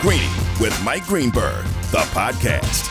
Greeny 0.00 0.30
with 0.58 0.74
Mike 0.82 1.04
Greenberg, 1.04 1.62
the 1.90 1.98
podcast. 2.14 2.88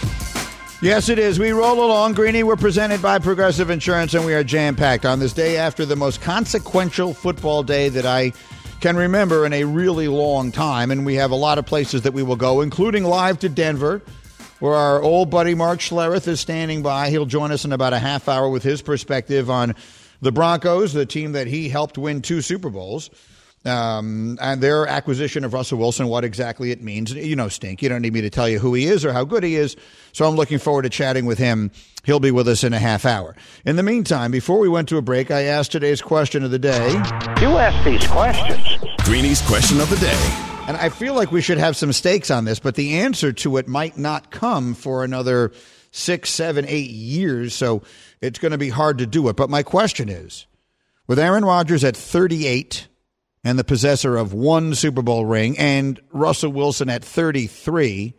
Yes, 0.79 1.09
it 1.09 1.17
is. 1.17 1.39
We 1.39 1.49
roll 1.49 1.83
along. 1.83 2.13
Greeny, 2.13 2.43
we're 2.43 2.55
presented 2.55 3.01
by 3.01 3.17
Progressive 3.17 3.71
Insurance, 3.71 4.13
and 4.13 4.23
we 4.27 4.35
are 4.35 4.43
jam 4.43 4.75
packed 4.75 5.07
on 5.07 5.19
this 5.19 5.33
day 5.33 5.57
after 5.57 5.87
the 5.87 5.95
most 5.95 6.21
consequential 6.21 7.15
football 7.15 7.63
day 7.63 7.89
that 7.89 8.05
I 8.05 8.31
can 8.79 8.95
remember 8.95 9.43
in 9.43 9.53
a 9.53 9.63
really 9.63 10.07
long 10.07 10.51
time. 10.51 10.91
And 10.91 11.03
we 11.03 11.15
have 11.15 11.31
a 11.31 11.35
lot 11.35 11.57
of 11.57 11.65
places 11.65 12.03
that 12.03 12.13
we 12.13 12.21
will 12.21 12.35
go, 12.35 12.61
including 12.61 13.03
live 13.03 13.39
to 13.39 13.49
Denver, 13.49 14.03
where 14.59 14.75
our 14.75 15.01
old 15.01 15.31
buddy 15.31 15.55
Mark 15.55 15.79
Schlereth 15.79 16.27
is 16.27 16.39
standing 16.39 16.83
by. 16.83 17.09
He'll 17.09 17.25
join 17.25 17.51
us 17.51 17.65
in 17.65 17.71
about 17.71 17.93
a 17.93 17.99
half 17.99 18.29
hour 18.29 18.47
with 18.47 18.61
his 18.61 18.83
perspective 18.83 19.49
on 19.49 19.73
the 20.21 20.31
Broncos, 20.31 20.93
the 20.93 21.07
team 21.07 21.31
that 21.31 21.47
he 21.47 21.69
helped 21.69 21.97
win 21.97 22.21
two 22.21 22.43
Super 22.43 22.69
Bowls 22.69 23.09
um, 23.65 24.37
and 24.41 24.61
their 24.61 24.87
acquisition 24.87 25.43
of 25.43 25.53
Russell 25.53 25.77
Wilson, 25.77 26.07
what 26.07 26.23
exactly 26.23 26.71
it 26.71 26.81
means. 26.81 27.11
You 27.11 27.35
know, 27.35 27.49
Stink. 27.49 27.81
You 27.81 27.89
don't 27.89 28.01
need 28.01 28.13
me 28.13 28.21
to 28.21 28.29
tell 28.29 28.47
you 28.47 28.59
who 28.59 28.73
he 28.73 28.85
is 28.85 29.03
or 29.03 29.11
how 29.11 29.25
good 29.25 29.43
he 29.43 29.55
is. 29.55 29.75
So 30.13 30.27
I'm 30.27 30.35
looking 30.35 30.59
forward 30.59 30.83
to 30.83 30.89
chatting 30.89 31.25
with 31.25 31.37
him. 31.37 31.71
He'll 32.05 32.19
be 32.19 32.31
with 32.31 32.47
us 32.47 32.63
in 32.63 32.73
a 32.73 32.79
half 32.79 33.05
hour. 33.05 33.35
In 33.65 33.75
the 33.75 33.83
meantime, 33.83 34.31
before 34.31 34.59
we 34.59 34.69
went 34.69 34.87
to 34.89 34.97
a 34.97 35.01
break, 35.01 35.29
I 35.31 35.43
asked 35.43 35.71
today's 35.71 36.01
question 36.01 36.43
of 36.43 36.51
the 36.51 36.59
day. 36.59 36.91
You 37.41 37.57
ask 37.57 37.83
these 37.85 38.07
questions. 38.07 38.65
Greeny's 39.03 39.41
question 39.41 39.81
of 39.81 39.89
the 39.89 39.97
day. 39.97 40.45
And 40.67 40.77
I 40.77 40.89
feel 40.89 41.15
like 41.15 41.31
we 41.31 41.41
should 41.41 41.57
have 41.57 41.75
some 41.75 41.91
stakes 41.91 42.29
on 42.29 42.45
this, 42.45 42.59
but 42.59 42.75
the 42.75 42.99
answer 42.99 43.33
to 43.33 43.57
it 43.57 43.67
might 43.67 43.97
not 43.97 44.29
come 44.29 44.75
for 44.75 45.03
another 45.03 45.51
six, 45.91 46.29
seven, 46.29 46.65
eight 46.67 46.91
years. 46.91 47.55
So 47.55 47.81
it's 48.21 48.39
going 48.39 48.51
to 48.51 48.57
be 48.57 48.69
hard 48.69 48.99
to 48.99 49.07
do 49.07 49.27
it. 49.29 49.35
But 49.35 49.49
my 49.49 49.63
question 49.63 50.09
is 50.09 50.45
with 51.07 51.17
Aaron 51.17 51.43
Rodgers 51.43 51.83
at 51.83 51.97
38, 51.97 52.87
and 53.43 53.57
the 53.57 53.63
possessor 53.63 54.17
of 54.17 54.33
one 54.33 54.75
Super 54.75 55.01
Bowl 55.01 55.25
ring, 55.25 55.57
and 55.57 55.99
Russell 56.11 56.51
Wilson 56.51 56.89
at 56.89 57.03
33, 57.03 58.13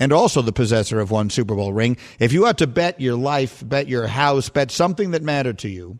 and 0.00 0.12
also 0.12 0.42
the 0.42 0.52
possessor 0.52 1.00
of 1.00 1.10
one 1.10 1.30
Super 1.30 1.54
Bowl 1.54 1.72
ring. 1.72 1.96
If 2.18 2.32
you 2.32 2.44
had 2.44 2.58
to 2.58 2.66
bet 2.66 3.00
your 3.00 3.16
life, 3.16 3.62
bet 3.66 3.88
your 3.88 4.06
house, 4.06 4.48
bet 4.48 4.70
something 4.70 5.10
that 5.10 5.22
mattered 5.22 5.58
to 5.60 5.68
you, 5.68 5.98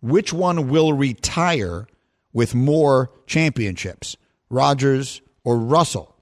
which 0.00 0.32
one 0.32 0.68
will 0.68 0.92
retire 0.92 1.86
with 2.32 2.54
more 2.54 3.10
championships, 3.26 4.16
Rodgers 4.48 5.20
or 5.44 5.58
Russell? 5.58 6.14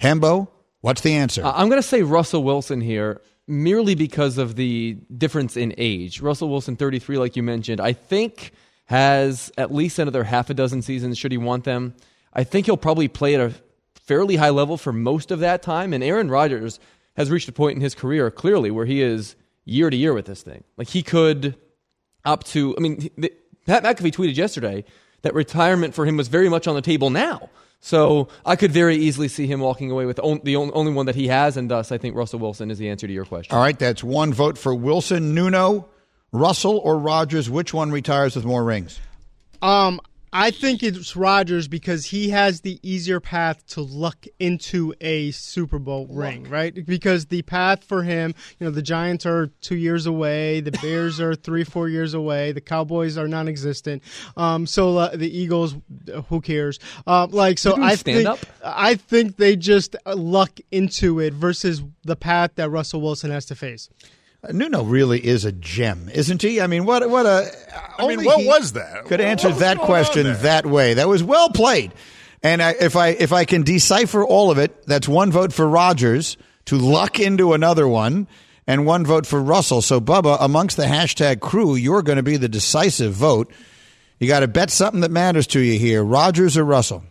Hembo, 0.00 0.48
what's 0.82 1.00
the 1.00 1.14
answer? 1.14 1.44
Uh, 1.44 1.52
I'm 1.54 1.68
going 1.68 1.80
to 1.80 1.86
say 1.86 2.02
Russell 2.02 2.44
Wilson 2.44 2.80
here 2.80 3.20
merely 3.46 3.94
because 3.94 4.38
of 4.38 4.56
the 4.56 4.96
difference 5.16 5.56
in 5.56 5.74
age. 5.76 6.20
Russell 6.20 6.48
Wilson, 6.48 6.76
33, 6.76 7.18
like 7.18 7.36
you 7.36 7.42
mentioned. 7.42 7.80
I 7.80 7.92
think 7.92 8.52
has 8.86 9.50
at 9.56 9.72
least 9.72 9.98
another 9.98 10.24
half 10.24 10.50
a 10.50 10.54
dozen 10.54 10.82
seasons 10.82 11.18
should 11.18 11.32
he 11.32 11.38
want 11.38 11.64
them. 11.64 11.94
I 12.32 12.44
think 12.44 12.66
he'll 12.66 12.76
probably 12.76 13.08
play 13.08 13.34
at 13.34 13.40
a 13.40 13.54
fairly 13.94 14.36
high 14.36 14.50
level 14.50 14.76
for 14.76 14.92
most 14.92 15.30
of 15.30 15.40
that 15.40 15.62
time. 15.62 15.92
And 15.92 16.04
Aaron 16.04 16.30
Rodgers 16.30 16.78
has 17.16 17.30
reached 17.30 17.48
a 17.48 17.52
point 17.52 17.76
in 17.76 17.80
his 17.80 17.94
career 17.94 18.30
clearly 18.30 18.70
where 18.70 18.86
he 18.86 19.00
is 19.00 19.36
year 19.64 19.88
to 19.88 19.96
year 19.96 20.12
with 20.12 20.26
this 20.26 20.42
thing. 20.42 20.64
Like 20.76 20.88
he 20.88 21.02
could 21.02 21.56
up 22.24 22.44
to, 22.44 22.74
I 22.76 22.80
mean, 22.80 23.08
Pat 23.66 23.82
McAfee 23.82 24.12
tweeted 24.12 24.36
yesterday 24.36 24.84
that 25.22 25.32
retirement 25.32 25.94
for 25.94 26.04
him 26.04 26.16
was 26.16 26.28
very 26.28 26.50
much 26.50 26.66
on 26.66 26.74
the 26.74 26.82
table 26.82 27.08
now. 27.08 27.48
So 27.80 28.28
I 28.46 28.56
could 28.56 28.72
very 28.72 28.96
easily 28.96 29.28
see 29.28 29.46
him 29.46 29.60
walking 29.60 29.90
away 29.90 30.06
with 30.06 30.16
the 30.16 30.22
only 30.56 30.92
one 30.92 31.06
that 31.06 31.14
he 31.14 31.28
has, 31.28 31.58
and 31.58 31.70
thus 31.70 31.92
I 31.92 31.98
think 31.98 32.16
Russell 32.16 32.38
Wilson 32.38 32.70
is 32.70 32.78
the 32.78 32.88
answer 32.88 33.06
to 33.06 33.12
your 33.12 33.26
question. 33.26 33.54
All 33.54 33.62
right, 33.62 33.78
that's 33.78 34.02
one 34.02 34.32
vote 34.32 34.56
for 34.56 34.74
Wilson. 34.74 35.34
Nuno, 35.34 35.88
Russell 36.34 36.78
or 36.78 36.98
Rodgers, 36.98 37.48
which 37.48 37.72
one 37.72 37.92
retires 37.92 38.34
with 38.34 38.44
more 38.44 38.64
rings? 38.64 39.00
Um, 39.62 40.00
I 40.32 40.50
think 40.50 40.82
it's 40.82 41.14
Rodgers 41.14 41.68
because 41.68 42.06
he 42.06 42.30
has 42.30 42.62
the 42.62 42.80
easier 42.82 43.20
path 43.20 43.64
to 43.68 43.82
luck 43.82 44.26
into 44.40 44.92
a 45.00 45.30
Super 45.30 45.78
Bowl 45.78 46.08
luck. 46.08 46.18
ring, 46.18 46.50
right? 46.50 46.74
Because 46.84 47.26
the 47.26 47.42
path 47.42 47.84
for 47.84 48.02
him, 48.02 48.34
you 48.58 48.66
know, 48.66 48.72
the 48.72 48.82
Giants 48.82 49.24
are 49.26 49.46
two 49.60 49.76
years 49.76 50.06
away, 50.06 50.60
the 50.60 50.72
Bears 50.82 51.20
are 51.20 51.36
three, 51.36 51.62
four 51.62 51.88
years 51.88 52.14
away, 52.14 52.50
the 52.50 52.60
Cowboys 52.60 53.16
are 53.16 53.28
non-existent. 53.28 54.02
Um, 54.36 54.66
so 54.66 54.98
uh, 54.98 55.14
the 55.14 55.30
Eagles, 55.30 55.76
who 56.28 56.40
cares? 56.40 56.80
Uh, 57.06 57.28
like, 57.30 57.58
so 57.58 57.80
I 57.80 57.94
think 57.94 58.26
up? 58.26 58.40
I 58.64 58.96
think 58.96 59.36
they 59.36 59.54
just 59.54 59.94
luck 60.04 60.58
into 60.72 61.20
it 61.20 61.32
versus 61.32 61.80
the 62.02 62.16
path 62.16 62.50
that 62.56 62.70
Russell 62.70 63.00
Wilson 63.00 63.30
has 63.30 63.46
to 63.46 63.54
face. 63.54 63.88
Nuno 64.52 64.82
really 64.84 65.24
is 65.24 65.44
a 65.44 65.52
gem, 65.52 66.10
isn't 66.12 66.42
he? 66.42 66.60
I 66.60 66.66
mean, 66.66 66.84
what 66.84 67.08
what 67.08 67.26
a. 67.26 67.50
I 67.98 68.04
uh, 68.04 68.08
mean, 68.08 68.24
what 68.24 68.44
was 68.44 68.72
that? 68.72 69.04
Could 69.06 69.20
answer 69.20 69.50
that 69.52 69.78
question 69.78 70.26
that 70.42 70.66
way. 70.66 70.94
That 70.94 71.08
was 71.08 71.22
well 71.22 71.50
played. 71.50 71.92
And 72.42 72.62
I, 72.62 72.74
if 72.78 72.96
I 72.96 73.08
if 73.08 73.32
I 73.32 73.44
can 73.44 73.62
decipher 73.62 74.24
all 74.24 74.50
of 74.50 74.58
it, 74.58 74.86
that's 74.86 75.08
one 75.08 75.32
vote 75.32 75.52
for 75.52 75.66
Rodgers 75.66 76.36
to 76.66 76.76
luck 76.76 77.20
into 77.20 77.52
another 77.52 77.88
one, 77.88 78.26
and 78.66 78.86
one 78.86 79.06
vote 79.06 79.26
for 79.26 79.40
Russell. 79.40 79.82
So, 79.82 80.00
Bubba, 80.00 80.36
amongst 80.40 80.76
the 80.76 80.84
hashtag 80.84 81.40
crew, 81.40 81.74
you're 81.74 82.02
going 82.02 82.16
to 82.16 82.22
be 82.22 82.36
the 82.36 82.48
decisive 82.48 83.12
vote. 83.12 83.50
You 84.18 84.28
got 84.28 84.40
to 84.40 84.48
bet 84.48 84.70
something 84.70 85.00
that 85.00 85.10
matters 85.10 85.46
to 85.48 85.60
you 85.60 85.78
here: 85.78 86.04
Rodgers 86.04 86.56
or 86.56 86.64
Russell. 86.64 87.04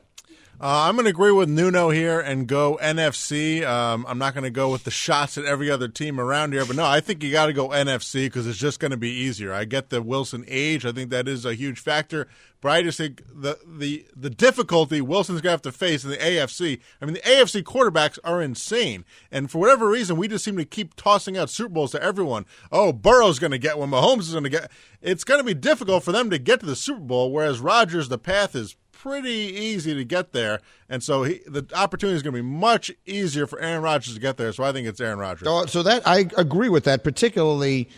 Uh, 0.64 0.88
I'm 0.88 0.96
going 0.96 1.04
to 1.04 1.10
agree 1.10 1.34
with 1.34 1.50
Nuno 1.50 1.90
here 1.90 2.22
and 2.22 2.48
go 2.48 2.80
NFC. 2.82 3.68
Um, 3.68 4.06
I'm 4.08 4.18
not 4.18 4.34
going 4.34 4.46
to 4.46 4.50
go 4.50 4.72
with 4.72 4.86
the 4.86 4.92
shots 4.92 5.38
at 5.38 5.44
every 5.44 5.70
other 5.70 5.90
team 5.90 6.22
around 6.22 6.54
here, 6.54 6.66
but 6.66 6.78
no, 6.78 6.86
I 6.86 7.02
think 7.02 7.22
you 7.22 7.34
got 7.34 7.48
to 7.48 7.54
go 7.54 7.68
NFC 7.68 8.28
because 8.28 8.48
it's 8.48 8.60
just 8.60 8.80
going 8.80 8.92
to 8.92 8.98
be 8.98 9.10
easier. 9.10 9.52
I 9.52 9.66
get 9.66 9.90
the 9.90 10.02
Wilson 10.02 10.46
age; 10.48 10.86
I 10.86 10.94
think 10.94 11.10
that 11.10 11.28
is 11.28 11.44
a 11.44 11.54
huge 11.54 11.82
factor. 11.82 12.30
But 12.62 12.72
I 12.72 12.82
just 12.82 12.98
think 12.98 13.24
the 13.28 13.60
the 13.68 14.06
the 14.16 14.30
difficulty 14.30 15.02
Wilson's 15.02 15.42
going 15.42 15.50
to 15.50 15.56
have 15.56 15.62
to 15.64 15.74
face 15.74 16.06
in 16.06 16.12
the 16.12 16.16
AFC. 16.16 16.80
I 17.02 17.06
mean, 17.06 17.16
the 17.16 17.20
AFC 17.20 17.62
quarterbacks 17.64 18.18
are 18.24 18.42
insane, 18.42 19.04
and 19.34 19.52
for 19.52 19.58
whatever 19.58 19.90
reason, 19.90 20.16
we 20.16 20.30
just 20.30 20.46
seem 20.46 20.56
to 20.56 20.64
keep 20.64 20.96
tossing 20.96 21.38
out 21.38 21.50
Super 21.50 21.74
Bowls 21.74 21.92
to 21.92 22.02
everyone. 22.02 22.46
Oh, 22.72 22.94
Burrow's 22.94 23.38
going 23.38 23.52
to 23.52 23.58
get 23.58 23.78
one. 23.78 23.90
Mahomes 23.92 24.20
is 24.20 24.32
going 24.32 24.46
to 24.46 24.50
get. 24.50 24.72
It's 25.02 25.26
going 25.26 25.42
to 25.42 25.46
be 25.46 25.54
difficult 25.54 26.06
for 26.06 26.14
them 26.14 26.30
to 26.30 26.40
get 26.40 26.62
to 26.62 26.66
the 26.66 26.78
Super 26.78 27.02
Bowl, 27.02 27.34
whereas 27.34 27.60
Rodgers, 27.60 28.08
the 28.08 28.18
path 28.18 28.56
is 28.56 28.78
pretty 29.04 29.30
easy 29.30 29.94
to 29.94 30.06
get 30.06 30.32
there, 30.32 30.62
and 30.88 31.04
so 31.04 31.24
he, 31.24 31.42
the 31.46 31.68
opportunity 31.76 32.16
is 32.16 32.24
going 32.24 32.34
to 32.34 32.42
be 32.42 32.48
much 32.48 32.90
easier 33.06 33.46
for 33.46 33.60
Aaron 33.60 33.82
Rodgers 33.82 34.14
to 34.14 34.20
get 34.20 34.38
there. 34.38 34.54
So 34.54 34.64
I 34.64 34.72
think 34.72 34.88
it's 34.88 35.02
Aaron 35.02 35.20
Rodgers. 35.20 35.72
So, 35.72 35.84
that 35.84 36.08
I 36.08 36.26
agree 36.38 36.70
with 36.70 36.86
that, 36.86 37.04
particularly 37.04 37.90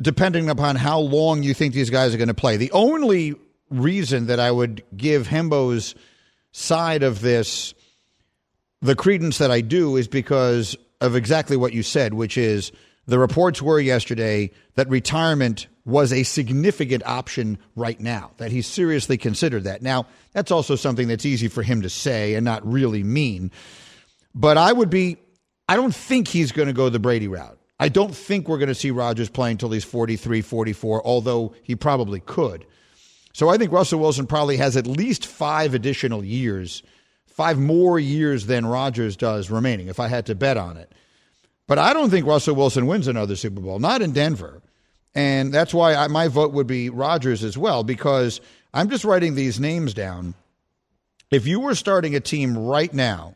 depending 0.00 0.48
upon 0.48 0.76
how 0.76 1.00
long 1.00 1.42
you 1.42 1.54
think 1.54 1.74
these 1.74 1.90
guys 1.90 2.14
are 2.14 2.18
going 2.18 2.28
to 2.28 2.34
play. 2.34 2.56
The 2.56 2.70
only 2.72 3.34
reason 3.70 4.26
that 4.26 4.38
I 4.38 4.50
would 4.50 4.84
give 4.96 5.26
Hembo's 5.26 5.94
side 6.52 7.02
of 7.02 7.20
this 7.20 7.74
the 8.80 8.94
credence 8.94 9.38
that 9.38 9.50
I 9.50 9.60
do 9.60 9.96
is 9.96 10.06
because 10.06 10.76
of 11.00 11.16
exactly 11.16 11.56
what 11.56 11.72
you 11.72 11.82
said, 11.82 12.14
which 12.14 12.38
is 12.38 12.70
the 13.08 13.18
reports 13.18 13.62
were 13.62 13.80
yesterday 13.80 14.50
that 14.74 14.86
retirement 14.90 15.66
was 15.86 16.12
a 16.12 16.22
significant 16.24 17.02
option 17.06 17.58
right 17.74 17.98
now, 17.98 18.32
that 18.36 18.52
he 18.52 18.60
seriously 18.60 19.16
considered 19.16 19.64
that. 19.64 19.80
Now, 19.80 20.06
that's 20.32 20.50
also 20.50 20.76
something 20.76 21.08
that's 21.08 21.24
easy 21.24 21.48
for 21.48 21.62
him 21.62 21.80
to 21.80 21.88
say 21.88 22.34
and 22.34 22.44
not 22.44 22.70
really 22.70 23.02
mean. 23.02 23.50
But 24.34 24.58
I 24.58 24.74
would 24.74 24.90
be, 24.90 25.16
I 25.66 25.76
don't 25.76 25.94
think 25.94 26.28
he's 26.28 26.52
going 26.52 26.68
to 26.68 26.74
go 26.74 26.90
the 26.90 26.98
Brady 26.98 27.28
route. 27.28 27.58
I 27.80 27.88
don't 27.88 28.14
think 28.14 28.46
we're 28.46 28.58
going 28.58 28.68
to 28.68 28.74
see 28.74 28.90
Rodgers 28.90 29.30
playing 29.30 29.52
until 29.52 29.70
he's 29.70 29.84
43, 29.84 30.42
44, 30.42 31.06
although 31.06 31.54
he 31.62 31.76
probably 31.76 32.20
could. 32.20 32.66
So 33.32 33.48
I 33.48 33.56
think 33.56 33.72
Russell 33.72 34.00
Wilson 34.00 34.26
probably 34.26 34.58
has 34.58 34.76
at 34.76 34.86
least 34.86 35.24
five 35.24 35.72
additional 35.72 36.22
years, 36.22 36.82
five 37.26 37.58
more 37.58 37.98
years 37.98 38.44
than 38.44 38.66
Rodgers 38.66 39.16
does 39.16 39.48
remaining, 39.48 39.88
if 39.88 39.98
I 39.98 40.08
had 40.08 40.26
to 40.26 40.34
bet 40.34 40.58
on 40.58 40.76
it. 40.76 40.92
But 41.68 41.78
I 41.78 41.92
don't 41.92 42.10
think 42.10 42.26
Russell 42.26 42.56
Wilson 42.56 42.86
wins 42.88 43.06
another 43.06 43.36
Super 43.36 43.60
Bowl, 43.60 43.78
not 43.78 44.02
in 44.02 44.10
Denver. 44.10 44.60
And 45.14 45.54
that's 45.54 45.72
why 45.72 45.94
I, 45.94 46.08
my 46.08 46.26
vote 46.26 46.52
would 46.52 46.66
be 46.66 46.90
Rodgers 46.90 47.44
as 47.44 47.56
well, 47.56 47.84
because 47.84 48.40
I'm 48.74 48.90
just 48.90 49.04
writing 49.04 49.36
these 49.36 49.60
names 49.60 49.94
down. 49.94 50.34
If 51.30 51.46
you 51.46 51.60
were 51.60 51.74
starting 51.74 52.16
a 52.16 52.20
team 52.20 52.56
right 52.58 52.92
now 52.92 53.34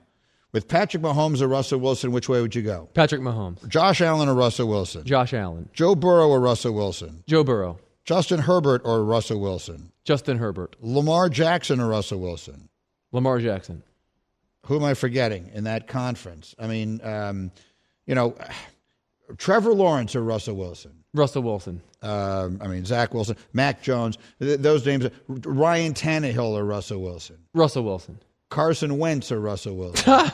with 0.50 0.66
Patrick 0.66 1.02
Mahomes 1.02 1.42
or 1.42 1.48
Russell 1.48 1.78
Wilson, 1.80 2.10
which 2.10 2.28
way 2.28 2.40
would 2.40 2.54
you 2.54 2.62
go? 2.62 2.88
Patrick 2.94 3.20
Mahomes. 3.20 3.66
Josh 3.68 4.00
Allen 4.00 4.28
or 4.28 4.34
Russell 4.34 4.68
Wilson? 4.68 5.04
Josh 5.04 5.34
Allen. 5.34 5.68
Joe 5.72 5.94
Burrow 5.94 6.28
or 6.28 6.40
Russell 6.40 6.74
Wilson? 6.74 7.22
Joe 7.26 7.44
Burrow. 7.44 7.78
Justin 8.04 8.40
Herbert 8.40 8.82
or 8.84 9.04
Russell 9.04 9.40
Wilson? 9.40 9.92
Justin 10.04 10.38
Herbert, 10.38 10.74
Lamar 10.80 11.28
Jackson 11.28 11.80
or 11.80 11.88
Russell 11.88 12.18
Wilson? 12.18 12.68
Lamar 13.12 13.38
Jackson, 13.38 13.82
Who 14.66 14.76
am 14.76 14.84
I 14.84 14.94
forgetting 14.94 15.50
in 15.54 15.64
that 15.64 15.86
conference? 15.86 16.54
I 16.58 16.66
mean, 16.66 17.00
um, 17.04 17.52
you 18.06 18.14
know, 18.14 18.34
Trevor 19.38 19.72
Lawrence 19.72 20.14
or 20.16 20.22
Russell 20.22 20.56
Wilson? 20.56 20.92
Russell 21.14 21.42
Wilson, 21.42 21.82
Um, 22.02 22.58
I 22.62 22.66
mean, 22.68 22.84
Zach 22.86 23.12
Wilson, 23.12 23.36
Mac 23.52 23.82
Jones, 23.82 24.16
th- 24.40 24.60
those 24.60 24.84
names. 24.86 25.08
Ryan 25.28 25.92
Tannehill 25.92 26.52
or 26.52 26.64
Russell 26.64 27.02
Wilson? 27.02 27.36
Russell 27.54 27.84
Wilson, 27.84 28.18
Carson 28.48 28.98
Wentz 28.98 29.30
or 29.30 29.38
Russell 29.40 29.76
Wilson? 29.76 30.32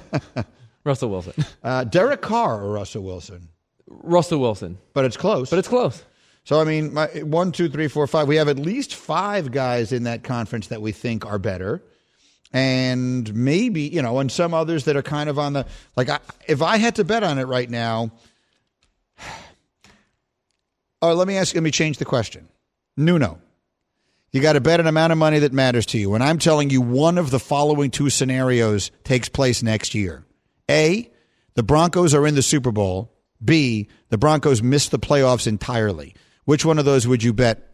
Russell 0.84 1.10
Wilson, 1.10 1.32
uh, 1.62 1.84
Derek 1.84 2.20
Carr 2.22 2.62
or 2.62 2.72
Russell 2.72 3.02
Wilson? 3.02 3.48
Russell 3.86 4.38
Wilson. 4.40 4.76
But 4.92 5.04
it's 5.06 5.16
close. 5.16 5.48
But 5.50 5.58
it's 5.58 5.68
close. 5.68 6.04
So 6.44 6.60
I 6.60 6.64
mean, 6.64 6.92
my, 6.94 7.06
one, 7.24 7.52
two, 7.52 7.68
three, 7.68 7.88
four, 7.88 8.06
five. 8.06 8.28
We 8.28 8.36
have 8.36 8.48
at 8.48 8.58
least 8.58 8.94
five 8.94 9.50
guys 9.50 9.92
in 9.92 10.04
that 10.04 10.24
conference 10.24 10.68
that 10.68 10.80
we 10.82 10.92
think 10.92 11.26
are 11.26 11.38
better, 11.38 11.82
and 12.52 13.32
maybe 13.34 13.82
you 13.82 14.02
know, 14.02 14.18
and 14.18 14.30
some 14.30 14.54
others 14.54 14.84
that 14.84 14.96
are 14.96 15.02
kind 15.02 15.28
of 15.28 15.38
on 15.38 15.52
the 15.52 15.66
like. 15.96 16.08
I, 16.08 16.18
if 16.46 16.62
I 16.62 16.78
had 16.78 16.96
to 16.96 17.04
bet 17.04 17.22
on 17.22 17.38
it 17.38 17.44
right 17.44 17.68
now, 17.68 18.10
oh, 21.02 21.14
let 21.14 21.28
me 21.28 21.36
ask. 21.36 21.54
Let 21.54 21.62
me 21.62 21.70
change 21.70 21.98
the 21.98 22.04
question. 22.04 22.48
Nuno, 22.96 23.40
you 24.32 24.40
got 24.40 24.54
to 24.54 24.60
bet 24.60 24.80
an 24.80 24.86
amount 24.86 25.12
of 25.12 25.18
money 25.18 25.40
that 25.40 25.52
matters 25.52 25.86
to 25.86 25.98
you, 25.98 26.14
and 26.14 26.22
I'm 26.22 26.38
telling 26.38 26.70
you, 26.70 26.80
one 26.80 27.18
of 27.18 27.30
the 27.30 27.38
following 27.38 27.90
two 27.90 28.10
scenarios 28.10 28.90
takes 29.04 29.28
place 29.28 29.62
next 29.62 29.94
year. 29.94 30.24
A, 30.70 31.10
the 31.54 31.62
Broncos 31.62 32.14
are 32.14 32.26
in 32.26 32.34
the 32.34 32.42
Super 32.42 32.72
Bowl. 32.72 33.14
B, 33.44 33.88
the 34.08 34.18
Broncos 34.18 34.62
miss 34.62 34.88
the 34.88 34.98
playoffs 34.98 35.46
entirely. 35.46 36.14
Which 36.44 36.64
one 36.64 36.78
of 36.78 36.84
those 36.84 37.06
would 37.06 37.22
you 37.22 37.32
bet? 37.32 37.67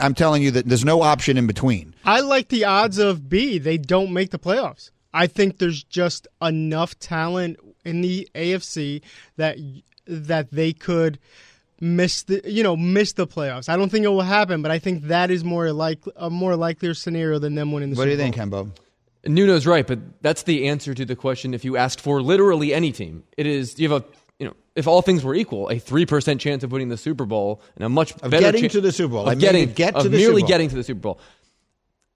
I'm 0.00 0.14
telling 0.14 0.42
you 0.42 0.50
that 0.52 0.66
there's 0.66 0.84
no 0.84 1.02
option 1.02 1.36
in 1.36 1.46
between. 1.46 1.94
I 2.04 2.20
like 2.20 2.48
the 2.48 2.64
odds 2.64 2.98
of 2.98 3.28
B. 3.28 3.58
They 3.58 3.78
don't 3.78 4.12
make 4.12 4.30
the 4.30 4.38
playoffs. 4.38 4.90
I 5.12 5.26
think 5.26 5.58
there's 5.58 5.82
just 5.82 6.28
enough 6.40 6.98
talent 6.98 7.58
in 7.84 8.00
the 8.00 8.28
AFC 8.34 9.02
that 9.36 9.56
that 10.06 10.50
they 10.50 10.72
could 10.72 11.18
miss 11.80 12.22
the 12.24 12.42
you 12.44 12.62
know 12.62 12.76
miss 12.76 13.14
the 13.14 13.26
playoffs. 13.26 13.68
I 13.68 13.76
don't 13.76 13.90
think 13.90 14.04
it 14.04 14.08
will 14.08 14.20
happen, 14.22 14.62
but 14.62 14.70
I 14.70 14.78
think 14.78 15.04
that 15.04 15.30
is 15.30 15.44
more 15.44 15.72
like 15.72 15.98
a 16.16 16.30
more 16.30 16.56
likelier 16.56 16.94
scenario 16.94 17.38
than 17.38 17.54
them 17.54 17.72
winning 17.72 17.90
the 17.90 17.96
What 17.96 18.04
do 18.04 18.10
you 18.10 18.16
think, 18.16 18.36
Bowl. 18.36 18.66
Hembo? 18.66 18.76
Nuno's 19.26 19.66
right, 19.66 19.86
but 19.86 19.98
that's 20.22 20.44
the 20.44 20.68
answer 20.68 20.94
to 20.94 21.04
the 21.04 21.14
question 21.14 21.52
if 21.52 21.64
you 21.64 21.76
asked 21.76 22.00
for 22.00 22.22
literally 22.22 22.72
any 22.72 22.90
team. 22.90 23.24
It 23.36 23.46
is 23.46 23.78
you 23.78 23.90
have 23.90 24.02
a 24.02 24.04
you 24.04 24.10
know, 24.10 24.19
if 24.80 24.88
all 24.88 25.00
things 25.02 25.22
were 25.22 25.34
equal, 25.36 25.68
a 25.68 25.78
three 25.78 26.04
percent 26.06 26.40
chance 26.40 26.64
of 26.64 26.72
winning 26.72 26.88
the 26.88 26.96
Super 26.96 27.24
Bowl 27.26 27.62
and 27.76 27.84
a 27.84 27.88
much 27.88 28.08
better 28.16 28.20
chance 28.20 28.24
Of 28.24 28.30
better 28.32 28.52
getting 28.52 28.70
to 28.70 28.80
the 28.80 28.90
Super 28.92 29.12
Bowl. 29.12 29.22
Of 29.22 29.28
I 29.28 29.30
mean, 29.32 29.40
getting 29.40 29.68
to 29.68 29.74
get 29.74 29.94
of 29.94 30.02
to 30.02 30.08
the 30.08 30.16
merely 30.16 30.26
Super 30.26 30.40
Bowl. 30.40 30.48
getting 30.48 30.68
to 30.70 30.74
the 30.76 30.82
Super 30.84 31.00
Bowl. 31.00 31.20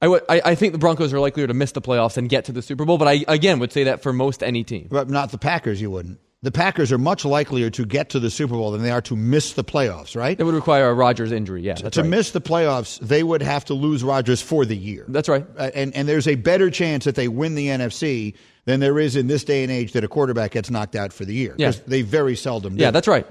I 0.02 0.08
would- 0.08 0.22
I- 0.28 0.42
I 0.44 0.54
think 0.56 0.72
the 0.72 0.78
Broncos 0.78 1.12
are 1.12 1.20
likelier 1.20 1.46
to 1.46 1.54
miss 1.54 1.72
the 1.72 1.80
playoffs 1.80 2.16
and 2.16 2.28
get 2.28 2.44
to 2.46 2.52
the 2.52 2.60
Super 2.62 2.84
Bowl, 2.84 2.98
but 2.98 3.06
I 3.08 3.24
again 3.28 3.58
would 3.60 3.72
say 3.72 3.84
that 3.84 4.02
for 4.02 4.12
most 4.12 4.42
any 4.42 4.64
team. 4.64 4.88
But 4.90 5.08
not 5.08 5.30
the 5.30 5.38
Packers, 5.38 5.80
you 5.80 5.90
wouldn't. 5.90 6.18
The 6.44 6.52
Packers 6.52 6.92
are 6.92 6.98
much 6.98 7.24
likelier 7.24 7.70
to 7.70 7.86
get 7.86 8.10
to 8.10 8.20
the 8.20 8.28
Super 8.28 8.52
Bowl 8.54 8.70
than 8.70 8.82
they 8.82 8.90
are 8.90 9.00
to 9.00 9.16
miss 9.16 9.54
the 9.54 9.64
playoffs, 9.64 10.14
right? 10.14 10.38
It 10.38 10.44
would 10.44 10.54
require 10.54 10.90
a 10.90 10.94
Rodgers 10.94 11.32
injury. 11.32 11.62
Yeah, 11.62 11.74
to 11.74 12.02
right. 12.02 12.08
miss 12.10 12.32
the 12.32 12.40
playoffs, 12.42 12.98
they 13.00 13.22
would 13.22 13.40
have 13.40 13.64
to 13.64 13.74
lose 13.74 14.04
Rodgers 14.04 14.42
for 14.42 14.66
the 14.66 14.76
year. 14.76 15.06
That's 15.08 15.28
right. 15.28 15.46
Uh, 15.56 15.70
and 15.74 15.94
and 15.96 16.06
there's 16.06 16.28
a 16.28 16.34
better 16.34 16.68
chance 16.70 17.06
that 17.06 17.14
they 17.14 17.28
win 17.28 17.54
the 17.54 17.68
NFC 17.68 18.34
than 18.66 18.80
there 18.80 18.98
is 18.98 19.16
in 19.16 19.26
this 19.26 19.42
day 19.42 19.62
and 19.62 19.72
age 19.72 19.92
that 19.92 20.04
a 20.04 20.08
quarterback 20.08 20.50
gets 20.50 20.68
knocked 20.70 20.94
out 20.96 21.14
for 21.14 21.24
the 21.24 21.34
year. 21.34 21.54
Yeah. 21.56 21.68
'Cause 21.68 21.80
They 21.86 22.02
very 22.02 22.36
seldom 22.36 22.76
do. 22.76 22.82
Yeah, 22.82 22.90
that's 22.90 23.08
right. 23.08 23.26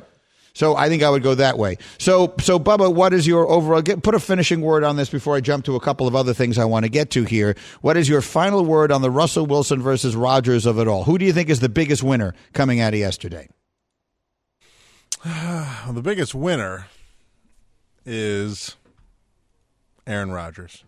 So 0.55 0.75
I 0.75 0.87
think 0.87 1.01
I 1.01 1.09
would 1.09 1.23
go 1.23 1.33
that 1.35 1.57
way. 1.57 1.77
So, 1.97 2.35
so 2.39 2.59
Bubba, 2.59 2.93
what 2.93 3.11
is 3.11 3.25
your 3.25 3.49
overall? 3.49 3.81
Get, 3.81 4.03
put 4.03 4.13
a 4.13 4.19
finishing 4.19 4.61
word 4.61 4.83
on 4.83 4.97
this 4.97 5.09
before 5.09 5.35
I 5.35 5.41
jump 5.41 5.65
to 5.65 5.75
a 5.75 5.79
couple 5.79 6.07
of 6.07 6.15
other 6.15 6.33
things 6.35 6.59
I 6.59 6.65
want 6.65 6.85
to 6.85 6.89
get 6.89 7.09
to 7.11 7.23
here. 7.23 7.55
What 7.81 7.97
is 7.97 8.07
your 8.07 8.21
final 8.21 8.63
word 8.63 8.91
on 8.91 9.01
the 9.01 9.09
Russell 9.09 9.47
Wilson 9.47 9.81
versus 9.81 10.15
Rodgers 10.15 10.67
of 10.67 10.77
it 10.77 10.87
all? 10.87 11.05
Who 11.05 11.17
do 11.17 11.25
you 11.25 11.33
think 11.33 11.49
is 11.49 11.59
the 11.59 11.69
biggest 11.69 12.03
winner 12.03 12.35
coming 12.53 12.79
out 12.79 12.93
of 12.93 12.99
yesterday? 12.99 13.47
The 15.25 16.01
biggest 16.01 16.33
winner 16.35 16.87
is 18.05 18.75
Aaron 20.07 20.31
Rodgers. 20.31 20.83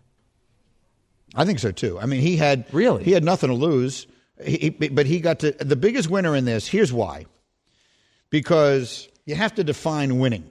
I 1.34 1.44
think 1.44 1.58
so 1.58 1.70
too. 1.72 1.98
I 2.00 2.06
mean, 2.06 2.20
he 2.20 2.36
had 2.36 2.64
Really? 2.72 3.04
he 3.04 3.12
had 3.12 3.24
nothing 3.24 3.48
to 3.50 3.54
lose, 3.56 4.06
he, 4.42 4.72
he- 4.78 4.88
but 4.88 5.06
he 5.06 5.20
got 5.20 5.40
to 5.40 5.52
the 5.52 5.76
biggest 5.76 6.08
winner 6.08 6.34
in 6.36 6.44
this. 6.44 6.66
Here's 6.66 6.92
why: 6.92 7.26
because 8.30 9.08
you 9.26 9.34
have 9.34 9.54
to 9.56 9.64
define 9.64 10.18
winning. 10.18 10.50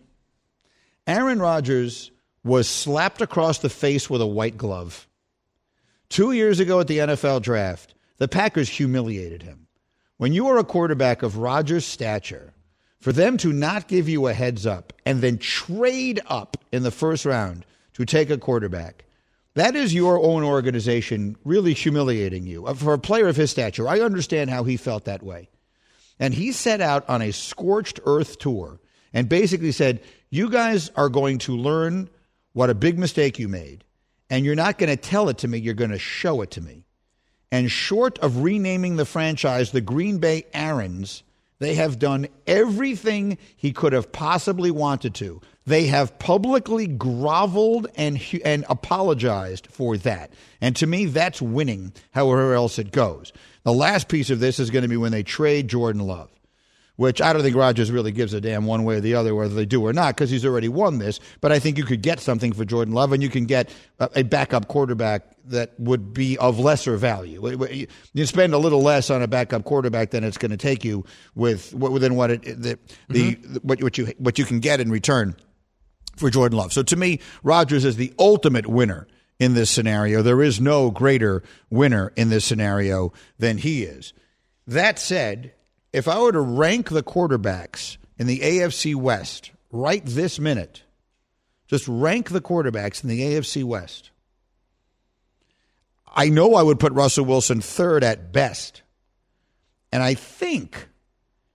Aaron 1.08 1.40
Rodgers 1.40 2.12
was 2.44 2.68
slapped 2.68 3.22
across 3.22 3.60
the 3.60 3.70
face 3.70 4.10
with 4.10 4.22
a 4.22 4.28
white 4.28 4.58
glove. 4.58 5.08
Two 6.10 6.32
years 6.34 6.60
ago 6.60 6.80
at 6.80 6.88
the 6.88 7.00
NFL 7.00 7.42
draft, 7.42 7.96
the 8.18 8.28
Packers 8.28 8.70
humiliated 8.70 9.42
him. 9.42 9.68
When 10.18 10.34
you 10.34 10.48
are 10.48 10.58
a 10.58 10.64
quarterback 10.64 11.24
of 11.24 11.38
Rodgers' 11.38 11.86
stature, 11.86 12.54
for 13.00 13.12
them 13.12 13.38
to 13.38 13.52
not 13.52 13.88
give 13.88 14.08
you 14.10 14.28
a 14.28 14.34
heads 14.34 14.66
up 14.66 14.94
and 15.06 15.22
then 15.22 15.38
trade 15.38 16.22
up 16.28 16.58
in 16.72 16.84
the 16.84 16.92
first 16.92 17.26
round 17.26 17.66
to 17.94 18.06
take 18.06 18.30
a 18.30 18.38
quarterback, 18.38 19.06
that 19.54 19.76
is 19.76 19.94
your 19.94 20.20
own 20.20 20.44
organization 20.44 21.36
really 21.44 21.74
humiliating 21.74 22.46
you. 22.46 22.66
Uh, 22.66 22.74
For 22.74 22.94
a 22.94 23.00
player 23.00 23.28
of 23.28 23.36
his 23.36 23.52
stature, 23.52 23.88
I 23.88 24.00
understand 24.00 24.50
how 24.50 24.64
he 24.64 24.76
felt 24.78 25.06
that 25.06 25.24
way. 25.24 25.50
And 26.20 26.34
he 26.34 26.52
set 26.52 26.82
out 26.82 27.08
on 27.10 27.22
a 27.22 27.32
scorched 27.32 28.00
earth 28.06 28.38
tour 28.38 28.80
and 29.14 29.30
basically 29.30 29.72
said, 29.72 30.02
You 30.30 30.50
guys 30.50 30.90
are 30.96 31.10
going 31.10 31.40
to 31.40 31.58
learn 31.58 32.10
what 32.54 32.70
a 32.70 32.76
big 32.76 32.98
mistake 32.98 33.38
you 33.40 33.48
made. 33.48 33.84
And 34.30 34.46
you're 34.46 34.56
not 34.56 34.78
going 34.78 34.90
to 34.90 34.96
tell 34.96 35.30
it 35.30 35.40
to 35.40 35.48
me, 35.48 35.58
you're 35.58 35.74
going 35.74 35.92
to 35.92 36.00
show 36.00 36.42
it 36.42 36.52
to 36.52 36.62
me. 36.62 36.86
And 37.52 37.70
short 37.70 38.18
of 38.20 38.44
renaming 38.44 38.96
the 38.96 39.06
franchise 39.06 39.72
the 39.72 39.82
Green 39.82 40.18
Bay 40.18 40.46
Aaron's, 40.54 41.24
they 41.60 41.76
have 41.76 42.00
done 42.00 42.28
everything 42.48 43.38
he 43.56 43.72
could 43.72 43.94
have 43.94 44.12
possibly 44.12 44.72
wanted 44.72 45.14
to. 45.16 45.42
They 45.66 45.88
have 45.88 46.20
publicly 46.20 46.88
groveled 46.88 47.88
and 47.96 48.22
and 48.44 48.66
apologized 48.70 49.68
for 49.68 49.98
that. 49.98 50.32
And 50.62 50.76
to 50.78 50.88
me, 50.88 51.06
that's 51.06 51.42
winning, 51.42 51.94
however 52.12 52.54
else 52.54 52.78
it 52.78 52.92
goes. 52.92 53.34
The 53.64 53.74
last 53.74 54.08
piece 54.08 54.30
of 54.30 54.40
this 54.40 54.60
is 54.60 54.70
going 54.70 54.84
to 54.84 54.90
be 54.90 54.98
when 54.98 55.12
they 55.12 55.24
trade 55.24 55.68
Jordan 55.68 56.02
Love 56.02 56.30
which 56.96 57.22
I 57.22 57.34
don't 57.34 57.42
think 57.42 57.56
Rodgers 57.56 57.92
really 57.92 58.12
gives 58.12 58.34
a 58.34 58.42
damn 58.42 58.66
one 58.66 58.84
way 58.84 58.98
or 58.98 59.02
the 59.02 59.16
other 59.16 59.36
whether 59.36 59.54
they 59.54 59.66
do 59.66 59.86
or 59.86 59.94
not 59.94 60.16
because 60.16 60.30
he's 60.30 60.46
already 60.46 60.70
won 60.70 60.98
this. 61.00 61.20
But 61.42 61.52
I 61.52 61.60
think 61.60 61.78
you 61.78 61.84
could 61.84 62.02
get 62.02 62.20
something 62.20 62.54
for 62.54 62.66
Jordan 62.66 62.94
Love 62.94 63.12
and 63.12 63.22
you 63.22 63.30
can 63.30 63.46
get 63.46 63.70
a, 64.00 64.24
backup 64.24 64.68
quarterback 64.68 65.24
that 65.46 65.80
would 65.80 66.14
be 66.14 66.38
of 66.38 66.60
lesser 66.60 66.98
value. 66.98 67.88
You 68.14 68.26
spend 68.26 68.54
a 68.54 68.58
little 68.58 68.82
less 68.82 69.10
on 69.10 69.22
a 69.22 69.28
backup 69.28 69.64
quarterback 69.64 70.12
than 70.12 70.24
it's 70.24 70.38
going 70.38 70.52
to 70.52 70.58
take 70.58 70.84
you 70.84 71.06
with 71.36 71.74
within 71.74 72.16
what 72.16 72.32
it 72.32 72.42
the, 72.44 72.80
the 73.10 73.36
mm-hmm. 73.36 73.56
what, 73.58 73.84
what 73.84 73.98
you 73.98 74.14
what 74.18 74.40
you 74.40 74.46
can 74.46 74.60
get 74.60 74.80
in 74.80 74.90
return 74.90 75.36
for 76.18 76.30
Jordan 76.30 76.58
Love. 76.58 76.74
So 76.74 76.84
to 76.84 76.96
me, 76.96 77.20
Rodgers 77.44 77.86
is 77.86 77.96
the 77.96 78.14
ultimate 78.20 78.68
winner 78.68 79.08
in 79.40 79.54
this 79.54 79.70
scenario. 79.70 80.22
There 80.22 80.42
is 80.42 80.62
no 80.62 80.92
greater 80.92 81.44
winner 81.70 82.12
in 82.16 82.30
this 82.30 82.46
scenario 82.46 83.14
than 83.38 83.58
he 83.58 83.84
is. 83.84 84.14
That 84.68 84.98
said, 85.00 85.54
if 85.94 86.08
I 86.08 86.20
were 86.20 86.32
to 86.32 86.42
rank 86.42 86.90
the 86.90 87.04
quarterbacks 87.04 87.98
in 88.18 88.28
the 88.28 88.40
AFC 88.40 88.96
West 88.96 89.52
right 89.72 90.06
this 90.06 90.40
minute, 90.40 90.84
just 91.68 91.88
rank 91.88 92.30
the 92.30 92.42
quarterbacks 92.42 93.04
in 93.04 93.10
the 93.10 93.22
AFC 93.22 93.64
West, 93.64 94.12
I 96.16 96.30
know 96.30 96.56
I 96.56 96.64
would 96.64 96.80
put 96.80 96.94
Russell 96.94 97.26
Wilson 97.26 97.60
third 97.60 98.04
at 98.04 98.32
best. 98.32 98.82
And 99.92 100.02
I 100.02 100.14
think 100.14 100.88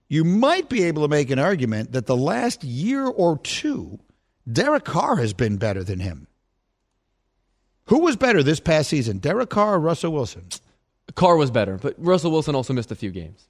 you 0.08 0.24
might 0.24 0.68
be 0.68 0.84
able 0.84 1.02
to 1.02 1.08
make 1.08 1.30
an 1.30 1.38
argument 1.38 1.92
that 1.92 2.06
the 2.06 2.16
last 2.16 2.64
year 2.64 3.06
or 3.06 3.38
two, 3.38 3.98
Derek 4.50 4.84
Carr 4.84 5.16
has 5.16 5.32
been 5.32 5.56
better 5.56 5.84
than 5.84 6.00
him. 6.00 6.26
Who 7.86 8.00
was 8.00 8.16
better 8.16 8.42
this 8.42 8.60
past 8.60 8.88
season, 8.88 9.18
Derek 9.18 9.50
Carr 9.50 9.74
or 9.74 9.80
Russell 9.80 10.12
Wilson? 10.12 10.46
Carr 11.14 11.36
was 11.36 11.50
better, 11.50 11.76
but 11.76 11.94
Russell 11.98 12.30
Wilson 12.30 12.54
also 12.54 12.72
missed 12.72 12.92
a 12.92 12.94
few 12.94 13.10
games. 13.10 13.48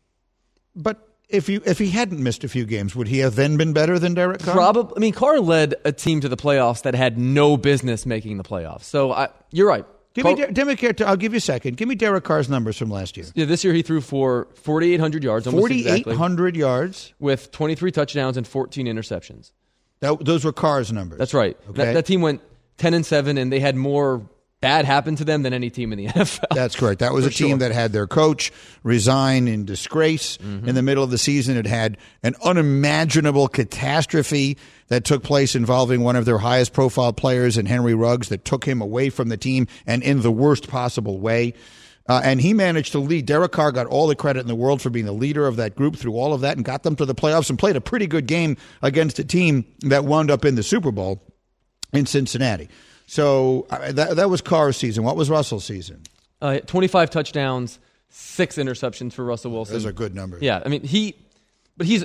But 0.75 1.07
if 1.29 1.49
you 1.49 1.61
if 1.67 1.79
he 1.79 1.91
hadn't 1.91 2.23
missed 2.23 2.43
a 2.43 2.49
few 2.49 2.65
games, 2.65 2.97
would 2.97 3.09
he 3.09 3.19
have 3.19 3.37
then 3.37 3.57
been 3.57 3.73
better 3.73 3.99
than 3.99 4.15
Derek 4.15 4.41
Carr? 4.41 4.55
Probably. 4.55 4.95
I 4.97 4.99
mean, 5.01 5.13
Carr 5.13 5.41
led 5.41 5.75
a 5.85 5.93
team 5.93 6.21
to 6.23 6.29
the 6.29 6.37
playoffs 6.37 6.83
that 6.83 6.95
had 6.95 7.19
no 7.19 7.57
business 7.57 8.07
making 8.07 8.39
the 8.39 8.45
playoffs. 8.45 8.85
So 8.85 9.13
I, 9.13 9.29
you're 9.51 9.69
right. 9.69 9.85
Give 10.15 10.25
Carr- 10.25 10.35
me, 10.35 10.75
De- 10.75 11.07
I'll 11.07 11.17
give 11.17 11.33
you 11.35 11.39
a 11.39 11.41
second. 11.41 11.77
Give 11.77 11.87
me 11.89 11.95
Derek 11.95 12.25
Carr's 12.25 12.49
numbers 12.49 12.77
from 12.77 12.91
last 12.91 13.17
year. 13.17 13.27
yeah, 13.35 13.45
this 13.45 13.63
year 13.63 13.73
he 13.73 13.83
threw 13.83 14.01
for 14.01 14.49
4,800 14.55 15.23
yards, 15.23 15.47
almost 15.47 15.61
Forty 15.63 15.87
eight 15.87 16.07
exactly, 16.09 16.59
yards. 16.59 17.15
with 17.21 17.53
23 17.53 17.93
touchdowns 17.93 18.37
and 18.37 18.47
14 18.47 18.87
interceptions. 18.87 19.53
That, 20.01 20.25
those 20.25 20.45
were 20.45 20.53
Carr's 20.53 20.93
numbers. 20.93 21.19
That's 21.19 21.35
right. 21.35 21.57
Okay. 21.71 21.85
That, 21.85 21.93
that 21.93 22.07
team 22.07 22.21
went 22.23 22.41
10 22.79 22.95
and 22.95 23.05
7, 23.05 23.39
and 23.39 23.53
they 23.53 23.61
had 23.61 23.77
more 23.77 24.23
bad 24.61 24.85
happened 24.85 25.19
to 25.19 25.25
them 25.25 25.43
than 25.43 25.53
any 25.53 25.71
team 25.71 25.93
in 25.93 25.99
the 25.99 26.07
NFL. 26.09 26.55
That's 26.55 26.77
correct. 26.77 27.01
That 27.01 27.13
was 27.13 27.27
a 27.27 27.31
team 27.31 27.59
that 27.59 27.73
had 27.73 27.93
their 27.93 28.07
coach 28.07 28.53
resign 28.83 29.49
in 29.49 29.65
disgrace 29.65 30.37
mm-hmm. 30.37 30.69
in 30.69 30.75
the 30.75 30.83
middle 30.83 31.03
of 31.03 31.11
the 31.11 31.19
season. 31.19 31.57
It 31.57 31.67
had 31.67 31.97
an 32.23 32.35
unimaginable 32.45 33.49
catastrophe 33.49 34.59
that 34.89 35.05
took 35.05 35.23
place 35.23 35.55
involving 35.55 36.03
one 36.03 36.17
of 36.17 36.25
their 36.25 36.39
highest 36.39 36.73
profile 36.73 37.13
players 37.13 37.57
in 37.57 37.67
Henry 37.67 37.95
Ruggs 37.95 38.29
that 38.29 38.45
took 38.45 38.65
him 38.65 38.81
away 38.81 39.09
from 39.09 39.29
the 39.29 39.37
team 39.37 39.67
and 39.87 40.03
in 40.03 40.21
the 40.21 40.33
worst 40.33 40.69
possible 40.69 41.19
way. 41.19 41.55
Uh, 42.11 42.21
and 42.25 42.41
he 42.41 42.53
managed 42.53 42.91
to 42.91 42.99
lead. 42.99 43.25
Derek 43.25 43.53
Carr 43.53 43.71
got 43.71 43.87
all 43.87 44.09
the 44.09 44.17
credit 44.17 44.41
in 44.41 44.49
the 44.49 44.55
world 44.57 44.83
for 44.83 44.91
being 44.91 45.07
the 45.07 45.13
leader 45.13 45.47
of 45.47 45.55
that 45.55 45.77
group 45.77 45.95
through 45.95 46.15
all 46.15 46.35
of 46.35 46.41
that 46.41 46.57
and 46.57 46.65
got 46.65 46.83
them 46.83 46.97
to 46.97 47.05
the 47.05 47.15
playoffs 47.15 47.51
and 47.51 47.57
played 47.57 47.77
a 47.77 47.81
pretty 47.81 48.09
good 48.09 48.27
game 48.27 48.57
against 48.83 49.21
a 49.21 49.25
team 49.25 49.65
that 49.83 50.05
wound 50.05 50.29
up 50.29 50.45
in 50.45 50.57
the 50.57 50.65
Super 50.65 50.91
Bowl 50.91 51.23
in 51.93 52.07
Cincinnati. 52.07 52.69
So 53.07 53.69
uh, 53.71 53.93
that, 53.93 54.17
that 54.17 54.29
was 54.29 54.41
Carr's 54.41 54.77
season. 54.77 55.05
What 55.05 55.15
was 55.15 55.31
Russell's 55.31 55.65
season? 55.65 56.03
Uh, 56.43 56.59
25 56.59 57.11
touchdowns, 57.11 57.79
six 58.09 58.57
interceptions 58.57 59.13
for 59.13 59.25
Russell 59.25 59.53
Wilson. 59.53 59.75
Those 59.75 59.87
are 59.87 59.93
good 59.93 60.13
numbers. 60.13 60.43
Yeah, 60.43 60.61
I 60.67 60.69
mean 60.69 60.83
he, 60.83 61.15
but 61.77 61.87
he's 61.87 62.05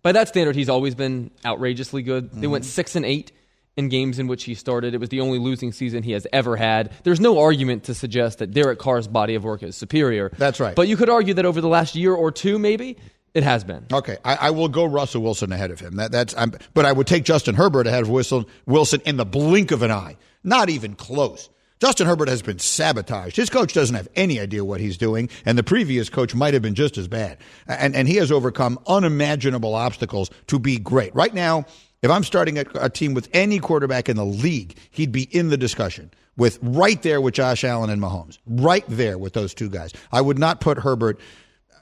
by 0.00 0.12
that 0.12 0.28
standard 0.28 0.56
he's 0.56 0.70
always 0.70 0.94
been 0.94 1.30
outrageously 1.44 2.00
good. 2.00 2.30
They 2.30 2.46
went 2.46 2.64
six 2.64 2.96
and 2.96 3.04
eight 3.04 3.30
in 3.76 3.88
games 3.88 4.18
in 4.18 4.26
which 4.26 4.44
he 4.44 4.54
started. 4.54 4.94
It 4.94 4.98
was 4.98 5.08
the 5.08 5.20
only 5.20 5.38
losing 5.38 5.72
season 5.72 6.02
he 6.02 6.12
has 6.12 6.26
ever 6.32 6.56
had. 6.56 6.92
There's 7.02 7.20
no 7.20 7.38
argument 7.38 7.84
to 7.84 7.94
suggest 7.94 8.38
that 8.38 8.52
Derek 8.52 8.78
Carr's 8.78 9.08
body 9.08 9.34
of 9.34 9.44
work 9.44 9.62
is 9.62 9.76
superior. 9.76 10.30
That's 10.38 10.60
right. 10.60 10.76
But 10.76 10.88
you 10.88 10.96
could 10.96 11.10
argue 11.10 11.34
that 11.34 11.44
over 11.44 11.60
the 11.60 11.68
last 11.68 11.94
year 11.94 12.14
or 12.14 12.30
two, 12.30 12.58
maybe 12.58 12.96
it 13.34 13.42
has 13.42 13.64
been. 13.64 13.86
Okay, 13.92 14.16
I, 14.24 14.36
I 14.36 14.50
will 14.50 14.68
go 14.68 14.84
Russell 14.84 15.22
Wilson 15.22 15.52
ahead 15.52 15.70
of 15.70 15.80
him. 15.80 15.96
That, 15.96 16.12
that's, 16.12 16.34
I'm, 16.36 16.52
but 16.72 16.86
I 16.86 16.92
would 16.92 17.06
take 17.06 17.24
Justin 17.24 17.56
Herbert 17.56 17.86
ahead 17.86 18.02
of 18.02 18.10
Wilson, 18.10 18.46
Wilson 18.66 19.00
in 19.04 19.16
the 19.16 19.26
blink 19.26 19.72
of 19.72 19.82
an 19.82 19.90
eye. 19.90 20.16
Not 20.44 20.70
even 20.70 20.94
close. 20.94 21.48
Justin 21.80 22.06
Herbert 22.06 22.28
has 22.28 22.40
been 22.40 22.60
sabotaged. 22.60 23.36
His 23.36 23.50
coach 23.50 23.74
doesn't 23.74 23.96
have 23.96 24.08
any 24.14 24.38
idea 24.38 24.64
what 24.64 24.80
he's 24.80 24.96
doing, 24.96 25.28
and 25.44 25.58
the 25.58 25.64
previous 25.64 26.08
coach 26.08 26.34
might 26.34 26.54
have 26.54 26.62
been 26.62 26.74
just 26.74 26.96
as 26.96 27.08
bad. 27.08 27.38
And, 27.66 27.96
and 27.96 28.06
he 28.06 28.16
has 28.16 28.30
overcome 28.30 28.78
unimaginable 28.86 29.74
obstacles 29.74 30.30
to 30.46 30.58
be 30.60 30.78
great. 30.78 31.14
Right 31.14 31.34
now, 31.34 31.66
if 32.04 32.10
I'm 32.10 32.22
starting 32.22 32.58
a, 32.58 32.64
a 32.74 32.90
team 32.90 33.14
with 33.14 33.30
any 33.32 33.58
quarterback 33.58 34.10
in 34.10 34.16
the 34.16 34.26
league, 34.26 34.76
he'd 34.90 35.10
be 35.10 35.22
in 35.22 35.48
the 35.48 35.56
discussion 35.56 36.10
with 36.36 36.58
right 36.60 37.00
there 37.00 37.18
with 37.20 37.32
Josh 37.32 37.64
Allen 37.64 37.88
and 37.88 38.00
Mahomes, 38.00 38.38
right 38.46 38.84
there 38.88 39.16
with 39.16 39.32
those 39.32 39.54
two 39.54 39.70
guys. 39.70 39.92
I 40.12 40.20
would 40.20 40.38
not 40.38 40.60
put 40.60 40.76
Herbert 40.76 41.18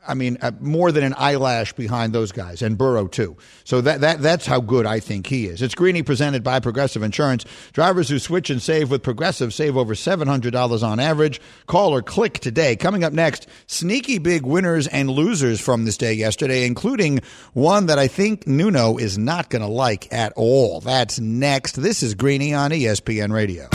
I 0.06 0.14
mean, 0.14 0.38
uh, 0.42 0.50
more 0.60 0.90
than 0.90 1.04
an 1.04 1.14
eyelash 1.16 1.72
behind 1.72 2.12
those 2.12 2.32
guys, 2.32 2.62
and 2.62 2.76
Burrow 2.76 3.06
too. 3.06 3.36
So 3.64 3.80
that 3.82 4.00
that 4.00 4.20
that's 4.20 4.46
how 4.46 4.60
good 4.60 4.86
I 4.86 5.00
think 5.00 5.26
he 5.26 5.46
is. 5.46 5.62
It's 5.62 5.74
Greeny 5.74 6.02
presented 6.02 6.42
by 6.42 6.60
Progressive 6.60 7.02
Insurance. 7.02 7.44
Drivers 7.72 8.08
who 8.08 8.18
switch 8.18 8.50
and 8.50 8.60
save 8.60 8.90
with 8.90 9.02
Progressive 9.02 9.54
save 9.54 9.76
over 9.76 9.94
seven 9.94 10.28
hundred 10.28 10.52
dollars 10.52 10.82
on 10.82 10.98
average. 10.98 11.40
Call 11.66 11.94
or 11.94 12.02
click 12.02 12.40
today. 12.40 12.76
Coming 12.76 13.04
up 13.04 13.12
next, 13.12 13.46
sneaky 13.66 14.18
big 14.18 14.44
winners 14.44 14.86
and 14.88 15.10
losers 15.10 15.60
from 15.60 15.84
this 15.84 15.96
day 15.96 16.12
yesterday, 16.12 16.66
including 16.66 17.20
one 17.52 17.86
that 17.86 17.98
I 17.98 18.08
think 18.08 18.46
Nuno 18.46 18.96
is 18.96 19.18
not 19.18 19.50
going 19.50 19.62
to 19.62 19.68
like 19.68 20.12
at 20.12 20.32
all. 20.36 20.80
That's 20.80 21.20
next. 21.20 21.80
This 21.80 22.02
is 22.02 22.14
Greeny 22.14 22.54
on 22.54 22.70
ESPN 22.70 23.32
Radio. 23.32 23.68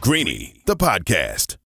Greeny, 0.00 0.54
the 0.64 0.76
podcast. 0.76 1.59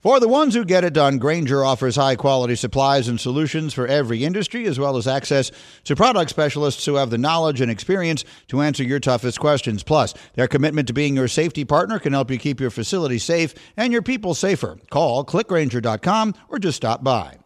For 0.00 0.20
the 0.20 0.28
ones 0.28 0.54
who 0.54 0.64
get 0.64 0.84
it 0.84 0.92
done, 0.92 1.18
Grainger 1.18 1.64
offers 1.64 1.96
high 1.96 2.14
quality 2.14 2.54
supplies 2.54 3.08
and 3.08 3.18
solutions 3.20 3.74
for 3.74 3.84
every 3.88 4.24
industry, 4.24 4.64
as 4.66 4.78
well 4.78 4.96
as 4.96 5.08
access 5.08 5.50
to 5.82 5.96
product 5.96 6.30
specialists 6.30 6.84
who 6.84 6.94
have 6.94 7.10
the 7.10 7.18
knowledge 7.18 7.60
and 7.60 7.68
experience 7.68 8.24
to 8.46 8.60
answer 8.60 8.84
your 8.84 9.00
toughest 9.00 9.40
questions. 9.40 9.82
Plus, 9.82 10.14
their 10.34 10.46
commitment 10.46 10.86
to 10.86 10.94
being 10.94 11.16
your 11.16 11.26
safety 11.26 11.64
partner 11.64 11.98
can 11.98 12.12
help 12.12 12.30
you 12.30 12.38
keep 12.38 12.60
your 12.60 12.70
facility 12.70 13.18
safe 13.18 13.54
and 13.76 13.92
your 13.92 14.02
people 14.02 14.34
safer. 14.34 14.78
Call 14.88 15.24
clickgrainger.com 15.24 16.34
or 16.48 16.60
just 16.60 16.76
stop 16.76 17.02
by. 17.02 17.38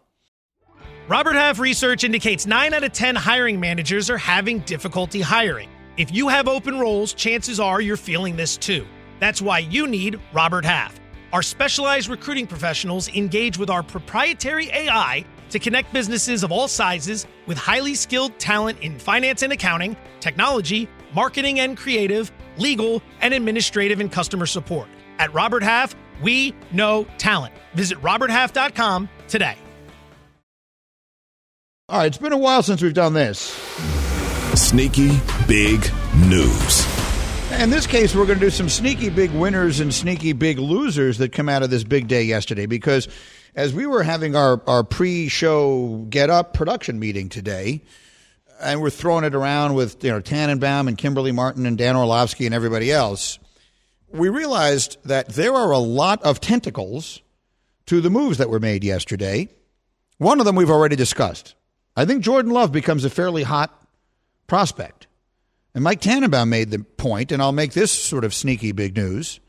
Robert 1.09 1.35
Half 1.35 1.59
research 1.59 2.05
indicates 2.05 2.47
9 2.47 2.75
out 2.75 2.85
of 2.85 2.93
10 2.93 3.17
hiring 3.17 3.61
managers 3.61 4.11
are 4.11 4.19
having 4.19 4.59
difficulty 4.61 5.23
hiring. 5.23 5.71
If 5.97 6.13
you 6.13 6.29
have 6.29 6.49
open 6.49 6.79
roles, 6.79 7.15
chances 7.15 7.59
are 7.59 7.81
you're 7.81 7.97
feeling 7.97 8.37
this 8.37 8.59
too. 8.59 8.87
That's 9.21 9.41
why 9.41 9.61
you 9.61 9.87
need 9.87 10.21
Robert 10.35 10.67
Half. 10.67 11.02
Our 11.33 11.43
specialized 11.43 12.09
recruiting 12.09 12.47
professionals 12.47 13.09
engage 13.09 13.57
with 13.57 13.71
our 13.71 13.83
proprietary 13.83 14.69
AI 14.71 15.25
to 15.49 15.59
connect 15.59 15.91
businesses 15.93 16.43
of 16.43 16.53
all 16.53 16.69
sizes 16.69 17.27
with 17.47 17.57
highly 17.57 17.95
skilled 17.95 18.39
talent 18.39 18.79
in 18.81 18.99
finance 18.99 19.43
and 19.43 19.53
accounting, 19.53 19.97
technology, 20.21 20.89
marketing 21.15 21.61
and 21.61 21.77
creative, 21.77 22.31
legal, 22.59 23.03
and 23.23 23.33
administrative 23.33 23.99
and 24.01 24.13
customer 24.13 24.45
support. 24.45 24.89
At 25.19 25.33
Robert 25.33 25.63
Half, 25.63 25.95
we 26.23 26.55
know 26.71 27.07
talent. 27.17 27.55
Visit 27.75 27.99
RobertHalf.com 28.03 29.09
today. 29.29 29.57
All 31.89 31.99
right, 31.99 32.07
it's 32.07 32.19
been 32.19 32.33
a 32.33 32.39
while 32.39 32.63
since 32.63 32.83
we've 32.83 32.95
done 32.95 33.15
this. 33.15 33.41
Sneaky 34.55 35.19
big 35.47 35.91
news. 36.15 37.02
In 37.59 37.71
this 37.71 37.87
case, 37.87 38.15
we're 38.15 38.27
going 38.27 38.39
to 38.39 38.45
do 38.45 38.51
some 38.51 38.69
sneaky 38.69 39.09
big 39.09 39.31
winners 39.31 39.79
and 39.79 39.93
sneaky 39.93 40.33
big 40.33 40.59
losers 40.59 41.19
that 41.19 41.33
come 41.33 41.49
out 41.49 41.63
of 41.63 41.71
this 41.71 41.85
big 41.85 42.09
day 42.09 42.23
yesterday. 42.23 42.67
Because 42.67 43.09
as 43.55 43.73
we 43.73 43.87
were 43.87 44.03
having 44.03 44.35
our, 44.35 44.61
our 44.67 44.83
pre 44.83 45.29
show 45.29 46.07
get 46.09 46.31
up 46.31 46.55
production 46.55 46.99
meeting 46.99 47.29
today, 47.29 47.83
and 48.61 48.81
we're 48.81 48.91
throwing 48.91 49.25
it 49.25 49.35
around 49.35 49.75
with 49.75 50.03
you 50.03 50.11
know 50.11 50.21
Tannenbaum 50.21 50.89
and 50.89 50.97
Kimberly 50.97 51.31
Martin 51.31 51.67
and 51.67 51.79
Dan 51.79 51.95
Orlovsky 51.95 52.47
and 52.47 52.55
everybody 52.55 52.91
else, 52.91 53.39
we 54.11 54.29
realized 54.29 54.97
that 55.05 55.29
there 55.29 55.55
are 55.55 55.71
a 55.71 55.79
lot 55.79 56.23
of 56.23 56.41
tentacles 56.41 57.21
to 57.87 58.01
the 58.01 58.11
moves 58.11 58.39
that 58.39 58.49
were 58.49 58.61
made 58.61 58.83
yesterday. 58.83 59.49
One 60.19 60.41
of 60.41 60.47
them 60.47 60.57
we've 60.57 60.71
already 60.71 60.97
discussed. 60.97 61.55
I 61.97 62.07
think 62.07 62.25
Jordan 62.25 62.51
Love 62.51 62.73
becomes 62.73 63.05
a 63.05 63.11
fairly 63.11 63.43
hot 63.43 63.87
prospect. 64.47 65.02
And 65.75 65.85
Mike 65.85 66.01
Tannenbaum 66.01 66.51
made 66.51 66.71
the 66.71 66.81
point, 66.81 67.33
and 67.33 67.41
I'll 67.41 67.53
make 67.53 67.73
this 67.73 67.91
sort 67.91 68.25
of 68.25 68.35
sneaky 68.35 68.73
big 68.73 68.97
news 68.97 69.41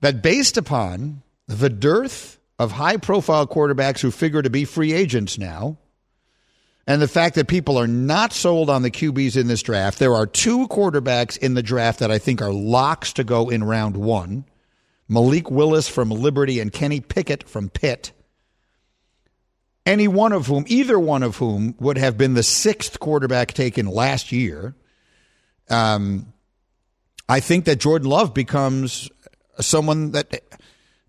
that 0.00 0.22
based 0.22 0.56
upon 0.56 1.22
the 1.48 1.70
dearth 1.70 2.38
of 2.58 2.72
high 2.72 2.96
profile 2.96 3.46
quarterbacks 3.46 4.00
who 4.00 4.10
figure 4.10 4.42
to 4.42 4.50
be 4.50 4.64
free 4.64 4.92
agents 4.92 5.38
now, 5.38 5.78
and 6.86 7.02
the 7.02 7.08
fact 7.08 7.34
that 7.34 7.48
people 7.48 7.78
are 7.78 7.88
not 7.88 8.32
sold 8.32 8.70
on 8.70 8.82
the 8.82 8.90
QBs 8.90 9.36
in 9.36 9.48
this 9.48 9.62
draft, 9.62 9.98
there 9.98 10.14
are 10.14 10.26
two 10.26 10.68
quarterbacks 10.68 11.36
in 11.36 11.54
the 11.54 11.62
draft 11.62 11.98
that 11.98 12.12
I 12.12 12.18
think 12.18 12.40
are 12.40 12.52
locks 12.52 13.12
to 13.14 13.24
go 13.24 13.48
in 13.48 13.64
round 13.64 13.96
one 13.96 14.44
Malik 15.08 15.50
Willis 15.50 15.88
from 15.88 16.10
Liberty 16.10 16.58
and 16.60 16.72
Kenny 16.72 17.00
Pickett 17.00 17.48
from 17.48 17.68
Pitt. 17.68 18.12
Any 19.84 20.08
one 20.08 20.32
of 20.32 20.48
whom, 20.48 20.64
either 20.66 20.98
one 20.98 21.22
of 21.22 21.36
whom, 21.36 21.76
would 21.78 21.96
have 21.96 22.18
been 22.18 22.34
the 22.34 22.42
sixth 22.42 22.98
quarterback 22.98 23.52
taken 23.52 23.86
last 23.86 24.32
year. 24.32 24.74
Um, 25.68 26.32
I 27.28 27.40
think 27.40 27.64
that 27.64 27.76
Jordan 27.76 28.08
Love 28.08 28.34
becomes 28.34 29.10
someone 29.60 30.12
that, 30.12 30.42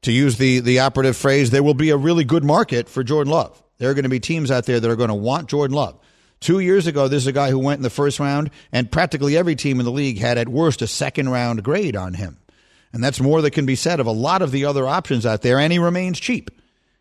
to 0.02 0.12
use 0.12 0.38
the, 0.38 0.60
the 0.60 0.80
operative 0.80 1.16
phrase, 1.16 1.52
there 1.52 1.64
will 1.64 1.74
be 1.74 1.90
a 1.90 1.98
really 1.98 2.24
good 2.24 2.44
market 2.44 2.90
for 2.90 3.04
Jordan 3.04 3.32
Love. 3.32 3.62
There 3.78 3.90
are 3.90 3.94
going 3.94 4.04
to 4.04 4.10
be 4.10 4.20
teams 4.20 4.50
out 4.50 4.66
there 4.66 4.80
that 4.80 4.90
are 4.90 4.96
going 4.96 5.10
to 5.10 5.16
want 5.16 5.50
Jordan 5.50 5.76
Love. 5.76 6.00
Two 6.40 6.60
years 6.60 6.88
ago, 6.88 7.08
this 7.08 7.24
is 7.24 7.28
a 7.28 7.32
guy 7.32 7.50
who 7.50 7.60
went 7.60 7.80
in 7.80 7.84
the 7.84 7.90
first 7.90 8.20
round, 8.20 8.52
and 8.72 8.92
practically 8.92 9.36
every 9.36 9.56
team 9.56 9.80
in 9.80 9.86
the 9.86 9.92
league 9.92 10.20
had 10.20 10.38
at 10.38 10.50
worst 10.50 10.82
a 10.82 10.88
second 10.88 11.30
round 11.30 11.64
grade 11.64 11.96
on 11.96 12.14
him. 12.14 12.38
And 12.94 13.04
that's 13.04 13.20
more 13.20 13.42
that 13.42 13.52
can 13.52 13.66
be 13.66 13.76
said 13.76 14.00
of 14.00 14.08
a 14.08 14.12
lot 14.12 14.42
of 14.42 14.52
the 14.52 14.66
other 14.66 14.88
options 14.88 15.26
out 15.26 15.42
there, 15.42 15.60
and 15.60 15.74
he 15.74 15.80
remains 15.80 16.20
cheap. 16.20 16.52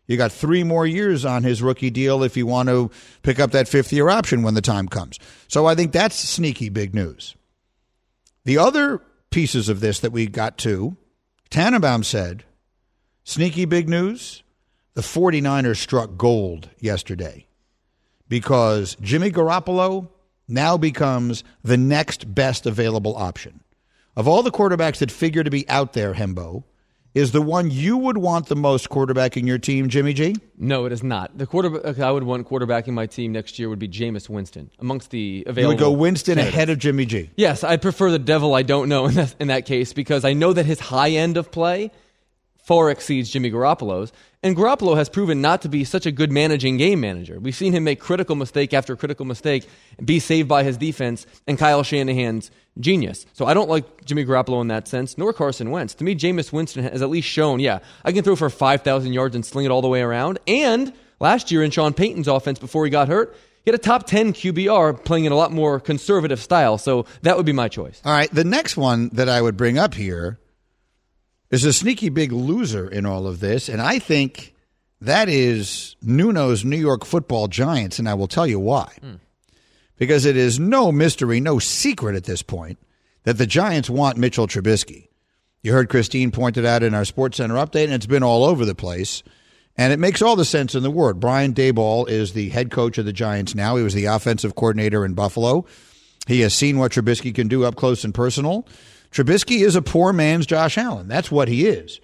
You 0.07 0.17
got 0.17 0.31
three 0.31 0.63
more 0.63 0.85
years 0.85 1.25
on 1.25 1.43
his 1.43 1.61
rookie 1.61 1.89
deal 1.89 2.23
if 2.23 2.37
you 2.37 2.45
want 2.45 2.69
to 2.69 2.89
pick 3.23 3.39
up 3.39 3.51
that 3.51 3.67
fifth 3.67 3.91
year 3.91 4.09
option 4.09 4.41
when 4.41 4.53
the 4.53 4.61
time 4.61 4.87
comes. 4.87 5.19
So 5.47 5.65
I 5.65 5.75
think 5.75 5.91
that's 5.91 6.15
sneaky 6.15 6.69
big 6.69 6.95
news. 6.95 7.35
The 8.47 8.57
other 8.59 9.01
pieces 9.29 9.67
of 9.67 9.81
this 9.81 9.99
that 9.99 10.13
we 10.13 10.25
got 10.25 10.57
to, 10.59 10.95
Tannenbaum 11.49 12.03
said, 12.05 12.45
sneaky 13.25 13.65
big 13.65 13.89
news, 13.89 14.41
the 14.93 15.01
49ers 15.01 15.75
struck 15.75 16.15
gold 16.15 16.69
yesterday 16.79 17.45
because 18.29 18.95
Jimmy 19.01 19.31
Garoppolo 19.31 20.07
now 20.47 20.77
becomes 20.77 21.43
the 21.61 21.75
next 21.75 22.33
best 22.33 22.65
available 22.65 23.17
option. 23.17 23.65
Of 24.15 24.29
all 24.29 24.43
the 24.43 24.49
quarterbacks 24.49 24.99
that 24.99 25.11
figure 25.11 25.43
to 25.43 25.51
be 25.51 25.67
out 25.67 25.91
there, 25.91 26.13
Hembo, 26.13 26.63
is 27.17 27.31
the 27.31 27.41
one 27.41 27.71
you 27.71 27.97
would 27.97 28.17
want 28.17 28.45
the 28.45 28.55
most 28.55 28.89
quarterback 28.89 29.35
in 29.37 29.47
your 29.47 29.57
team, 29.57 29.89
Jimmy 29.89 30.13
G? 30.13 30.35
No, 30.57 30.85
it 30.85 30.91
is 30.91 31.01
not. 31.01 31.35
The 31.37 31.47
quarterback 31.47 31.97
uh, 31.97 32.07
I 32.07 32.11
would 32.11 32.23
want 32.23 32.47
quarterbacking 32.47 32.93
my 32.93 33.07
team 33.07 33.31
next 33.31 33.57
year 33.57 33.69
would 33.69 33.79
be 33.79 33.87
Jameis 33.87 34.29
Winston 34.29 34.69
amongst 34.79 35.09
the 35.09 35.43
available. 35.47 35.61
You 35.61 35.67
would 35.75 35.79
go 35.79 35.91
Winston 35.91 36.35
candidates. 36.35 36.55
ahead 36.55 36.69
of 36.69 36.77
Jimmy 36.77 37.05
G. 37.05 37.31
Yes, 37.35 37.63
I'd 37.63 37.81
prefer 37.81 38.11
the 38.11 38.19
devil 38.19 38.53
I 38.53 38.61
don't 38.61 38.87
know 38.87 39.07
in 39.07 39.15
that, 39.15 39.35
in 39.39 39.47
that 39.47 39.65
case 39.65 39.93
because 39.93 40.23
I 40.25 40.33
know 40.33 40.53
that 40.53 40.67
his 40.67 40.79
high 40.79 41.09
end 41.09 41.37
of 41.37 41.51
play 41.51 41.91
far 42.67 42.91
exceeds 42.91 43.29
Jimmy 43.29 43.49
Garoppolo's. 43.49 44.11
And 44.43 44.55
Garoppolo 44.55 44.97
has 44.97 45.07
proven 45.07 45.41
not 45.41 45.61
to 45.61 45.69
be 45.69 45.85
such 45.85 46.05
a 46.05 46.11
good 46.11 46.33
managing 46.33 46.75
game 46.75 46.99
manager. 46.99 47.39
We've 47.39 47.55
seen 47.55 47.71
him 47.71 47.85
make 47.85 48.01
critical 48.01 48.35
mistake 48.35 48.73
after 48.73 48.95
critical 48.97 49.25
mistake, 49.25 49.67
be 50.03 50.19
saved 50.19 50.49
by 50.49 50.63
his 50.63 50.75
defense, 50.75 51.25
and 51.47 51.57
Kyle 51.57 51.81
Shanahan's 51.81 52.51
genius. 52.77 53.25
So 53.31 53.45
I 53.45 53.53
don't 53.53 53.69
like 53.69 54.03
Jimmy 54.03 54.25
Garoppolo 54.25 54.59
in 54.59 54.67
that 54.67 54.87
sense, 54.87 55.17
nor 55.17 55.31
Carson 55.31 55.71
Wentz. 55.71 55.95
To 55.95 56.03
me, 56.03 56.13
Jameis 56.13 56.51
Winston 56.51 56.83
has 56.83 57.01
at 57.01 57.09
least 57.09 57.29
shown, 57.29 57.61
yeah, 57.61 57.79
I 58.03 58.11
can 58.11 58.23
throw 58.23 58.35
for 58.35 58.49
5,000 58.49 59.13
yards 59.13 59.33
and 59.33 59.45
sling 59.45 59.65
it 59.65 59.71
all 59.71 59.81
the 59.81 59.87
way 59.87 60.01
around. 60.01 60.39
And 60.45 60.91
last 61.21 61.51
year 61.51 61.63
in 61.63 61.71
Sean 61.71 61.93
Payton's 61.93 62.27
offense 62.27 62.59
before 62.59 62.83
he 62.83 62.91
got 62.91 63.07
hurt, 63.07 63.33
he 63.63 63.71
had 63.71 63.75
a 63.79 63.83
top 63.83 64.05
10 64.05 64.33
QBR 64.33 65.05
playing 65.05 65.23
in 65.23 65.31
a 65.31 65.37
lot 65.37 65.53
more 65.53 65.79
conservative 65.79 66.41
style. 66.41 66.77
So 66.77 67.05
that 67.21 67.37
would 67.37 67.45
be 67.45 67.53
my 67.53 67.69
choice. 67.69 68.01
All 68.03 68.11
right. 68.11 68.29
The 68.29 68.43
next 68.43 68.75
one 68.75 69.09
that 69.13 69.29
I 69.29 69.41
would 69.41 69.55
bring 69.55 69.77
up 69.77 69.93
here 69.93 70.37
is 71.51 71.65
a 71.65 71.73
sneaky 71.73 72.09
big 72.09 72.31
loser 72.31 72.87
in 72.87 73.05
all 73.05 73.27
of 73.27 73.39
this. 73.39 73.69
And 73.69 73.81
I 73.81 73.99
think 73.99 74.53
that 75.01 75.29
is 75.29 75.95
Nuno's 76.01 76.65
New 76.65 76.77
York 76.77 77.05
football 77.05 77.47
giants. 77.47 77.99
And 77.99 78.09
I 78.09 78.13
will 78.13 78.27
tell 78.27 78.47
you 78.47 78.59
why. 78.59 78.91
Hmm. 79.01 79.15
Because 79.97 80.25
it 80.25 80.37
is 80.37 80.59
no 80.59 80.91
mystery, 80.91 81.39
no 81.39 81.57
secret 81.57 82.15
at 82.15 82.25
this 82.25 82.43
point 82.43 82.77
that 83.23 83.37
the 83.37 83.47
Giants 83.47 83.89
want 83.89 84.17
Mitchell 84.17 84.47
Trubisky. 84.47 85.07
You 85.63 85.73
heard 85.73 85.89
Christine 85.89 86.31
pointed 86.31 86.65
out 86.65 86.83
in 86.83 86.93
our 86.93 87.03
Sports 87.03 87.37
Center 87.37 87.55
update, 87.55 87.85
and 87.85 87.93
it's 87.93 88.05
been 88.05 88.23
all 88.23 88.45
over 88.45 88.63
the 88.63 88.75
place. 88.75 89.23
And 89.75 89.91
it 89.91 89.99
makes 89.99 90.21
all 90.21 90.35
the 90.35 90.45
sense 90.45 90.75
in 90.75 90.83
the 90.83 90.91
world. 90.91 91.19
Brian 91.19 91.53
Daboll 91.53 92.07
is 92.07 92.33
the 92.33 92.49
head 92.49 92.71
coach 92.71 92.97
of 92.97 93.05
the 93.05 93.13
Giants 93.13 93.53
now. 93.53 93.75
He 93.75 93.83
was 93.83 93.93
the 93.93 94.05
offensive 94.05 94.55
coordinator 94.55 95.03
in 95.03 95.13
Buffalo. 95.13 95.65
He 96.27 96.41
has 96.41 96.53
seen 96.53 96.77
what 96.77 96.91
Trubisky 96.91 97.33
can 97.33 97.47
do 97.47 97.63
up 97.63 97.75
close 97.75 98.03
and 98.03 98.13
personal. 98.13 98.67
Trubisky 99.11 99.65
is 99.65 99.75
a 99.75 99.81
poor 99.81 100.13
man's 100.13 100.45
Josh 100.45 100.77
Allen. 100.77 101.07
That's 101.07 101.31
what 101.31 101.47
he 101.47 101.67
is. 101.67 101.99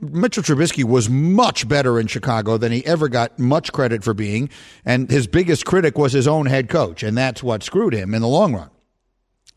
Mitchell 0.00 0.42
Trubisky 0.42 0.84
was 0.84 1.08
much 1.08 1.68
better 1.68 1.98
in 1.98 2.06
Chicago 2.06 2.56
than 2.58 2.72
he 2.72 2.84
ever 2.84 3.08
got 3.08 3.38
much 3.38 3.72
credit 3.72 4.04
for 4.04 4.14
being, 4.14 4.50
and 4.84 5.10
his 5.10 5.26
biggest 5.26 5.64
critic 5.64 5.96
was 5.96 6.12
his 6.12 6.28
own 6.28 6.46
head 6.46 6.68
coach, 6.68 7.02
and 7.02 7.16
that's 7.16 7.42
what 7.42 7.62
screwed 7.62 7.94
him 7.94 8.14
in 8.14 8.22
the 8.22 8.28
long 8.28 8.54
run. 8.54 8.70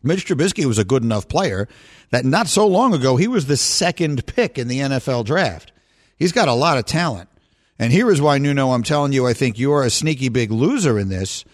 Mitch 0.02 0.26
Trubisky 0.26 0.64
was 0.64 0.78
a 0.78 0.84
good 0.84 1.02
enough 1.02 1.28
player 1.28 1.68
that 2.10 2.24
not 2.24 2.48
so 2.48 2.66
long 2.66 2.94
ago 2.94 3.16
he 3.16 3.28
was 3.28 3.46
the 3.46 3.56
second 3.56 4.24
pick 4.26 4.58
in 4.58 4.68
the 4.68 4.80
NFL 4.80 5.26
draft. 5.26 5.72
He's 6.16 6.32
got 6.32 6.48
a 6.48 6.54
lot 6.54 6.78
of 6.78 6.86
talent. 6.86 7.28
And 7.78 7.92
here 7.92 8.10
is 8.10 8.20
why, 8.20 8.38
Nuno, 8.38 8.72
I'm 8.72 8.82
telling 8.82 9.12
you, 9.12 9.26
I 9.26 9.32
think 9.32 9.58
you're 9.58 9.82
a 9.82 9.90
sneaky 9.90 10.28
big 10.28 10.50
loser 10.50 10.98
in 10.98 11.08
this. 11.08 11.44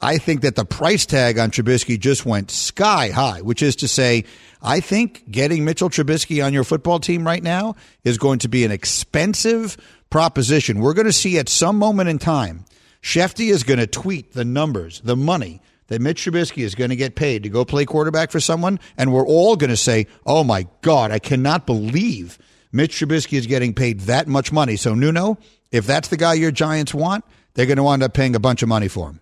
I 0.00 0.18
think 0.18 0.42
that 0.42 0.56
the 0.56 0.64
price 0.64 1.06
tag 1.06 1.38
on 1.38 1.50
Trubisky 1.50 1.98
just 1.98 2.26
went 2.26 2.50
sky 2.50 3.10
high, 3.10 3.40
which 3.40 3.62
is 3.62 3.76
to 3.76 3.88
say, 3.88 4.24
I 4.60 4.80
think 4.80 5.30
getting 5.30 5.64
Mitchell 5.64 5.90
Trubisky 5.90 6.44
on 6.44 6.52
your 6.52 6.64
football 6.64 7.00
team 7.00 7.26
right 7.26 7.42
now 7.42 7.76
is 8.02 8.18
going 8.18 8.40
to 8.40 8.48
be 8.48 8.64
an 8.64 8.70
expensive 8.70 9.76
proposition. 10.10 10.80
We're 10.80 10.94
going 10.94 11.06
to 11.06 11.12
see 11.12 11.38
at 11.38 11.48
some 11.48 11.78
moment 11.78 12.08
in 12.08 12.18
time, 12.18 12.64
Schefty 13.02 13.50
is 13.50 13.62
going 13.62 13.80
to 13.80 13.86
tweet 13.86 14.32
the 14.32 14.44
numbers, 14.44 15.00
the 15.02 15.16
money 15.16 15.60
that 15.88 16.00
Mitch 16.00 16.24
Trubisky 16.24 16.64
is 16.64 16.74
going 16.74 16.90
to 16.90 16.96
get 16.96 17.14
paid 17.14 17.42
to 17.42 17.48
go 17.48 17.64
play 17.64 17.84
quarterback 17.84 18.30
for 18.30 18.40
someone, 18.40 18.80
and 18.96 19.12
we're 19.12 19.26
all 19.26 19.56
going 19.56 19.70
to 19.70 19.76
say, 19.76 20.06
"Oh 20.24 20.44
my 20.44 20.66
God, 20.80 21.10
I 21.10 21.18
cannot 21.18 21.66
believe 21.66 22.38
Mitch 22.72 22.96
Trubisky 22.96 23.36
is 23.36 23.46
getting 23.46 23.74
paid 23.74 24.00
that 24.00 24.26
much 24.26 24.52
money." 24.52 24.76
So 24.76 24.94
Nuno, 24.94 25.38
if 25.70 25.86
that's 25.86 26.08
the 26.08 26.16
guy 26.16 26.34
your 26.34 26.50
Giants 26.50 26.94
want, 26.94 27.24
they're 27.54 27.66
going 27.66 27.76
to 27.76 27.82
wind 27.82 28.02
up 28.02 28.14
paying 28.14 28.34
a 28.34 28.40
bunch 28.40 28.62
of 28.62 28.68
money 28.68 28.88
for 28.88 29.10
him. 29.10 29.20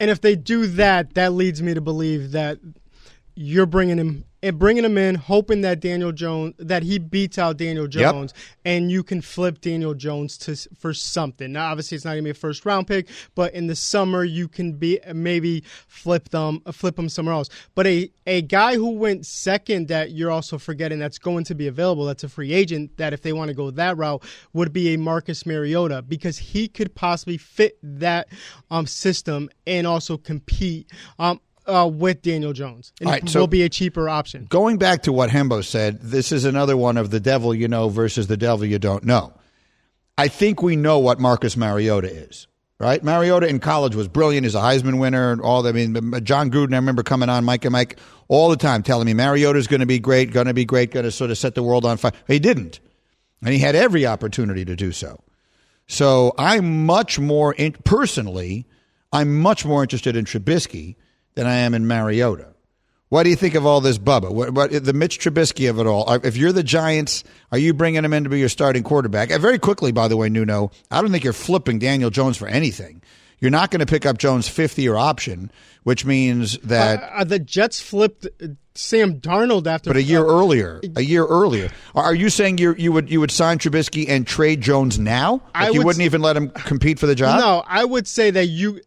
And 0.00 0.10
if 0.10 0.20
they 0.20 0.36
do 0.36 0.66
that, 0.66 1.14
that 1.14 1.32
leads 1.32 1.62
me 1.62 1.74
to 1.74 1.80
believe 1.80 2.32
that 2.32 2.58
you're 3.40 3.66
bringing 3.66 3.98
him 3.98 4.24
and 4.42 4.58
bringing 4.58 4.84
him 4.84 4.96
in, 4.98 5.14
hoping 5.16 5.60
that 5.62 5.80
Daniel 5.80 6.12
Jones 6.12 6.54
that 6.58 6.82
he 6.82 6.98
beats 6.98 7.38
out 7.38 7.56
Daniel 7.56 7.86
Jones, 7.86 8.34
and 8.64 8.90
you 8.90 9.02
can 9.02 9.20
flip 9.20 9.60
Daniel 9.60 9.94
Jones 9.94 10.36
to 10.38 10.56
for 10.76 10.92
something. 10.92 11.52
Now, 11.52 11.70
obviously, 11.70 11.96
it's 11.96 12.04
not 12.04 12.12
going 12.12 12.22
to 12.22 12.24
be 12.24 12.30
a 12.30 12.34
first 12.34 12.66
round 12.66 12.88
pick, 12.88 13.08
but 13.36 13.54
in 13.54 13.68
the 13.68 13.76
summer 13.76 14.24
you 14.24 14.48
can 14.48 14.72
be 14.72 14.98
maybe 15.12 15.62
flip 15.86 16.30
them, 16.30 16.60
flip 16.72 16.98
him 16.98 17.08
somewhere 17.08 17.34
else. 17.34 17.48
But 17.76 17.86
a 17.86 18.10
a 18.26 18.42
guy 18.42 18.74
who 18.74 18.90
went 18.90 19.24
second 19.24 19.86
that 19.88 20.10
you're 20.10 20.32
also 20.32 20.58
forgetting 20.58 20.98
that's 20.98 21.18
going 21.18 21.44
to 21.44 21.54
be 21.54 21.68
available, 21.68 22.04
that's 22.04 22.24
a 22.24 22.28
free 22.28 22.52
agent. 22.52 22.96
That 22.96 23.12
if 23.12 23.22
they 23.22 23.32
want 23.32 23.50
to 23.50 23.54
go 23.54 23.70
that 23.70 23.96
route, 23.96 24.24
would 24.52 24.72
be 24.72 24.94
a 24.94 24.98
Marcus 24.98 25.46
Mariota 25.46 26.02
because 26.02 26.38
he 26.38 26.66
could 26.66 26.92
possibly 26.94 27.38
fit 27.38 27.78
that 27.82 28.28
um, 28.70 28.86
system 28.86 29.48
and 29.64 29.86
also 29.86 30.16
compete. 30.16 30.90
Um, 31.20 31.40
uh, 31.68 31.86
with 31.86 32.22
Daniel 32.22 32.52
Jones. 32.52 32.92
And 33.00 33.08
All 33.08 33.14
it 33.14 33.28
so 33.28 33.40
will 33.40 33.46
be 33.46 33.62
a 33.62 33.68
cheaper 33.68 34.08
option. 34.08 34.46
Going 34.48 34.78
back 34.78 35.02
to 35.02 35.12
what 35.12 35.30
Hembo 35.30 35.64
said, 35.64 36.00
this 36.00 36.32
is 36.32 36.44
another 36.44 36.76
one 36.76 36.96
of 36.96 37.10
the 37.10 37.20
devil 37.20 37.54
you 37.54 37.68
know 37.68 37.88
versus 37.88 38.26
the 38.26 38.36
devil 38.36 38.64
you 38.64 38.78
don't 38.78 39.04
know. 39.04 39.32
I 40.16 40.28
think 40.28 40.62
we 40.62 40.74
know 40.74 40.98
what 40.98 41.20
Marcus 41.20 41.56
Mariota 41.56 42.10
is, 42.10 42.48
right? 42.80 43.02
Mariota 43.04 43.46
in 43.46 43.60
college 43.60 43.94
was 43.94 44.08
brilliant. 44.08 44.44
He's 44.44 44.56
a 44.56 44.60
Heisman 44.60 44.98
winner 44.98 45.30
and 45.30 45.40
all 45.40 45.62
that. 45.62 45.68
I 45.68 45.72
mean, 45.72 46.24
Jon 46.24 46.50
Gruden, 46.50 46.72
I 46.72 46.76
remember 46.76 47.04
coming 47.04 47.28
on 47.28 47.44
Mike 47.44 47.64
and 47.64 47.72
Mike 47.72 47.98
all 48.26 48.48
the 48.48 48.56
time 48.56 48.82
telling 48.82 49.06
me 49.06 49.14
Mariota's 49.14 49.68
going 49.68 49.80
to 49.80 49.86
be 49.86 50.00
great, 50.00 50.32
going 50.32 50.46
to 50.46 50.54
be 50.54 50.64
great, 50.64 50.90
going 50.90 51.04
to 51.04 51.12
sort 51.12 51.30
of 51.30 51.38
set 51.38 51.54
the 51.54 51.62
world 51.62 51.84
on 51.84 51.98
fire. 51.98 52.12
He 52.26 52.40
didn't. 52.40 52.80
And 53.42 53.52
he 53.52 53.60
had 53.60 53.76
every 53.76 54.06
opportunity 54.06 54.64
to 54.64 54.74
do 54.74 54.90
so. 54.90 55.20
So 55.86 56.34
I'm 56.36 56.84
much 56.84 57.18
more, 57.18 57.54
in, 57.54 57.72
personally, 57.84 58.66
I'm 59.12 59.38
much 59.40 59.64
more 59.64 59.82
interested 59.82 60.16
in 60.16 60.24
Trubisky 60.24 60.96
than 61.38 61.46
I 61.46 61.58
am 61.58 61.72
in 61.72 61.86
Mariota. 61.86 62.48
What 63.10 63.22
do 63.22 63.30
you 63.30 63.36
think 63.36 63.54
of 63.54 63.64
all 63.64 63.80
this, 63.80 63.96
Bubba? 63.96 64.32
What, 64.32 64.50
what 64.50 64.84
the 64.84 64.92
Mitch 64.92 65.20
Trubisky 65.20 65.70
of 65.70 65.78
it 65.78 65.86
all? 65.86 66.12
If 66.24 66.36
you're 66.36 66.50
the 66.50 66.64
Giants, 66.64 67.22
are 67.52 67.58
you 67.58 67.72
bringing 67.72 68.04
him 68.04 68.12
in 68.12 68.24
to 68.24 68.30
be 68.30 68.40
your 68.40 68.48
starting 68.48 68.82
quarterback? 68.82 69.30
And 69.30 69.40
very 69.40 69.58
quickly, 69.58 69.92
by 69.92 70.08
the 70.08 70.16
way, 70.16 70.28
Nuno, 70.28 70.72
I 70.90 71.00
don't 71.00 71.12
think 71.12 71.22
you're 71.22 71.32
flipping 71.32 71.78
Daniel 71.78 72.10
Jones 72.10 72.36
for 72.36 72.48
anything. 72.48 73.02
You're 73.38 73.52
not 73.52 73.70
going 73.70 73.78
to 73.78 73.86
pick 73.86 74.04
up 74.04 74.18
Jones' 74.18 74.48
fifth 74.48 74.80
year 74.80 74.96
option, 74.96 75.52
which 75.84 76.04
means 76.04 76.58
that. 76.58 77.08
Uh, 77.14 77.22
the 77.22 77.38
Jets 77.38 77.80
flipped 77.80 78.26
uh, 78.26 78.48
Sam 78.74 79.20
Darnold 79.20 79.68
after, 79.68 79.90
but 79.90 79.96
a 79.96 80.02
year 80.02 80.24
earlier, 80.24 80.80
a 80.96 81.02
year 81.02 81.24
earlier, 81.24 81.70
are 81.94 82.14
you 82.14 82.30
saying 82.30 82.58
you 82.58 82.74
you 82.76 82.92
would 82.92 83.10
you 83.10 83.20
would 83.20 83.30
sign 83.30 83.58
Trubisky 83.58 84.08
and 84.08 84.26
trade 84.26 84.60
Jones 84.60 84.98
now? 84.98 85.34
Like 85.34 85.42
I 85.54 85.68
you 85.70 85.78
would 85.78 85.86
wouldn't 85.86 86.04
even 86.04 86.20
let 86.20 86.36
him 86.36 86.50
compete 86.50 86.98
for 86.98 87.06
the 87.06 87.14
job. 87.14 87.38
No, 87.38 87.62
I 87.66 87.84
would 87.84 88.08
say 88.08 88.30
that 88.32 88.46
you, 88.46 88.80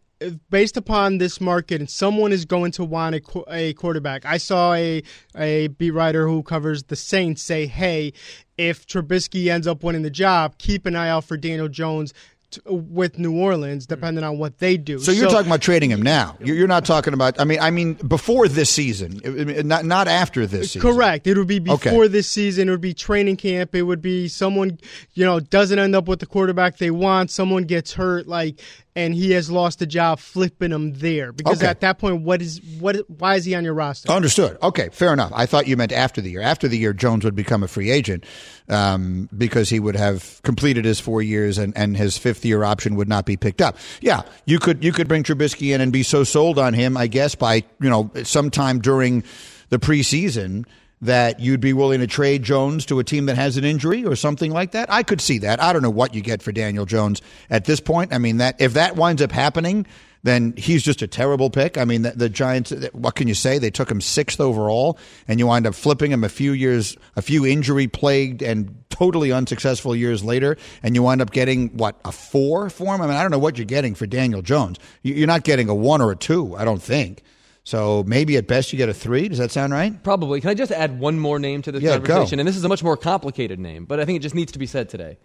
based 0.50 0.78
upon 0.78 1.18
this 1.18 1.40
market, 1.42 1.80
and 1.80 1.90
someone 1.90 2.32
is 2.32 2.46
going 2.46 2.72
to 2.74 2.84
want 2.84 3.16
a, 3.16 3.22
a 3.50 3.74
quarterback. 3.74 4.26
I 4.26 4.38
saw 4.38 4.74
a 4.74 5.04
a 5.36 5.68
beat 5.68 5.92
writer 5.92 6.28
who 6.28 6.44
covers 6.44 6.84
the 6.84 6.96
Saints 6.96 7.42
say, 7.42 7.66
"Hey, 7.66 8.14
if 8.58 8.86
Trubisky 8.88 9.48
ends 9.48 9.68
up 9.68 9.84
winning 9.84 10.04
the 10.04 10.10
job, 10.10 10.58
keep 10.58 10.86
an 10.86 10.96
eye 10.96 11.10
out 11.10 11.26
for 11.26 11.38
Daniel 11.38 11.68
Jones." 11.68 12.14
t- 12.52 12.62
With 12.66 13.18
New 13.18 13.40
Orleans, 13.40 13.86
mm-hmm. 13.86 13.94
depending 13.94 14.24
on 14.24 14.38
what 14.38 14.60
they 14.60 14.78
do. 14.78 15.00
So 15.00 15.12
you're 15.12 15.30
talking 15.30 15.48
about 15.48 15.62
trading 15.62 15.90
him 15.90 16.02
now. 16.02 16.38
You're 16.44 16.56
you're 16.56 16.68
not 16.68 16.86
talking 16.86 17.14
about. 17.14 17.40
I 17.40 17.46
mean, 17.46 17.60
I 17.60 17.72
mean 17.72 17.94
before 17.94 18.48
this 18.48 18.70
season, 18.70 19.22
not 19.66 19.86
not 19.86 20.08
after 20.08 20.46
this 20.46 20.74
season. 20.74 20.82
Correct. 20.82 21.26
It 21.28 21.38
would 21.38 21.48
be 21.48 21.60
before 21.60 22.04
Okay. 22.04 22.08
this 22.08 22.28
season. 22.28 22.68
It 22.68 22.72
would 22.72 22.82
be 22.82 22.94
training 22.94 23.38
camp. 23.38 23.74
It 23.74 23.84
would 23.84 24.02
be 24.02 24.28
someone, 24.28 24.80
you 25.14 25.26
know, 25.26 25.40
doesn't 25.40 25.80
end 25.80 25.96
up 25.96 26.08
with 26.08 26.20
the 26.20 26.26
quarterback 26.26 26.78
they 26.78 26.92
want. 26.92 27.32
Someone 27.32 27.64
gets 27.64 27.94
hurt, 27.94 28.28
like, 28.28 28.60
and 28.96 29.14
he 29.16 29.32
has 29.32 29.50
lost 29.50 29.80
the 29.80 29.86
job, 29.86 30.20
flipping 30.20 30.72
him 30.72 30.94
there. 30.94 31.32
Because 31.32 31.60
Okay. 31.60 31.68
at 31.68 31.80
that 31.82 31.98
point, 31.98 32.22
what 32.24 32.42
is 32.42 32.60
what? 32.80 32.98
Why 33.10 33.36
is 33.36 33.46
he 33.46 33.56
on 33.56 33.64
your 33.64 33.74
roster? 33.74 34.12
Understood. 34.12 34.58
Okay, 34.62 34.90
fair 34.92 35.14
enough. 35.14 35.32
I 35.34 35.46
thought 35.46 35.68
you 35.68 35.78
meant 35.78 35.92
after 35.94 36.20
the 36.22 36.30
year. 36.32 36.42
After 36.42 36.68
the 36.68 36.78
year, 36.78 36.92
Jones 36.94 37.24
would 37.24 37.36
become 37.36 37.64
a 37.64 37.68
free 37.68 37.90
agent 37.90 38.26
um, 38.70 39.30
because 39.38 39.70
he 39.70 39.80
would 39.80 39.96
have 39.96 40.42
completed 40.44 40.84
his 40.86 41.00
four 41.00 41.22
years 41.22 41.58
and, 41.58 41.76
and 41.78 41.96
his 41.96 42.18
fifth 42.18 42.44
year 42.44 42.64
option 42.64 42.96
would 42.96 43.08
not 43.08 43.26
be 43.26 43.38
picked 43.38 43.62
up. 43.62 43.78
Yeah, 44.02 44.24
you 44.46 44.60
could 44.60 44.84
you 44.84 44.92
could 44.92 45.08
bring 45.08 45.24
Trubisky 45.24 45.74
in 45.74 45.82
and 45.82 45.94
be 45.94 46.04
so 46.04 46.24
sold 46.24 46.60
on 46.60 46.74
him, 46.74 46.98
I 46.98 47.08
guess, 47.08 47.34
by 47.36 47.64
you 47.80 47.90
know 47.90 48.12
sometime 48.24 48.80
during 48.82 49.24
the 49.70 49.80
preseason 49.80 50.66
that 51.02 51.40
you'd 51.40 51.60
be 51.62 51.74
willing 51.74 52.00
to 52.00 52.08
trade 52.08 52.44
Jones 52.44 52.86
to 52.86 53.00
a 53.00 53.04
team 53.04 53.26
that 53.26 53.36
has 53.36 53.58
an 53.58 53.64
injury 53.64 54.06
or 54.06 54.16
something 54.16 54.52
like 54.52 54.72
that. 54.72 54.92
I 54.92 55.04
could 55.04 55.20
see 55.22 55.40
that. 55.40 55.62
I 55.62 55.74
don't 55.74 55.82
know 55.82 55.90
what 55.90 56.14
you 56.14 56.22
get 56.22 56.42
for 56.44 56.52
Daniel 56.52 56.86
Jones 56.86 57.22
at 57.50 57.66
this 57.66 57.80
point. 57.80 58.14
I 58.14 58.18
mean 58.20 58.38
that 58.38 58.62
if 58.62 58.74
that 58.74 58.96
winds 58.96 59.22
up 59.22 59.32
happening, 59.32 59.88
then 60.24 60.54
he's 60.56 60.84
just 60.84 61.02
a 61.02 61.08
terrible 61.08 61.50
pick. 61.50 61.80
I 61.80 61.86
mean, 61.86 62.04
the, 62.04 62.12
the 62.12 62.30
Giants. 62.30 62.72
What 62.94 63.16
can 63.16 63.28
you 63.28 63.34
say? 63.34 63.58
They 63.58 63.72
took 63.72 63.90
him 63.90 64.00
sixth 64.02 64.40
overall, 64.40 65.00
and 65.28 65.40
you 65.40 65.48
wind 65.48 65.66
up 65.66 65.74
flipping 65.74 66.12
him 66.12 66.24
a 66.24 66.30
few 66.30 66.52
years, 66.52 66.96
a 67.16 67.24
few 67.24 67.44
injury 67.44 67.88
plagued 67.88 68.44
and 68.44 68.76
totally 68.92 69.32
unsuccessful 69.32 69.96
years 69.96 70.24
later, 70.24 70.58
and 70.84 70.94
you 70.94 71.02
wind 71.02 71.22
up 71.24 71.32
getting 71.32 71.70
what 71.76 72.00
a 72.06 72.12
four 72.12 72.70
for 72.70 72.94
him. 72.94 73.02
I 73.02 73.08
mean, 73.08 73.16
I 73.16 73.24
don't 73.24 73.32
know 73.32 73.40
what 73.40 73.58
you're 73.58 73.66
getting 73.66 73.96
for 73.96 74.06
Daniel 74.06 74.44
Jones. 74.44 74.78
You- 75.02 75.16
You're 75.16 75.26
not 75.26 75.44
getting 75.44 75.70
a 75.70 75.74
one 75.74 76.02
or 76.02 76.12
a 76.12 76.16
two. 76.16 76.56
I 76.56 76.66
don't 76.66 76.84
think. 76.84 77.24
So 77.64 78.04
maybe 78.08 78.38
at 78.38 78.48
best 78.48 78.74
you 78.74 78.78
get 78.78 78.90
a 78.90 78.94
three. 78.94 79.28
Does 79.30 79.38
that 79.38 79.52
sound 79.52 79.72
right? 79.72 80.02
Probably. 80.04 80.42
Can 80.42 80.50
I 80.50 80.54
just 80.56 80.72
add 80.72 81.00
one 81.00 81.20
more 81.20 81.38
name 81.40 81.62
to 81.64 81.72
this 81.72 81.84
Yeah, 81.84 82.00
go. 82.00 82.06
conversation? 82.06 82.40
And 82.40 82.48
this 82.48 82.58
is 82.58 82.64
a 82.64 82.70
much 82.70 82.84
more 82.84 82.98
complicated 82.98 83.60
name, 83.60 83.86
but 83.86 84.00
I 84.00 84.06
think 84.06 84.18
it 84.18 84.22
just 84.22 84.34
needs 84.36 84.52
to 84.54 84.60
be 84.60 84.66
said 84.66 84.90
today. 84.90 85.18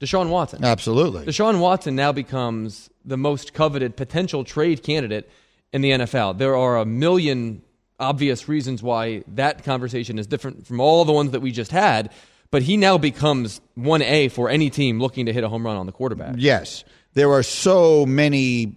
Deshaun 0.00 0.28
Watson. 0.30 0.64
Absolutely. 0.64 1.26
Deshaun 1.26 1.58
Watson 1.58 1.96
now 1.96 2.12
becomes 2.12 2.88
the 3.04 3.16
most 3.16 3.52
coveted 3.54 3.96
potential 3.96 4.44
trade 4.44 4.84
candidate 4.84 5.28
in 5.72 5.80
the 5.82 5.90
NFL. 5.90 6.38
There 6.38 6.56
are 6.56 6.78
a 6.78 6.84
million 6.86 7.62
obvious 7.98 8.48
reasons 8.48 8.80
why 8.80 9.24
that 9.26 9.64
conversation 9.64 10.16
is 10.20 10.28
different 10.28 10.64
from 10.68 10.78
all 10.80 11.04
the 11.04 11.12
ones 11.12 11.32
that 11.32 11.40
we 11.40 11.50
just 11.50 11.72
had. 11.72 12.12
but 12.52 12.62
he 12.62 12.76
now 12.78 12.96
becomes 12.96 13.60
1A 13.76 14.30
for 14.30 14.48
any 14.48 14.70
team 14.70 15.00
looking 15.00 15.26
to 15.26 15.32
hit 15.34 15.44
a 15.44 15.48
home 15.50 15.66
run 15.66 15.76
on 15.76 15.84
the 15.86 15.92
quarterback. 15.92 16.34
Yes. 16.38 16.82
There 17.14 17.30
are 17.32 17.42
so 17.42 18.06
many 18.06 18.76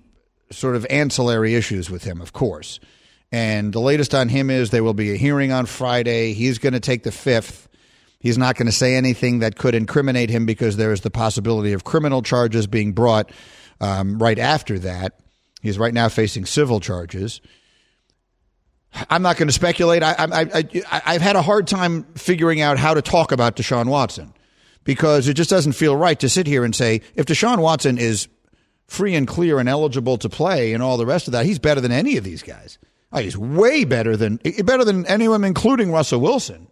sort 0.51 0.75
of 0.75 0.85
ancillary 0.89 1.55
issues 1.55 1.89
with 1.89 2.03
him, 2.03 2.21
of 2.21 2.33
course. 2.33 2.79
And 3.31 3.73
the 3.73 3.79
latest 3.79 4.13
on 4.13 4.29
him 4.29 4.49
is 4.49 4.69
there 4.69 4.83
will 4.83 4.93
be 4.93 5.11
a 5.11 5.15
hearing 5.15 5.51
on 5.51 5.65
Friday. 5.65 6.33
He's 6.33 6.57
going 6.57 6.73
to 6.73 6.79
take 6.79 7.03
the 7.03 7.11
fifth. 7.11 7.69
He's 8.19 8.37
not 8.37 8.55
going 8.55 8.65
to 8.65 8.71
say 8.71 8.95
anything 8.95 9.39
that 9.39 9.57
could 9.57 9.73
incriminate 9.73 10.29
him 10.29 10.45
because 10.45 10.77
there 10.77 10.91
is 10.91 11.01
the 11.01 11.09
possibility 11.09 11.73
of 11.73 11.83
criminal 11.83 12.21
charges 12.21 12.67
being 12.67 12.91
brought 12.91 13.31
um, 13.79 14.19
right 14.19 14.37
after 14.37 14.77
that. 14.79 15.19
He's 15.61 15.79
right 15.79 15.93
now 15.93 16.09
facing 16.09 16.45
civil 16.45 16.79
charges. 16.79 17.41
I'm 19.09 19.21
not 19.21 19.37
going 19.37 19.47
to 19.47 19.53
speculate. 19.53 20.03
I, 20.03 20.15
I've 20.91 21.21
had 21.21 21.35
a 21.35 21.41
hard 21.41 21.67
time 21.67 22.03
figuring 22.15 22.59
out 22.59 22.77
how 22.77 22.93
to 22.93 23.01
talk 23.01 23.31
about 23.31 23.55
Deshaun 23.55 23.87
Watson 23.87 24.33
because 24.83 25.27
it 25.27 25.35
just 25.35 25.49
doesn't 25.49 25.73
feel 25.73 25.95
right 25.95 26.19
to 26.19 26.27
sit 26.27 26.45
here 26.45 26.65
and 26.65 26.75
say 26.75 27.01
if 27.15 27.25
Deshaun 27.25 27.59
Watson 27.59 27.97
is 27.97 28.27
free 28.91 29.15
and 29.15 29.25
clear 29.25 29.57
and 29.57 29.69
eligible 29.69 30.17
to 30.17 30.27
play 30.27 30.73
and 30.73 30.83
all 30.83 30.97
the 30.97 31.05
rest 31.05 31.25
of 31.27 31.31
that, 31.31 31.45
he's 31.45 31.59
better 31.59 31.79
than 31.79 31.93
any 31.93 32.17
of 32.17 32.25
these 32.25 32.43
guys. 32.43 32.77
Oh, 33.13 33.19
he's 33.19 33.37
way 33.37 33.85
better 33.85 34.17
than 34.17 34.39
better 34.65 34.83
than 34.83 35.05
anyone, 35.05 35.45
including 35.45 35.93
Russell 35.93 36.19
Wilson. 36.19 36.67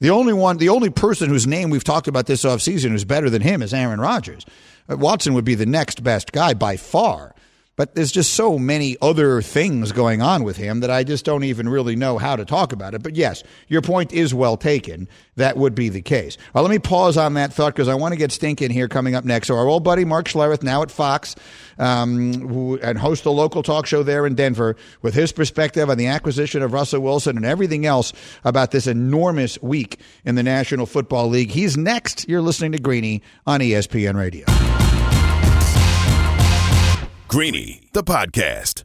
The 0.00 0.10
only 0.10 0.34
one, 0.34 0.58
the 0.58 0.68
only 0.68 0.90
person 0.90 1.30
whose 1.30 1.46
name 1.46 1.70
we've 1.70 1.82
talked 1.82 2.06
about 2.06 2.26
this 2.26 2.44
offseason 2.44 2.90
who's 2.90 3.06
better 3.06 3.30
than 3.30 3.40
him 3.40 3.62
is 3.62 3.72
Aaron 3.72 3.98
Rodgers. 3.98 4.44
Uh, 4.90 4.98
Watson 4.98 5.32
would 5.32 5.46
be 5.46 5.54
the 5.54 5.64
next 5.64 6.02
best 6.02 6.32
guy 6.32 6.52
by 6.52 6.76
far. 6.76 7.34
But 7.76 7.96
there's 7.96 8.12
just 8.12 8.34
so 8.34 8.56
many 8.56 8.96
other 9.02 9.42
things 9.42 9.90
going 9.90 10.22
on 10.22 10.44
with 10.44 10.56
him 10.56 10.80
that 10.80 10.90
I 10.90 11.02
just 11.02 11.24
don't 11.24 11.42
even 11.42 11.68
really 11.68 11.96
know 11.96 12.18
how 12.18 12.36
to 12.36 12.44
talk 12.44 12.72
about 12.72 12.94
it. 12.94 13.02
But 13.02 13.16
yes, 13.16 13.42
your 13.66 13.82
point 13.82 14.12
is 14.12 14.32
well 14.32 14.56
taken. 14.56 15.08
That 15.36 15.56
would 15.56 15.74
be 15.74 15.88
the 15.88 16.00
case. 16.00 16.38
Well, 16.52 16.62
let 16.62 16.70
me 16.70 16.78
pause 16.78 17.16
on 17.16 17.34
that 17.34 17.52
thought 17.52 17.74
because 17.74 17.88
I 17.88 17.94
want 17.94 18.12
to 18.12 18.18
get 18.18 18.30
Stink 18.30 18.62
in 18.62 18.70
here 18.70 18.86
coming 18.86 19.16
up 19.16 19.24
next. 19.24 19.48
So 19.48 19.56
our 19.56 19.66
old 19.66 19.82
buddy 19.82 20.04
Mark 20.04 20.26
Schlereth, 20.26 20.62
now 20.62 20.82
at 20.82 20.90
Fox, 20.92 21.34
um, 21.78 22.32
who, 22.48 22.78
and 22.80 22.96
host 22.96 23.24
a 23.24 23.30
local 23.30 23.64
talk 23.64 23.86
show 23.86 24.04
there 24.04 24.24
in 24.24 24.36
Denver, 24.36 24.76
with 25.02 25.14
his 25.14 25.32
perspective 25.32 25.90
on 25.90 25.98
the 25.98 26.06
acquisition 26.06 26.62
of 26.62 26.72
Russell 26.72 27.00
Wilson 27.00 27.36
and 27.36 27.44
everything 27.44 27.86
else 27.86 28.12
about 28.44 28.70
this 28.70 28.86
enormous 28.86 29.60
week 29.62 29.98
in 30.24 30.36
the 30.36 30.44
National 30.44 30.86
Football 30.86 31.28
League. 31.28 31.50
He's 31.50 31.76
next. 31.76 32.28
You're 32.28 32.42
listening 32.42 32.70
to 32.72 32.78
Greeny 32.78 33.22
on 33.46 33.58
ESPN 33.58 34.14
Radio. 34.14 34.83
Greeny, 37.34 37.88
the 37.92 38.04
podcast. 38.04 38.84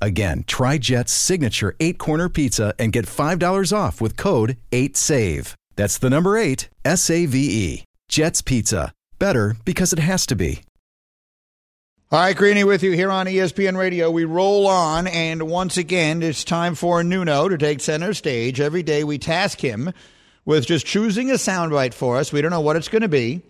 Again, 0.00 0.44
try 0.46 0.78
Jet's 0.78 1.12
signature 1.12 1.74
eight 1.80 1.98
corner 1.98 2.28
pizza 2.28 2.74
and 2.78 2.92
get 2.92 3.06
$5 3.06 3.76
off 3.76 4.00
with 4.00 4.16
code 4.16 4.56
8SAVE. 4.72 5.54
That's 5.76 5.98
the 5.98 6.10
number 6.10 6.36
eight, 6.36 6.68
S 6.84 7.10
A 7.10 7.26
V 7.26 7.38
E. 7.38 7.84
Jet's 8.08 8.42
Pizza. 8.42 8.92
Better 9.18 9.56
because 9.64 9.92
it 9.92 9.98
has 9.98 10.26
to 10.26 10.36
be. 10.36 10.62
All 12.12 12.20
right, 12.20 12.36
Greeny 12.36 12.62
with 12.62 12.84
you 12.84 12.92
here 12.92 13.10
on 13.10 13.26
ESPN 13.26 13.76
Radio. 13.76 14.10
We 14.12 14.24
roll 14.24 14.68
on, 14.68 15.08
and 15.08 15.42
once 15.48 15.76
again, 15.76 16.22
it's 16.22 16.44
time 16.44 16.76
for 16.76 17.02
Nuno 17.02 17.48
to 17.48 17.58
take 17.58 17.80
center 17.80 18.14
stage. 18.14 18.60
Every 18.60 18.84
day 18.84 19.02
we 19.02 19.18
task 19.18 19.60
him 19.60 19.92
with 20.44 20.66
just 20.66 20.86
choosing 20.86 21.30
a 21.30 21.34
soundbite 21.34 21.94
for 21.94 22.16
us. 22.16 22.32
We 22.32 22.40
don't 22.42 22.52
know 22.52 22.60
what 22.60 22.76
it's 22.76 22.88
going 22.88 23.02
to 23.02 23.08
be. 23.08 23.42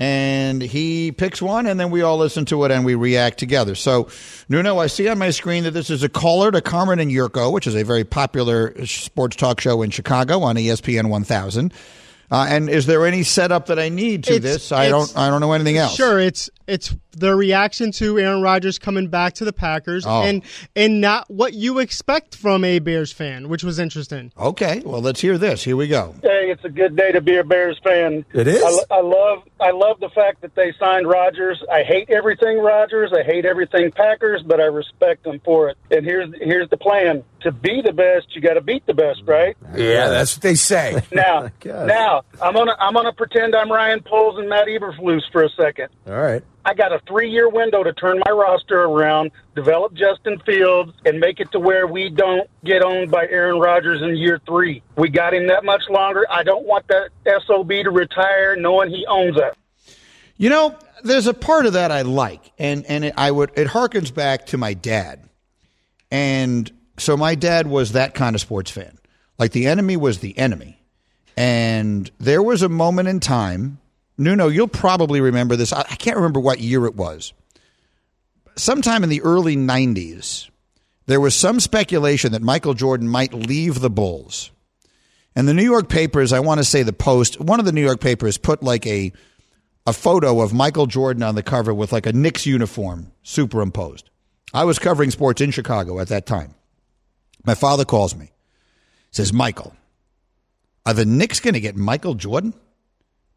And 0.00 0.62
he 0.62 1.12
picks 1.12 1.42
one, 1.42 1.66
and 1.66 1.78
then 1.78 1.90
we 1.90 2.00
all 2.00 2.16
listen 2.16 2.46
to 2.46 2.64
it 2.64 2.70
and 2.70 2.86
we 2.86 2.94
react 2.94 3.38
together. 3.38 3.74
So, 3.74 4.08
Nuno, 4.48 4.78
I 4.78 4.86
see 4.86 5.06
on 5.08 5.18
my 5.18 5.28
screen 5.28 5.64
that 5.64 5.72
this 5.72 5.90
is 5.90 6.02
a 6.02 6.08
caller 6.08 6.50
to 6.50 6.62
Carmen 6.62 7.00
and 7.00 7.10
Yurko, 7.10 7.52
which 7.52 7.66
is 7.66 7.74
a 7.74 7.84
very 7.84 8.04
popular 8.04 8.86
sports 8.86 9.36
talk 9.36 9.60
show 9.60 9.82
in 9.82 9.90
Chicago 9.90 10.40
on 10.40 10.56
ESPN 10.56 11.10
1000. 11.10 11.74
Uh, 12.30 12.46
and 12.48 12.70
is 12.70 12.86
there 12.86 13.06
any 13.06 13.22
setup 13.24 13.66
that 13.66 13.78
I 13.78 13.90
need 13.90 14.24
to 14.24 14.36
it's, 14.36 14.42
this? 14.42 14.72
I 14.72 14.88
don't. 14.88 15.12
I 15.18 15.28
don't 15.28 15.42
know 15.42 15.52
anything 15.52 15.76
else. 15.76 15.96
Sure, 15.96 16.18
it's 16.18 16.48
it's 16.70 16.96
the 17.12 17.34
reaction 17.34 17.90
to 17.92 18.18
Aaron 18.18 18.42
Rodgers 18.42 18.78
coming 18.78 19.08
back 19.08 19.34
to 19.34 19.44
the 19.44 19.52
Packers, 19.52 20.06
oh. 20.06 20.22
and 20.22 20.42
and 20.76 21.00
not 21.00 21.28
what 21.30 21.52
you 21.54 21.78
expect 21.80 22.36
from 22.36 22.64
a 22.64 22.78
Bears 22.78 23.12
fan, 23.12 23.48
which 23.48 23.64
was 23.64 23.78
interesting. 23.78 24.32
Okay, 24.38 24.80
well, 24.84 25.00
let's 25.00 25.20
hear 25.20 25.36
this. 25.36 25.64
Here 25.64 25.76
we 25.76 25.88
go. 25.88 26.14
Hey, 26.22 26.50
it's 26.50 26.64
a 26.64 26.68
good 26.68 26.96
day 26.96 27.12
to 27.12 27.20
be 27.20 27.36
a 27.36 27.44
Bears 27.44 27.78
fan. 27.82 28.24
It 28.32 28.46
is. 28.46 28.62
I, 28.62 28.96
I 28.96 29.00
love 29.00 29.42
I 29.60 29.72
love 29.72 30.00
the 30.00 30.10
fact 30.10 30.42
that 30.42 30.54
they 30.54 30.72
signed 30.78 31.08
Rodgers. 31.08 31.62
I 31.70 31.82
hate 31.82 32.08
everything 32.10 32.58
Rodgers. 32.58 33.12
I 33.12 33.22
hate 33.22 33.44
everything 33.44 33.90
Packers, 33.90 34.42
but 34.42 34.60
I 34.60 34.64
respect 34.64 35.24
them 35.24 35.40
for 35.44 35.68
it. 35.68 35.78
And 35.90 36.04
here's 36.04 36.32
here's 36.40 36.70
the 36.70 36.76
plan: 36.76 37.24
to 37.42 37.52
be 37.52 37.82
the 37.82 37.92
best, 37.92 38.34
you 38.34 38.40
got 38.40 38.54
to 38.54 38.60
beat 38.60 38.86
the 38.86 38.94
best, 38.94 39.22
right? 39.26 39.56
Yeah, 39.74 40.08
that's 40.08 40.36
what 40.36 40.42
they 40.42 40.54
say. 40.54 41.02
Now, 41.12 41.50
now 41.64 42.22
I'm 42.40 42.54
gonna 42.54 42.76
I'm 42.78 42.94
gonna 42.94 43.12
pretend 43.12 43.54
I'm 43.54 43.70
Ryan 43.70 44.00
Poles 44.00 44.38
and 44.38 44.48
Matt 44.48 44.68
Eberflus 44.68 45.22
for 45.32 45.42
a 45.42 45.48
second. 45.50 45.88
All 46.06 46.14
right. 46.14 46.42
I 46.64 46.74
got 46.74 46.92
a 46.92 47.00
three 47.08 47.30
year 47.30 47.48
window 47.48 47.82
to 47.82 47.92
turn 47.92 48.20
my 48.24 48.30
roster 48.30 48.82
around, 48.82 49.30
develop 49.54 49.94
Justin 49.94 50.38
Fields, 50.40 50.92
and 51.04 51.18
make 51.18 51.40
it 51.40 51.50
to 51.52 51.60
where 51.60 51.86
we 51.86 52.10
don't 52.10 52.48
get 52.64 52.82
owned 52.82 53.10
by 53.10 53.26
Aaron 53.28 53.58
Rodgers 53.58 54.02
in 54.02 54.16
year 54.16 54.40
three. 54.46 54.82
We 54.96 55.08
got 55.08 55.32
him 55.32 55.46
that 55.48 55.64
much 55.64 55.82
longer. 55.88 56.26
I 56.30 56.42
don't 56.42 56.66
want 56.66 56.86
that 56.88 57.10
SOB 57.46 57.68
to 57.68 57.90
retire 57.90 58.56
knowing 58.56 58.90
he 58.90 59.06
owns 59.06 59.36
it. 59.36 59.56
You 60.36 60.50
know, 60.50 60.76
there's 61.02 61.26
a 61.26 61.34
part 61.34 61.66
of 61.66 61.74
that 61.74 61.90
I 61.90 62.02
like, 62.02 62.52
and 62.58 62.84
and 62.86 63.06
it, 63.06 63.14
I 63.16 63.30
would 63.30 63.52
it 63.56 63.68
harkens 63.68 64.12
back 64.12 64.46
to 64.46 64.58
my 64.58 64.74
dad, 64.74 65.28
and 66.10 66.70
so 66.98 67.16
my 67.16 67.34
dad 67.34 67.66
was 67.66 67.92
that 67.92 68.14
kind 68.14 68.34
of 68.34 68.40
sports 68.40 68.70
fan. 68.70 68.98
Like 69.38 69.52
the 69.52 69.66
enemy 69.66 69.96
was 69.96 70.18
the 70.18 70.36
enemy, 70.36 70.82
and 71.36 72.10
there 72.18 72.42
was 72.42 72.62
a 72.62 72.68
moment 72.68 73.08
in 73.08 73.20
time 73.20 73.78
Nuno, 74.20 74.48
you'll 74.48 74.68
probably 74.68 75.20
remember 75.20 75.56
this. 75.56 75.72
I 75.72 75.82
can't 75.82 76.16
remember 76.16 76.40
what 76.40 76.60
year 76.60 76.84
it 76.84 76.94
was. 76.94 77.32
Sometime 78.54 79.02
in 79.02 79.08
the 79.08 79.22
early 79.22 79.56
90s, 79.56 80.50
there 81.06 81.20
was 81.20 81.34
some 81.34 81.58
speculation 81.58 82.32
that 82.32 82.42
Michael 82.42 82.74
Jordan 82.74 83.08
might 83.08 83.32
leave 83.32 83.80
the 83.80 83.88
Bulls. 83.88 84.50
And 85.34 85.48
the 85.48 85.54
New 85.54 85.64
York 85.64 85.88
papers, 85.88 86.34
I 86.34 86.40
want 86.40 86.58
to 86.58 86.64
say 86.64 86.82
the 86.82 86.92
Post, 86.92 87.40
one 87.40 87.60
of 87.60 87.66
the 87.66 87.72
New 87.72 87.82
York 87.82 88.00
papers 88.00 88.36
put 88.36 88.62
like 88.62 88.86
a 88.86 89.12
a 89.86 89.94
photo 89.94 90.42
of 90.42 90.52
Michael 90.52 90.86
Jordan 90.86 91.22
on 91.22 91.34
the 91.34 91.42
cover 91.42 91.72
with 91.72 91.90
like 91.90 92.04
a 92.04 92.12
Knicks 92.12 92.44
uniform 92.44 93.12
superimposed. 93.22 94.10
I 94.52 94.64
was 94.64 94.78
covering 94.78 95.10
sports 95.10 95.40
in 95.40 95.50
Chicago 95.50 95.98
at 95.98 96.08
that 96.08 96.26
time. 96.26 96.54
My 97.46 97.54
father 97.54 97.86
calls 97.86 98.14
me. 98.14 98.32
Says, 99.10 99.32
"Michael, 99.32 99.74
are 100.84 100.92
the 100.92 101.06
Knicks 101.06 101.40
going 101.40 101.54
to 101.54 101.60
get 101.60 101.76
Michael 101.76 102.14
Jordan?" 102.14 102.52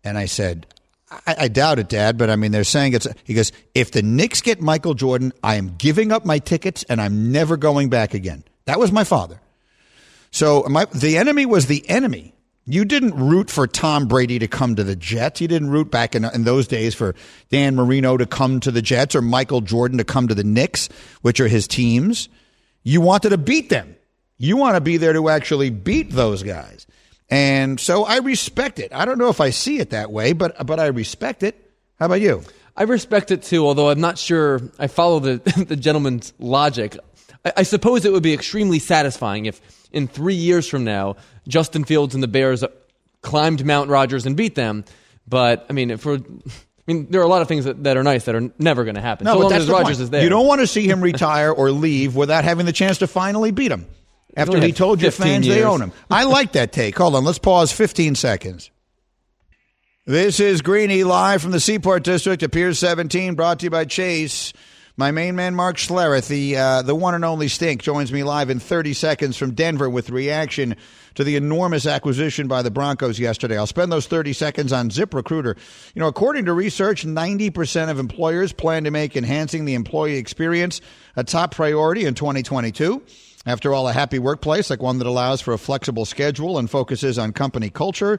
And 0.04 0.18
I 0.18 0.26
said, 0.26 0.68
I, 1.10 1.36
I 1.40 1.48
doubt 1.48 1.80
it, 1.80 1.90
Dad. 1.90 2.18
But 2.18 2.30
I 2.30 2.36
mean, 2.36 2.52
they're 2.52 2.64
saying 2.64 2.94
it's. 2.94 3.08
He 3.24 3.34
goes, 3.34 3.52
if 3.74 3.92
the 3.92 4.02
Knicks 4.02 4.42
get 4.42 4.62
Michael 4.62 4.94
Jordan, 4.94 5.34
I 5.44 5.56
am 5.56 5.76
giving 5.78 6.12
up 6.12 6.26
my 6.26 6.40
tickets 6.40 6.84
and 6.84 7.02
I'm 7.02 7.32
never 7.32 7.58
going 7.58 7.90
back 7.90 8.14
again. 8.14 8.44
That 8.66 8.80
was 8.80 8.92
my 8.92 9.04
father. 9.04 9.40
So 10.32 10.64
my, 10.68 10.86
the 10.86 11.18
enemy 11.18 11.46
was 11.46 11.68
the 11.68 11.88
enemy. 11.90 12.34
You 12.66 12.86
didn't 12.86 13.16
root 13.16 13.52
for 13.52 13.68
Tom 13.68 14.08
Brady 14.08 14.40
to 14.40 14.48
come 14.48 14.76
to 14.78 14.84
the 14.84 14.96
Jets. 14.96 15.42
You 15.42 15.50
didn't 15.50 15.70
root 15.70 15.92
back 15.92 16.16
in, 16.16 16.24
in 16.24 16.46
those 16.46 16.66
days 16.66 16.96
for 16.96 17.14
Dan 17.50 17.76
Marino 17.76 18.16
to 18.16 18.26
come 18.26 18.62
to 18.62 18.72
the 18.72 18.82
Jets 18.82 19.16
or 19.16 19.22
Michael 19.22 19.62
Jordan 19.62 19.98
to 19.98 20.06
come 20.06 20.30
to 20.30 20.36
the 20.36 20.46
Knicks, 20.46 20.88
which 21.22 21.42
are 21.42 21.48
his 21.50 21.68
teams. 21.68 22.30
You 22.84 23.02
wanted 23.02 23.30
to 23.30 23.38
beat 23.38 23.70
them. 23.70 23.96
You 24.38 24.56
want 24.58 24.76
to 24.76 24.82
be 24.82 24.98
there 24.98 25.14
to 25.14 25.30
actually 25.30 25.70
beat 25.72 26.12
those 26.12 26.42
guys. 26.42 26.88
And 27.34 27.80
so 27.80 28.04
I 28.04 28.18
respect 28.18 28.78
it. 28.78 28.94
I 28.94 29.06
don't 29.06 29.18
know 29.18 29.30
if 29.30 29.42
I 29.42 29.50
see 29.50 29.80
it 29.80 29.90
that 29.90 30.12
way, 30.12 30.34
but 30.34 30.68
but 30.68 30.80
I 30.80 30.86
respect 30.88 31.42
it. 31.42 31.60
How 31.98 32.06
about 32.06 32.22
you? 32.22 32.44
I 32.78 32.84
respect 32.84 33.32
it 33.32 33.42
too, 33.42 33.66
although 33.66 33.90
I'm 33.90 34.00
not 34.00 34.20
sure 34.20 34.62
I 34.78 34.86
follow 34.86 35.20
the 35.20 35.66
the 35.68 35.76
gentleman's 35.76 36.32
logic. 36.38 36.96
I, 37.44 37.54
I 37.58 37.64
suppose 37.64 38.06
it 38.06 38.12
would 38.12 38.22
be 38.22 38.34
extremely 38.34 38.78
satisfying 38.78 39.48
if 39.48 39.60
in 39.92 40.08
three 40.08 40.36
years 40.36 40.68
from 40.70 40.84
now 40.84 41.16
Justin 41.48 41.86
Fields 41.86 42.14
and 42.14 42.22
the 42.22 42.28
Bears 42.28 42.64
climbed 43.24 43.66
Mount 43.66 43.90
Rodgers 43.90 44.28
and 44.28 44.38
beat 44.38 44.54
them. 44.54 44.86
But 45.28 45.66
I 45.72 45.74
mean, 45.74 45.90
if 45.90 46.06
we're 46.06 46.18
I 46.88 46.94
mean, 46.94 47.08
there 47.10 47.22
are 47.22 47.26
a 47.26 47.30
lot 47.30 47.42
of 47.42 47.48
things 47.48 47.66
that, 47.66 47.84
that 47.86 47.98
are 47.98 48.04
nice 48.04 48.26
that 48.26 48.36
are 48.36 48.52
never 48.60 48.84
going 48.84 48.96
to 48.96 49.02
happen. 49.02 49.26
No, 49.26 49.32
so 49.32 49.38
but 49.38 49.42
long 49.44 49.52
that's 49.54 49.64
as 49.64 49.70
Rodgers 49.72 49.98
point. 49.98 50.04
is 50.04 50.10
there. 50.12 50.22
You 50.22 50.30
don't 50.30 50.46
want 50.46 50.62
to 50.62 50.68
see 50.68 50.88
him 50.88 51.02
retire 51.12 51.52
or 51.52 51.72
leave 51.72 52.16
without 52.16 52.44
having 52.44 52.68
the 52.68 52.74
chance 52.74 53.00
to 53.00 53.08
finally 53.08 53.50
beat 53.50 53.72
him. 53.72 53.88
After 54.36 54.60
he 54.60 54.72
told 54.72 55.02
your 55.02 55.12
15 55.12 55.28
fans 55.28 55.48
they 55.48 55.64
own 55.64 55.82
him. 55.82 55.92
I 56.10 56.24
like 56.24 56.54
that 56.54 56.72
take. 56.72 56.98
Hold 56.98 57.16
on, 57.16 57.24
let's 57.24 57.40
pause 57.40 57.72
15 57.72 58.16
seconds. 58.16 58.72
This 60.06 60.40
is 60.40 60.62
Greeny 60.62 61.04
live 61.04 61.42
from 61.42 61.52
the 61.52 61.60
Seaport 61.60 62.04
District 62.04 62.44
at 62.44 62.52
Pier 62.52 62.74
17, 62.74 63.36
brought 63.36 63.60
to 63.60 63.68
you 63.68 63.70
by 63.70 63.86
Chase. 63.86 64.52
My 64.96 65.12
main 65.12 65.36
man, 65.36 65.56
Mark 65.56 65.78
Schlereth, 65.78 66.28
the 66.28 66.56
uh, 66.56 66.82
the 66.84 66.94
one 66.94 67.16
and 67.16 67.26
only 67.26 67.48
Stink, 67.48 67.82
joins 67.82 68.12
me 68.12 68.24
live 68.24 68.52
in 68.52 68.60
30 68.60 68.94
seconds 68.94 69.38
from 69.38 69.54
Denver 69.54 69.90
with 69.90 70.12
reaction 70.12 70.76
to 71.16 71.24
the 71.24 71.36
enormous 71.36 71.88
acquisition 71.88 72.48
by 72.48 72.62
the 72.62 72.70
Broncos 72.70 73.18
yesterday. 73.18 73.58
I'll 73.58 73.66
spend 73.66 73.92
those 73.92 74.06
30 74.06 74.34
seconds 74.34 74.72
on 74.72 74.90
ZipRecruiter. 74.90 75.58
You 75.96 76.00
know, 76.00 76.08
according 76.08 76.46
to 76.46 76.54
research, 76.54 77.06
90% 77.06 77.90
of 77.90 77.98
employers 77.98 78.54
plan 78.54 78.84
to 78.84 78.92
make 78.92 79.16
enhancing 79.16 79.66
the 79.66 79.74
employee 79.74 80.18
experience 80.18 80.80
a 81.16 81.24
top 81.24 81.56
priority 81.56 82.06
in 82.06 82.14
2022. 82.14 83.02
After 83.46 83.74
all, 83.74 83.90
a 83.90 83.94
happy 83.94 84.20
workplace, 84.20 84.70
like 84.70 84.82
one 84.82 85.00
that 85.00 85.08
allows 85.08 85.42
for 85.42 85.54
a 85.54 85.58
flexible 85.58 86.06
schedule 86.06 86.58
and 86.58 86.70
focuses 86.70 87.20
on 87.20 87.34
company 87.34 87.70
culture, 87.70 88.18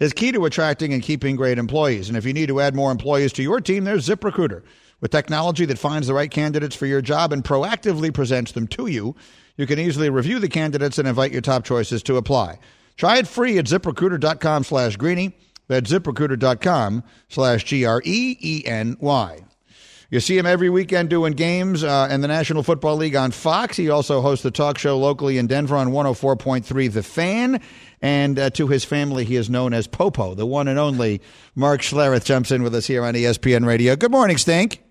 is 0.00 0.12
key 0.12 0.32
to 0.32 0.44
attracting 0.46 0.92
and 0.92 1.02
keeping 1.02 1.36
great 1.36 1.58
employees. 1.58 2.08
And 2.08 2.18
if 2.18 2.24
you 2.24 2.32
need 2.32 2.48
to 2.48 2.60
add 2.60 2.74
more 2.74 2.90
employees 2.90 3.32
to 3.34 3.42
your 3.42 3.60
team, 3.60 3.84
there's 3.84 4.08
ZipRecruiter. 4.08 4.64
With 5.00 5.12
technology 5.12 5.64
that 5.66 5.78
finds 5.78 6.08
the 6.08 6.14
right 6.14 6.30
candidates 6.30 6.74
for 6.74 6.86
your 6.86 7.02
job 7.02 7.32
and 7.32 7.44
proactively 7.44 8.12
presents 8.12 8.52
them 8.52 8.66
to 8.68 8.86
you, 8.86 9.14
you 9.56 9.66
can 9.66 9.78
easily 9.78 10.10
review 10.10 10.40
the 10.40 10.48
candidates 10.48 10.98
and 10.98 11.06
invite 11.06 11.30
your 11.30 11.40
top 11.40 11.64
choices 11.64 12.02
to 12.04 12.16
apply. 12.16 12.58
Try 12.96 13.18
it 13.18 13.28
free 13.28 13.58
at 13.58 13.66
ziprecruiter.com 13.66 14.64
slash 14.64 14.96
greeny. 14.96 15.36
That's 15.68 15.90
ziprecruiter.com 15.90 17.04
slash 17.28 17.64
G 17.64 17.84
R 17.84 18.02
E 18.04 18.36
E 18.40 18.62
N 18.66 18.96
Y. 19.00 19.44
You 20.14 20.20
see 20.20 20.38
him 20.38 20.46
every 20.46 20.70
weekend 20.70 21.10
doing 21.10 21.32
games 21.32 21.82
uh, 21.82 22.06
in 22.08 22.20
the 22.20 22.28
National 22.28 22.62
Football 22.62 22.94
League 22.94 23.16
on 23.16 23.32
Fox. 23.32 23.76
He 23.76 23.90
also 23.90 24.20
hosts 24.20 24.44
the 24.44 24.52
talk 24.52 24.78
show 24.78 24.96
locally 24.96 25.38
in 25.38 25.48
Denver 25.48 25.74
on 25.74 25.88
104.3 25.88 26.92
The 26.92 27.02
Fan. 27.02 27.60
And 28.00 28.38
uh, 28.38 28.50
to 28.50 28.68
his 28.68 28.84
family, 28.84 29.24
he 29.24 29.34
is 29.34 29.50
known 29.50 29.74
as 29.74 29.88
Popo, 29.88 30.36
the 30.36 30.46
one 30.46 30.68
and 30.68 30.78
only 30.78 31.20
Mark 31.56 31.80
Schlereth 31.80 32.24
jumps 32.24 32.52
in 32.52 32.62
with 32.62 32.76
us 32.76 32.86
here 32.86 33.04
on 33.04 33.14
ESPN 33.14 33.66
Radio. 33.66 33.96
Good 33.96 34.12
morning, 34.12 34.38
Stink. 34.38 34.83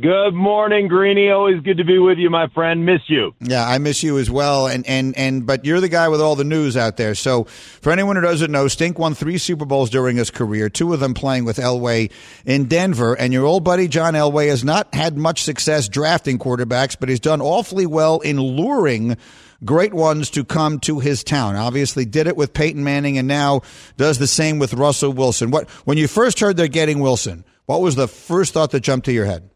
Good 0.00 0.32
morning, 0.32 0.86
Greeny. 0.86 1.28
Always 1.28 1.60
good 1.62 1.78
to 1.78 1.84
be 1.84 1.98
with 1.98 2.18
you, 2.18 2.30
my 2.30 2.46
friend. 2.54 2.86
Miss 2.86 3.00
you. 3.08 3.34
Yeah, 3.40 3.66
I 3.66 3.78
miss 3.78 4.04
you 4.04 4.18
as 4.18 4.30
well. 4.30 4.68
And, 4.68 4.86
and, 4.86 5.18
and, 5.18 5.44
but 5.44 5.64
you're 5.64 5.80
the 5.80 5.88
guy 5.88 6.06
with 6.08 6.20
all 6.20 6.36
the 6.36 6.44
news 6.44 6.76
out 6.76 6.96
there. 6.96 7.16
So 7.16 7.44
for 7.80 7.90
anyone 7.90 8.14
who 8.14 8.22
doesn't 8.22 8.52
know, 8.52 8.68
Stink 8.68 8.96
won 8.96 9.14
three 9.14 9.38
Super 9.38 9.64
Bowls 9.64 9.90
during 9.90 10.16
his 10.16 10.30
career, 10.30 10.68
two 10.68 10.94
of 10.94 11.00
them 11.00 11.14
playing 11.14 11.46
with 11.46 11.56
Elway 11.56 12.12
in 12.46 12.66
Denver. 12.66 13.14
And 13.14 13.32
your 13.32 13.44
old 13.44 13.64
buddy, 13.64 13.88
John 13.88 14.14
Elway, 14.14 14.50
has 14.50 14.62
not 14.62 14.94
had 14.94 15.18
much 15.18 15.42
success 15.42 15.88
drafting 15.88 16.38
quarterbacks, 16.38 16.96
but 16.98 17.08
he's 17.08 17.18
done 17.18 17.40
awfully 17.40 17.86
well 17.86 18.20
in 18.20 18.40
luring 18.40 19.16
great 19.64 19.94
ones 19.94 20.30
to 20.30 20.44
come 20.44 20.78
to 20.78 21.00
his 21.00 21.24
town. 21.24 21.56
Obviously 21.56 22.04
did 22.04 22.28
it 22.28 22.36
with 22.36 22.52
Peyton 22.52 22.84
Manning 22.84 23.18
and 23.18 23.26
now 23.26 23.62
does 23.96 24.18
the 24.18 24.28
same 24.28 24.60
with 24.60 24.74
Russell 24.74 25.12
Wilson. 25.12 25.50
What, 25.50 25.68
when 25.86 25.98
you 25.98 26.06
first 26.06 26.38
heard 26.38 26.56
they're 26.56 26.68
getting 26.68 27.00
Wilson, 27.00 27.44
what 27.66 27.80
was 27.80 27.96
the 27.96 28.06
first 28.06 28.54
thought 28.54 28.70
that 28.70 28.80
jumped 28.80 29.06
to 29.06 29.12
your 29.12 29.24
head? 29.24 29.50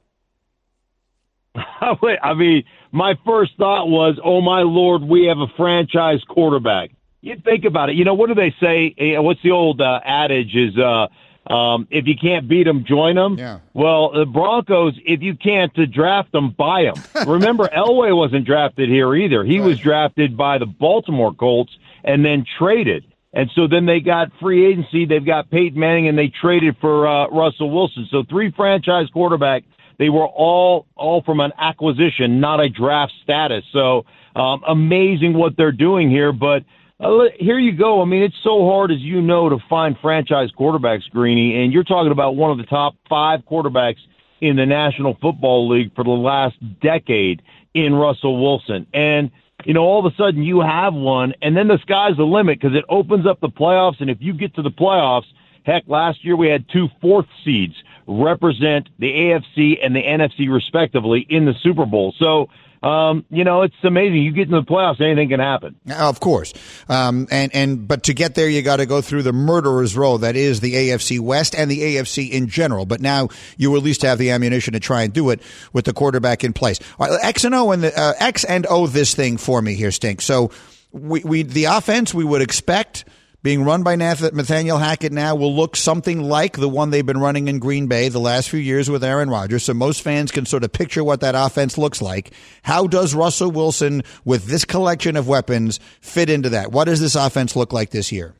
I 1.81 2.35
mean, 2.35 2.65
my 2.93 3.15
first 3.25 3.53
thought 3.57 3.89
was, 3.89 4.19
oh 4.25 4.41
my 4.41 4.61
lord, 4.63 5.03
we 5.03 5.27
have 5.27 5.39
a 5.39 5.49
franchise 5.57 6.21
quarterback. 6.29 6.91
You 7.21 7.37
think 7.45 7.65
about 7.65 7.91
it. 7.91 7.97
You 7.97 8.05
know, 8.05 8.15
what 8.15 8.29
do 8.29 8.35
they 8.35 8.55
say? 8.61 8.95
Eh, 8.99 9.19
What's 9.19 9.43
the 9.43 9.53
old 9.53 9.81
uh, 9.81 10.01
adage? 10.05 10.57
Is 10.57 10.77
uh, 10.77 11.07
um, 11.53 11.87
if 11.91 12.07
you 12.07 12.15
can't 12.21 12.49
beat 12.49 12.65
them, 12.65 12.85
join 12.85 13.15
them. 13.15 13.39
Yeah. 13.39 13.61
Well, 13.75 14.13
the 14.13 14.27
Broncos, 14.27 14.95
if 15.05 15.23
you 15.23 15.37
can't 15.37 15.77
uh, 15.79 15.87
draft 15.87 16.33
them, 16.33 16.51
buy 16.51 16.85
them. 16.85 16.95
Remember, 17.29 17.69
Elway 17.69 18.17
wasn't 18.17 18.45
drafted 18.45 18.89
here 18.89 19.15
either. 19.15 19.45
He 19.45 19.61
was 19.61 19.79
drafted 19.79 20.37
by 20.37 20.59
the 20.59 20.67
Baltimore 20.67 21.33
Colts 21.35 21.73
and 22.03 22.25
then 22.25 22.45
traded. 22.59 23.05
And 23.35 23.51
so 23.55 23.67
then 23.67 23.87
they 23.87 24.01
got 24.01 24.31
free 24.41 24.67
agency. 24.67 25.07
They've 25.07 25.25
got 25.25 25.51
Peyton 25.51 25.79
Manning, 25.79 26.07
and 26.07 26.19
they 26.19 26.29
traded 26.29 26.77
for 26.81 27.07
uh, 27.07 27.29
Russell 27.29 27.71
Wilson. 27.71 28.07
So 28.11 28.25
three 28.29 28.51
franchise 28.51 29.09
quarterback. 29.13 29.65
They 30.03 30.09
were 30.09 30.27
all 30.27 30.87
all 30.97 31.23
from 31.23 31.39
an 31.39 31.53
acquisition, 31.57 32.41
not 32.41 32.59
a 32.59 32.69
draft 32.69 33.13
status. 33.23 33.63
So 33.73 34.05
um, 34.35 34.65
amazing 34.67 35.35
what 35.35 35.57
they're 35.57 35.71
doing 35.71 36.11
here. 36.11 36.33
But 36.33 36.65
uh, 36.99 37.27
here 37.39 37.57
you 37.57 37.71
go. 37.71 38.03
I 38.03 38.05
mean, 38.05 38.25
it's 38.25 38.35
so 38.43 38.67
hard, 38.67 38.91
as 38.91 38.99
you 38.99 39.23
know, 39.23 39.49
to 39.49 39.59
find 39.71 39.97
franchise 40.03 40.51
quarterbacks, 40.59 41.09
Greeny. 41.09 41.63
And 41.63 41.73
you're 41.73 41.85
talking 41.85 42.11
about 42.11 42.35
one 42.35 42.51
of 42.51 42.59
the 42.59 42.65
top 42.65 42.97
five 43.09 43.43
quarterbacks 43.49 44.01
in 44.41 44.57
the 44.57 44.67
National 44.67 45.17
Football 45.23 45.69
League 45.69 45.95
for 45.95 46.03
the 46.03 46.11
last 46.11 46.57
decade 46.81 47.41
in 47.73 47.95
Russell 47.95 48.43
Wilson. 48.43 48.89
And 48.93 49.31
you 49.65 49.73
know, 49.73 49.83
all 49.83 50.05
of 50.05 50.13
a 50.13 50.17
sudden 50.17 50.43
you 50.43 50.63
have 50.63 50.95
one, 50.95 51.33
and 51.43 51.57
then 51.57 51.69
the 51.69 51.79
sky's 51.83 52.17
the 52.17 52.25
limit 52.25 52.61
because 52.61 52.77
it 52.77 52.85
opens 52.89 53.25
up 53.25 53.39
the 53.39 53.51
playoffs. 53.51 54.01
And 54.01 54.11
if 54.11 54.19
you 54.19 54.33
get 54.33 54.53
to 54.57 54.63
the 54.63 54.73
playoffs, 54.73 55.27
heck, 55.65 55.85
last 55.87 56.25
year 56.25 56.35
we 56.35 56.49
had 56.49 56.65
two 56.73 56.89
fourth 57.01 57.27
seeds 57.45 57.77
represent 58.07 58.89
the 58.99 59.09
AFC 59.09 59.79
and 59.83 59.95
the 59.95 60.03
NFC 60.03 60.53
respectively 60.53 61.27
in 61.29 61.45
the 61.45 61.55
Super 61.63 61.87
Bowl. 61.87 62.15
So, 62.19 62.49
um, 62.83 63.25
you 63.31 63.45
know, 63.45 63.63
it's 63.63 63.77
amazing. 63.85 64.17
You 64.17 64.33
get 64.33 64.49
into 64.49 64.61
the 64.61 64.67
playoffs, 64.67 65.01
anything 65.01 65.29
can 65.29 65.39
happen. 65.39 65.77
Of 65.97 66.19
course, 66.19 66.53
um, 66.89 67.29
and 67.31 67.55
and 67.55 67.87
but 67.87 68.03
to 68.05 68.15
get 68.15 68.35
there, 68.35 68.49
you 68.49 68.61
got 68.63 68.79
to 68.79 68.87
go 68.87 69.01
through 69.01 69.23
the 69.23 69.33
murderer's 69.33 69.97
row 69.97 70.19
that 70.19 70.35
is 70.35 70.61
the 70.61 70.75
AFC 70.75 71.21
West 71.21 71.55
and 71.55 71.71
the 71.71 71.79
AFC 71.79 72.29
in 72.31 72.49
general. 72.49 72.85
But 72.85 73.01
now 73.01 73.29
you 73.57 73.77
at 73.77 73.85
least 73.85 74.03
have 74.03 74.19
the 74.19 74.31
ammunition 74.31 74.73
to 74.73 74.81
try 74.81 75.03
and 75.03 75.13
do 75.13 75.31
it 75.31 75.41
with 75.73 75.85
the 75.85 75.93
quarterback 75.93 76.43
in 76.43 76.53
place. 76.53 76.81
Right, 76.99 77.13
X 77.23 77.45
and 77.45 77.55
O 77.55 77.71
and 77.71 77.85
the 77.85 77.97
uh, 77.97 78.15
X 78.19 78.43
and 78.45 78.67
O 78.69 78.89
this 78.89 79.15
thing 79.15 79.37
for 79.37 79.63
me 79.63 79.75
here, 79.75 79.93
Stink. 79.93 80.21
So 80.21 80.51
we, 80.91 81.21
we 81.21 81.43
the 81.45 81.67
offense 81.67 82.13
we 82.13 82.25
would 82.25 82.43
expect 82.43 83.05
being 83.43 83.65
run 83.65 83.83
by 83.83 83.97
Nathaniel 83.97 84.79
Hackett 84.79 85.13
now 85.13 85.35
will 85.35 85.55
look 85.55 85.75
something 85.75 86.23
like 86.23 86.57
the 86.57 86.69
one 86.69 86.91
they've 86.91 87.05
been 87.05 87.21
running 87.21 87.49
in 87.49 87.59
Green 87.59 87.89
Bay 87.89 88.09
the 88.09 88.21
last 88.21 88.49
few 88.49 88.61
years 88.61 88.89
with 88.89 89.03
Aaron 89.03 89.29
Rodgers. 89.29 89.65
So 89.65 89.75
most 89.75 90.03
fans 90.03 90.31
can 90.31 90.47
sort 90.47 90.63
of 90.63 90.73
picture 90.73 91.03
what 91.03 91.21
that 91.21 91.35
offense 91.35 91.77
looks 91.77 92.01
like. 92.01 92.31
How 92.63 92.87
does 92.87 93.15
Russell 93.15 93.51
Wilson, 93.51 94.03
with 94.25 94.47
this 94.47 94.65
collection 94.65 95.17
of 95.17 95.27
weapons, 95.27 95.81
fit 96.01 96.31
into 96.31 96.51
that? 96.51 96.71
What 96.71 96.85
does 96.85 97.01
this 97.01 97.17
offense 97.17 97.57
look 97.57 97.73
like 97.73 97.91
this 97.91 98.13
year? 98.13 98.35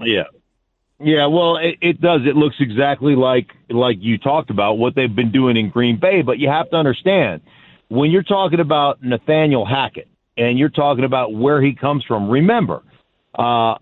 Yeah. 0.00 0.24
Yeah, 1.00 1.26
well, 1.26 1.58
it, 1.58 1.76
it 1.80 2.00
does. 2.00 2.22
It 2.26 2.34
looks 2.34 2.56
exactly 2.58 3.14
like 3.14 3.50
like 3.70 3.98
you 4.00 4.18
talked 4.18 4.50
about 4.50 4.78
what 4.78 4.96
they've 4.96 5.14
been 5.14 5.30
doing 5.30 5.56
in 5.56 5.70
Green 5.70 6.00
Bay. 6.00 6.22
But 6.22 6.38
you 6.38 6.48
have 6.48 6.68
to 6.70 6.76
understand 6.76 7.42
when 7.88 8.10
you're 8.10 8.24
talking 8.24 8.58
about 8.58 9.00
Nathaniel 9.00 9.64
Hackett 9.64 10.08
and 10.36 10.58
you're 10.58 10.68
talking 10.68 11.04
about 11.04 11.32
where 11.32 11.62
he 11.62 11.74
comes 11.74 12.04
from. 12.04 12.28
Remember, 12.28 12.82
uh, 13.38 13.76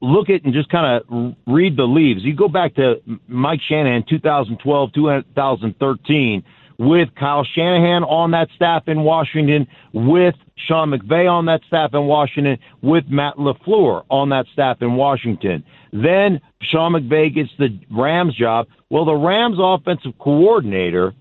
look 0.00 0.28
at 0.30 0.44
and 0.44 0.52
just 0.52 0.68
kind 0.68 1.02
of 1.02 1.34
read 1.46 1.76
the 1.76 1.84
leaves. 1.84 2.22
You 2.22 2.34
go 2.34 2.48
back 2.48 2.74
to 2.74 2.96
Mike 3.28 3.60
Shanahan, 3.66 4.04
2012, 4.08 4.92
2013, 4.92 6.44
with 6.78 7.08
Kyle 7.18 7.44
Shanahan 7.44 8.04
on 8.04 8.32
that 8.32 8.48
staff 8.54 8.84
in 8.86 9.02
Washington, 9.02 9.66
with 9.92 10.34
Sean 10.56 10.90
McVay 10.90 11.30
on 11.30 11.46
that 11.46 11.62
staff 11.66 11.94
in 11.94 12.04
Washington, 12.06 12.58
with 12.82 13.04
Matt 13.08 13.36
LaFleur 13.36 14.04
on 14.10 14.28
that 14.30 14.46
staff 14.52 14.78
in 14.82 14.94
Washington. 14.94 15.64
Then 15.92 16.40
Sean 16.60 16.92
McVay 16.92 17.34
gets 17.34 17.50
the 17.58 17.78
Rams 17.90 18.34
job. 18.34 18.66
Well, 18.90 19.04
the 19.04 19.14
Rams 19.14 19.56
offensive 19.58 20.12
coordinator 20.18 21.14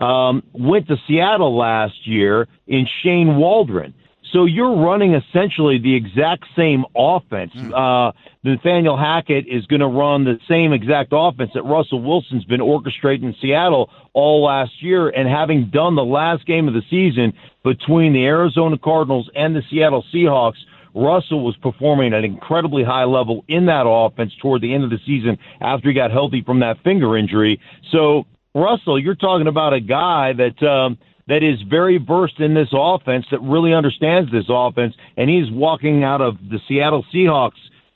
um, 0.00 0.42
went 0.52 0.86
to 0.88 0.96
Seattle 1.06 1.56
last 1.56 2.06
year 2.06 2.48
in 2.66 2.86
Shane 3.02 3.36
Waldron. 3.36 3.94
So 4.32 4.46
you're 4.46 4.74
running 4.76 5.14
essentially 5.14 5.78
the 5.78 5.94
exact 5.94 6.44
same 6.56 6.84
offense. 6.96 7.52
Uh, 7.54 8.12
Nathaniel 8.42 8.96
Hackett 8.96 9.46
is 9.46 9.66
going 9.66 9.80
to 9.80 9.86
run 9.86 10.24
the 10.24 10.38
same 10.48 10.72
exact 10.72 11.10
offense 11.12 11.50
that 11.54 11.64
Russell 11.64 12.02
Wilson's 12.02 12.44
been 12.44 12.60
orchestrating 12.60 13.24
in 13.24 13.36
Seattle 13.40 13.90
all 14.14 14.42
last 14.42 14.82
year. 14.82 15.10
And 15.10 15.28
having 15.28 15.66
done 15.66 15.96
the 15.96 16.04
last 16.04 16.46
game 16.46 16.66
of 16.66 16.72
the 16.74 16.82
season 16.88 17.34
between 17.62 18.14
the 18.14 18.24
Arizona 18.24 18.78
Cardinals 18.78 19.30
and 19.34 19.54
the 19.54 19.62
Seattle 19.70 20.04
Seahawks, 20.12 20.58
Russell 20.94 21.44
was 21.44 21.56
performing 21.56 22.12
at 22.12 22.20
an 22.20 22.24
incredibly 22.24 22.84
high 22.84 23.04
level 23.04 23.44
in 23.48 23.66
that 23.66 23.84
offense 23.86 24.32
toward 24.40 24.62
the 24.62 24.74
end 24.74 24.84
of 24.84 24.90
the 24.90 24.98
season 25.06 25.38
after 25.60 25.88
he 25.88 25.94
got 25.94 26.10
healthy 26.10 26.42
from 26.42 26.60
that 26.60 26.82
finger 26.82 27.16
injury. 27.16 27.60
So, 27.90 28.24
Russell, 28.54 28.98
you're 28.98 29.14
talking 29.14 29.46
about 29.46 29.72
a 29.72 29.80
guy 29.80 30.32
that, 30.34 30.62
um, 30.62 30.98
that 31.32 31.42
is 31.42 31.62
very 31.62 31.96
versed 31.96 32.40
in 32.40 32.52
this 32.52 32.68
offense, 32.72 33.24
that 33.30 33.40
really 33.40 33.72
understands 33.72 34.30
this 34.30 34.44
offense, 34.50 34.94
and 35.16 35.30
he's 35.30 35.50
walking 35.50 36.04
out 36.04 36.20
of 36.20 36.36
the 36.36 36.58
Seattle 36.68 37.06
Seahawks 37.12 37.52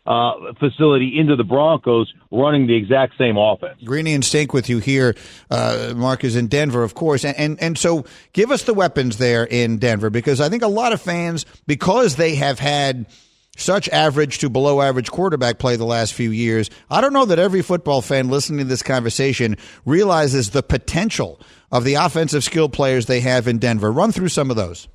uh, 0.06 0.54
facility 0.58 1.18
into 1.18 1.36
the 1.36 1.44
Broncos 1.44 2.10
running 2.30 2.66
the 2.66 2.74
exact 2.74 3.18
same 3.18 3.36
offense. 3.36 3.82
Greeny 3.84 4.14
and 4.14 4.24
Stink 4.24 4.54
with 4.54 4.70
you 4.70 4.78
here. 4.78 5.14
Uh, 5.50 5.92
Mark 5.94 6.24
is 6.24 6.34
in 6.34 6.46
Denver, 6.46 6.82
of 6.82 6.94
course. 6.94 7.26
And, 7.26 7.36
and, 7.36 7.62
and 7.62 7.76
so 7.76 8.06
give 8.32 8.50
us 8.50 8.62
the 8.62 8.72
weapons 8.72 9.18
there 9.18 9.44
in 9.44 9.76
Denver 9.76 10.08
because 10.08 10.40
I 10.40 10.48
think 10.48 10.62
a 10.62 10.68
lot 10.68 10.94
of 10.94 11.02
fans, 11.02 11.44
because 11.66 12.16
they 12.16 12.36
have 12.36 12.58
had 12.58 13.04
such 13.58 13.86
average 13.90 14.38
to 14.38 14.48
below 14.48 14.80
average 14.80 15.10
quarterback 15.10 15.58
play 15.58 15.76
the 15.76 15.84
last 15.84 16.14
few 16.14 16.30
years, 16.30 16.70
I 16.88 17.02
don't 17.02 17.12
know 17.12 17.26
that 17.26 17.38
every 17.38 17.60
football 17.60 18.00
fan 18.00 18.30
listening 18.30 18.60
to 18.60 18.64
this 18.64 18.82
conversation 18.82 19.58
realizes 19.84 20.50
the 20.50 20.62
potential 20.62 21.38
of 21.70 21.84
the 21.84 21.94
offensive 21.94 22.44
skill 22.44 22.68
players 22.68 23.06
they 23.06 23.20
have 23.20 23.48
in 23.48 23.58
Denver. 23.58 23.90
Run 23.90 24.12
through 24.12 24.28
some 24.28 24.50
of 24.50 24.56
those. 24.56 24.88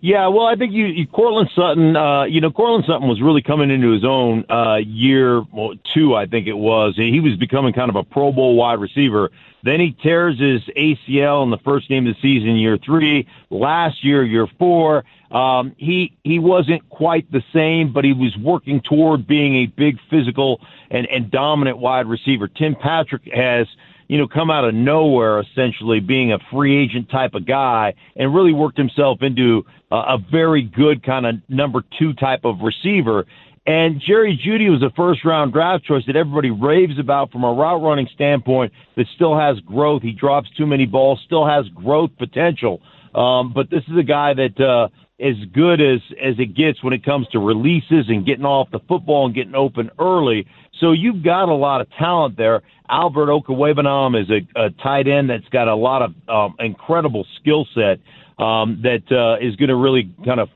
Yeah, 0.00 0.28
well, 0.28 0.46
I 0.46 0.54
think 0.54 0.72
you, 0.72 0.86
you 0.86 1.08
Courtland 1.08 1.50
Sutton. 1.56 1.96
Uh, 1.96 2.22
you 2.22 2.40
know, 2.40 2.52
Courtland 2.52 2.84
Sutton 2.86 3.08
was 3.08 3.20
really 3.20 3.42
coming 3.42 3.70
into 3.70 3.90
his 3.90 4.04
own 4.04 4.44
uh, 4.48 4.76
year 4.76 5.42
well, 5.52 5.74
two, 5.92 6.14
I 6.14 6.26
think 6.26 6.46
it 6.46 6.56
was. 6.56 6.94
He 6.96 7.18
was 7.18 7.34
becoming 7.34 7.72
kind 7.72 7.90
of 7.90 7.96
a 7.96 8.04
Pro 8.04 8.30
Bowl 8.30 8.54
wide 8.54 8.80
receiver. 8.80 9.30
Then 9.64 9.80
he 9.80 9.96
tears 10.00 10.38
his 10.38 10.62
ACL 10.76 11.42
in 11.42 11.50
the 11.50 11.58
first 11.58 11.88
game 11.88 12.06
of 12.06 12.14
the 12.14 12.20
season, 12.22 12.56
year 12.56 12.78
three. 12.78 13.26
Last 13.50 14.04
year, 14.04 14.22
year 14.22 14.46
four, 14.56 15.04
um, 15.32 15.74
he 15.76 16.16
he 16.22 16.38
wasn't 16.38 16.88
quite 16.90 17.30
the 17.32 17.42
same, 17.52 17.92
but 17.92 18.04
he 18.04 18.12
was 18.12 18.36
working 18.36 18.80
toward 18.80 19.26
being 19.26 19.56
a 19.56 19.66
big 19.66 19.98
physical 20.08 20.60
and, 20.92 21.08
and 21.08 21.28
dominant 21.28 21.78
wide 21.78 22.06
receiver. 22.06 22.46
Tim 22.46 22.76
Patrick 22.76 23.22
has 23.34 23.66
you 24.08 24.18
know, 24.18 24.26
come 24.26 24.50
out 24.50 24.64
of 24.64 24.74
nowhere, 24.74 25.40
essentially 25.40 26.00
being 26.00 26.32
a 26.32 26.38
free 26.50 26.82
agent 26.82 27.10
type 27.10 27.34
of 27.34 27.46
guy 27.46 27.94
and 28.16 28.34
really 28.34 28.52
worked 28.52 28.78
himself 28.78 29.18
into 29.22 29.64
a, 29.90 29.96
a 29.96 30.18
very 30.30 30.62
good 30.62 31.04
kind 31.04 31.26
of 31.26 31.36
number 31.48 31.82
two 31.98 32.14
type 32.14 32.40
of 32.44 32.56
receiver. 32.62 33.26
And 33.66 34.00
Jerry 34.04 34.40
Jeudy 34.42 34.70
was 34.70 34.82
a 34.82 34.90
first 34.96 35.26
round 35.26 35.52
draft 35.52 35.84
choice 35.84 36.02
that 36.06 36.16
everybody 36.16 36.50
raves 36.50 36.98
about 36.98 37.30
from 37.30 37.44
a 37.44 37.52
route 37.52 37.82
running 37.82 38.08
standpoint 38.14 38.72
that 38.96 39.04
still 39.14 39.38
has 39.38 39.60
growth. 39.60 40.00
He 40.00 40.12
drops 40.12 40.48
too 40.56 40.66
many 40.66 40.86
balls, 40.86 41.20
still 41.26 41.46
has 41.46 41.68
growth 41.74 42.10
potential. 42.18 42.80
Um, 43.14 43.52
but 43.52 43.68
this 43.68 43.82
is 43.88 43.98
a 43.98 44.02
guy 44.02 44.32
that, 44.32 44.58
uh, 44.58 44.88
as 45.20 45.34
good 45.52 45.80
as 45.80 46.00
as 46.22 46.38
it 46.38 46.54
gets 46.54 46.82
when 46.82 46.92
it 46.92 47.04
comes 47.04 47.26
to 47.28 47.38
releases 47.38 48.08
and 48.08 48.24
getting 48.24 48.44
off 48.44 48.68
the 48.70 48.80
football 48.88 49.26
and 49.26 49.34
getting 49.34 49.54
open 49.54 49.90
early. 49.98 50.46
So 50.80 50.92
you've 50.92 51.24
got 51.24 51.48
a 51.48 51.54
lot 51.54 51.80
of 51.80 51.90
talent 51.98 52.36
there. 52.36 52.62
Albert 52.88 53.26
Okwuegbunam 53.26 54.20
is 54.20 54.30
a, 54.30 54.60
a 54.60 54.70
tight 54.70 55.08
end 55.08 55.28
that's 55.28 55.48
got 55.48 55.68
a 55.68 55.74
lot 55.74 56.02
of 56.02 56.14
um, 56.28 56.54
incredible 56.60 57.26
skill 57.40 57.66
set 57.74 57.98
um, 58.42 58.80
that 58.82 59.02
uh, 59.10 59.44
is 59.44 59.56
going 59.56 59.68
to 59.68 59.76
really 59.76 60.10
kind 60.24 60.40
of 60.40 60.48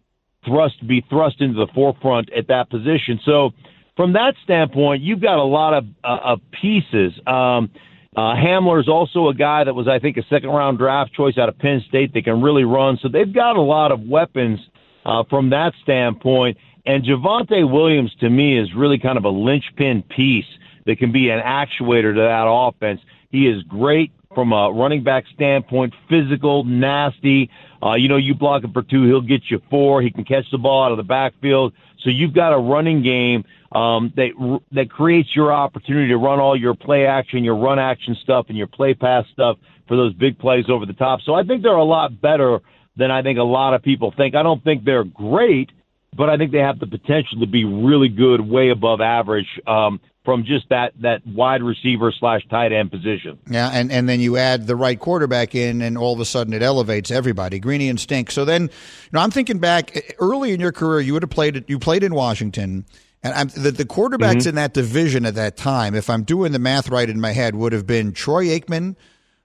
thrust 0.45 0.87
be 0.87 1.05
thrust 1.11 1.41
into 1.41 1.55
the 1.55 1.71
forefront 1.75 2.33
at 2.33 2.49
that 2.49 2.71
position. 2.71 3.21
So 3.25 3.51
from 3.97 4.15
that 4.15 4.35
standpoint, 4.45 5.03
you've 5.03 5.21
got 5.21 5.39
a 5.39 5.45
lot 5.45 5.75
of, 5.75 5.85
uh, 6.03 6.19
of 6.25 6.41
pieces. 6.61 7.13
Um, 7.27 7.71
uh, 8.15 8.35
Hamler 8.35 8.81
is 8.81 8.89
also 8.89 9.29
a 9.29 9.35
guy 9.35 9.65
that 9.65 9.75
was, 9.75 9.89
I 9.89 9.99
think, 9.99 10.19
a 10.19 10.23
second 10.25 10.51
round 10.51 10.79
draft 10.79 11.15
choice 11.15 11.39
out 11.39 11.49
of 11.49 11.59
Penn 11.59 11.83
State. 11.89 12.13
They 12.13 12.21
can 12.21 12.43
really 12.43 12.65
run. 12.65 12.99
So 13.01 13.09
they've 13.09 13.33
got 13.33 13.57
a 13.57 13.63
lot 13.63 13.91
of 13.91 14.01
weapons 14.01 14.61
uh, 15.07 15.25
from 15.31 15.51
that 15.51 15.73
standpoint. 15.83 16.59
And 16.85 17.05
Javonte 17.05 17.71
Williams, 17.71 18.15
to 18.21 18.29
me, 18.29 18.59
is 18.59 18.75
really 18.75 18.99
kind 18.99 19.17
of 19.17 19.25
a 19.25 19.31
linchpin 19.31 20.03
piece 20.03 20.47
that 20.85 20.99
can 20.99 21.13
be 21.13 21.31
an 21.31 21.41
actuator 21.41 22.15
to 22.15 22.21
that 22.21 22.45
offense. 22.47 23.01
He 23.31 23.47
is 23.47 23.63
great 23.63 24.13
from 24.35 24.53
a 24.53 24.71
running 24.73 25.03
back 25.03 25.25
standpoint, 25.35 25.95
physical, 26.09 26.65
nasty. 26.65 27.51
Uh, 27.83 27.95
you 27.95 28.09
know, 28.09 28.17
you 28.17 28.35
block 28.35 28.65
him 28.65 28.73
for 28.73 28.83
two, 28.83 29.05
he'll 29.05 29.21
get 29.21 29.43
you 29.51 29.61
four. 29.71 30.03
He 30.03 30.11
can 30.11 30.25
catch 30.25 30.51
the 30.51 30.59
ball 30.59 30.85
out 30.85 30.91
of 30.91 30.97
the 30.97 31.03
backfield. 31.05 31.73
So 32.01 32.11
you've 32.11 32.35
got 32.35 32.53
a 32.53 32.59
running 32.59 33.03
game 33.03 33.45
um, 33.75 34.13
that 34.17 34.61
that 34.73 34.91
creates 34.91 35.35
your 35.35 35.53
opportunity 35.53 36.09
to 36.09 36.17
run 36.17 36.41
all 36.41 36.59
your 36.59 36.75
play 36.75 37.07
action, 37.07 37.45
your 37.45 37.57
run 37.57 37.79
action 37.79 38.17
stuff, 38.23 38.47
and 38.49 38.59
your 38.59 38.67
play 38.67 38.95
pass 38.95 39.25
stuff 39.33 39.59
for 39.89 39.97
those 39.97 40.15
big 40.15 40.39
plays 40.39 40.67
over 40.69 40.87
the 40.87 40.93
top. 40.93 41.21
So 41.23 41.35
I 41.35 41.43
think 41.43 41.63
they're 41.63 41.73
a 41.73 41.85
lot 41.85 42.21
better 42.21 42.61
than 42.97 43.11
I 43.11 43.23
think 43.23 43.39
a 43.39 43.45
lot 43.45 43.75
of 43.75 43.83
people 43.83 44.13
think. 44.17 44.35
I 44.35 44.43
don't 44.43 44.63
think 44.63 44.85
they're 44.85 45.05
great, 45.05 45.71
but 46.15 46.29
I 46.29 46.37
think 46.37 46.53
they 46.53 46.59
have 46.59 46.79
the 46.79 46.87
potential 46.87 47.41
to 47.41 47.47
be 47.47 47.65
really 47.65 48.09
good, 48.09 48.41
way 48.41 48.71
above 48.71 49.01
average. 49.01 49.49
Um, 49.67 50.01
from 50.25 50.45
just 50.45 50.69
that 50.69 50.93
that 51.01 51.27
wide 51.27 51.63
receiver 51.63 52.13
slash 52.13 52.43
tight 52.49 52.73
end 52.73 52.91
position. 52.91 53.39
Yeah, 53.51 53.71
and, 53.73 53.91
and 53.91 54.09
then 54.09 54.21
you 54.21 54.37
add 54.37 54.67
the 54.67 54.77
right 54.77 54.99
quarterback 54.99 55.55
in, 55.55 55.83
and 55.83 55.99
all 55.99 56.13
of 56.13 56.21
a 56.21 56.25
sudden 56.25 56.53
it 56.53 56.63
elevates 56.63 57.11
everybody. 57.11 57.59
Greeny 57.59 57.89
and 57.89 57.99
Stink. 57.99 58.31
So 58.31 58.45
then, 58.45 58.63
you 58.63 58.69
know, 59.13 59.21
I'm 59.21 59.31
thinking 59.31 59.59
back 59.59 60.15
early 60.21 60.53
in 60.53 60.61
your 60.61 60.73
career, 60.73 61.01
you 61.01 61.13
would 61.15 61.23
have 61.23 61.31
played. 61.31 61.65
You 61.69 61.79
played 61.79 62.05
in 62.05 62.15
Washington. 62.15 62.85
And 63.23 63.35
I'm, 63.35 63.49
the, 63.49 63.71
the 63.71 63.85
quarterbacks 63.85 64.39
mm-hmm. 64.39 64.51
in 64.51 64.55
that 64.57 64.75
division 64.75 65.25
at 65.25 65.37
that 65.37 65.57
time, 65.57 65.95
if 65.95 66.11
I'm 66.11 66.25
doing 66.25 66.53
the 66.53 66.59
math 66.59 66.89
right 66.89 67.09
in 67.09 67.21
my 67.21 67.33
head, 67.33 67.55
would 67.55 67.73
have 67.73 67.87
been 67.87 68.13
Troy 68.13 68.47
Aikman. 68.47 68.97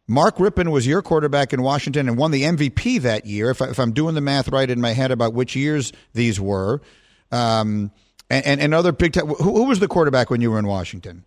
Mark 0.07 0.37
Rypien 0.37 0.71
was 0.71 0.87
your 0.87 1.01
quarterback 1.01 1.53
in 1.53 1.61
Washington 1.61 2.07
and 2.07 2.17
won 2.17 2.31
the 2.31 2.43
MVP 2.43 3.01
that 3.01 3.25
year. 3.25 3.49
If, 3.49 3.61
I, 3.61 3.67
if 3.67 3.79
I'm 3.79 3.91
doing 3.91 4.15
the 4.15 4.21
math 4.21 4.47
right 4.49 4.69
in 4.69 4.81
my 4.81 4.93
head 4.93 5.11
about 5.11 5.33
which 5.33 5.55
years 5.55 5.91
these 6.13 6.39
were, 6.39 6.81
um, 7.31 7.91
and, 8.29 8.45
and, 8.45 8.61
and, 8.61 8.73
other 8.73 8.91
big 8.91 9.13
time. 9.13 9.27
Who, 9.27 9.35
who 9.35 9.63
was 9.65 9.79
the 9.79 9.87
quarterback 9.87 10.29
when 10.29 10.41
you 10.41 10.49
were 10.49 10.59
in 10.59 10.67
Washington? 10.67 11.25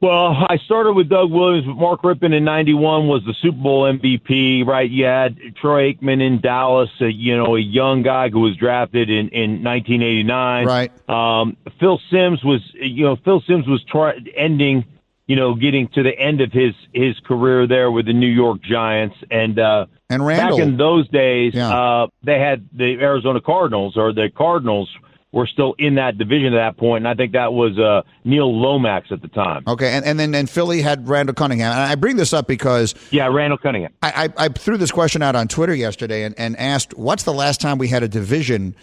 Well, 0.00 0.46
I 0.48 0.58
started 0.64 0.92
with 0.92 1.08
Doug 1.08 1.32
Williams, 1.32 1.66
but 1.66 1.74
Mark 1.74 2.02
Rypien 2.02 2.32
in 2.32 2.44
'91 2.44 3.08
was 3.08 3.22
the 3.26 3.34
Super 3.42 3.58
Bowl 3.58 3.82
MVP, 3.82 4.64
right? 4.64 4.88
You 4.88 5.06
had 5.06 5.36
Troy 5.60 5.92
Aikman 5.92 6.24
in 6.24 6.40
Dallas, 6.40 6.90
a, 7.00 7.08
you 7.08 7.36
know, 7.36 7.56
a 7.56 7.60
young 7.60 8.04
guy 8.04 8.28
who 8.28 8.40
was 8.40 8.54
drafted 8.56 9.10
in 9.10 9.28
in 9.30 9.64
1989. 9.64 10.66
Right. 10.66 11.08
Um, 11.08 11.56
Phil 11.80 12.00
Simms 12.12 12.44
was, 12.44 12.60
you 12.74 13.06
know, 13.06 13.16
Phil 13.24 13.42
Simms 13.48 13.66
was 13.66 13.82
try- 13.90 14.18
ending, 14.36 14.84
you 15.26 15.34
know, 15.34 15.56
getting 15.56 15.88
to 15.88 16.04
the 16.04 16.16
end 16.16 16.42
of 16.42 16.52
his 16.52 16.74
his 16.94 17.18
career 17.26 17.66
there 17.66 17.90
with 17.90 18.06
the 18.06 18.12
New 18.12 18.30
York 18.30 18.62
Giants, 18.62 19.16
and 19.32 19.58
uh, 19.58 19.86
and 20.08 20.24
Randall. 20.24 20.58
back 20.58 20.64
in 20.64 20.76
those 20.76 21.08
days, 21.08 21.54
yeah. 21.54 21.76
uh, 21.76 22.06
they 22.22 22.38
had 22.38 22.68
the 22.72 22.98
Arizona 23.00 23.40
Cardinals 23.40 23.96
or 23.96 24.12
the 24.12 24.30
Cardinals 24.32 24.88
were 25.30 25.46
still 25.46 25.74
in 25.78 25.96
that 25.96 26.16
division 26.16 26.54
at 26.54 26.56
that 26.56 26.78
point, 26.78 27.04
and 27.04 27.08
I 27.08 27.14
think 27.14 27.32
that 27.32 27.52
was 27.52 27.78
uh, 27.78 28.02
Neil 28.24 28.50
Lomax 28.50 29.12
at 29.12 29.20
the 29.20 29.28
time. 29.28 29.62
Okay, 29.66 29.92
and, 29.92 30.04
and 30.04 30.18
then 30.18 30.34
and 30.34 30.48
Philly 30.48 30.80
had 30.80 31.08
Randall 31.08 31.34
Cunningham. 31.34 31.72
And 31.72 31.80
I 31.80 31.94
bring 31.96 32.16
this 32.16 32.32
up 32.32 32.46
because 32.46 32.94
yeah, 33.10 33.26
Randall 33.26 33.58
Cunningham. 33.58 33.92
I, 34.02 34.30
I, 34.38 34.44
I 34.44 34.48
threw 34.48 34.78
this 34.78 34.90
question 34.90 35.22
out 35.22 35.36
on 35.36 35.48
Twitter 35.48 35.74
yesterday 35.74 36.24
and, 36.24 36.34
and 36.38 36.56
asked, 36.56 36.96
"What's 36.96 37.24
the 37.24 37.34
last 37.34 37.60
time 37.60 37.78
we 37.78 37.88
had 37.88 38.02
a 38.02 38.08
division?" 38.08 38.74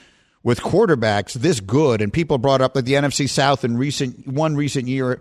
With 0.44 0.62
quarterbacks 0.62 1.34
this 1.34 1.60
good, 1.60 2.04
and 2.04 2.14
people 2.14 2.38
brought 2.38 2.62
up 2.62 2.76
that 2.76 2.86
the 2.86 2.94
NFC 2.94 3.28
South 3.28 3.66
in 3.66 3.78
recent 3.78 4.28
one 4.28 4.56
recent 4.56 4.88
year 4.88 5.20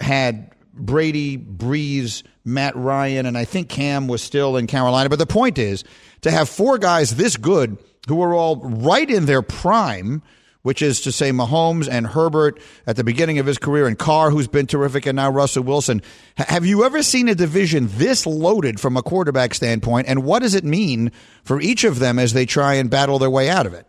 had 0.00 0.50
Brady, 0.74 1.38
Brees, 1.38 2.24
Matt 2.44 2.74
Ryan, 2.74 3.26
and 3.26 3.38
I 3.38 3.44
think 3.44 3.68
Cam 3.68 4.08
was 4.08 4.22
still 4.22 4.56
in 4.56 4.66
Carolina. 4.66 5.08
But 5.08 5.20
the 5.20 5.26
point 5.26 5.58
is 5.58 5.84
to 6.22 6.32
have 6.32 6.48
four 6.48 6.78
guys 6.78 7.14
this 7.14 7.36
good 7.36 7.78
who 8.08 8.20
are 8.22 8.34
all 8.34 8.56
right 8.56 9.08
in 9.08 9.26
their 9.26 9.40
prime 9.40 10.20
which 10.66 10.82
is 10.82 11.00
to 11.02 11.12
say 11.12 11.30
Mahomes 11.30 11.88
and 11.88 12.08
Herbert 12.08 12.58
at 12.88 12.96
the 12.96 13.04
beginning 13.04 13.38
of 13.38 13.46
his 13.46 13.56
career, 13.56 13.86
and 13.86 13.96
Carr, 13.96 14.32
who's 14.32 14.48
been 14.48 14.66
terrific, 14.66 15.06
and 15.06 15.14
now 15.14 15.30
Russell 15.30 15.62
Wilson. 15.62 16.02
H- 16.36 16.48
have 16.48 16.66
you 16.66 16.82
ever 16.82 17.04
seen 17.04 17.28
a 17.28 17.36
division 17.36 17.86
this 17.92 18.26
loaded 18.26 18.80
from 18.80 18.96
a 18.96 19.02
quarterback 19.02 19.54
standpoint, 19.54 20.08
and 20.08 20.24
what 20.24 20.42
does 20.42 20.56
it 20.56 20.64
mean 20.64 21.12
for 21.44 21.60
each 21.60 21.84
of 21.84 22.00
them 22.00 22.18
as 22.18 22.32
they 22.32 22.46
try 22.46 22.74
and 22.74 22.90
battle 22.90 23.20
their 23.20 23.30
way 23.30 23.48
out 23.48 23.66
of 23.66 23.74
it? 23.74 23.86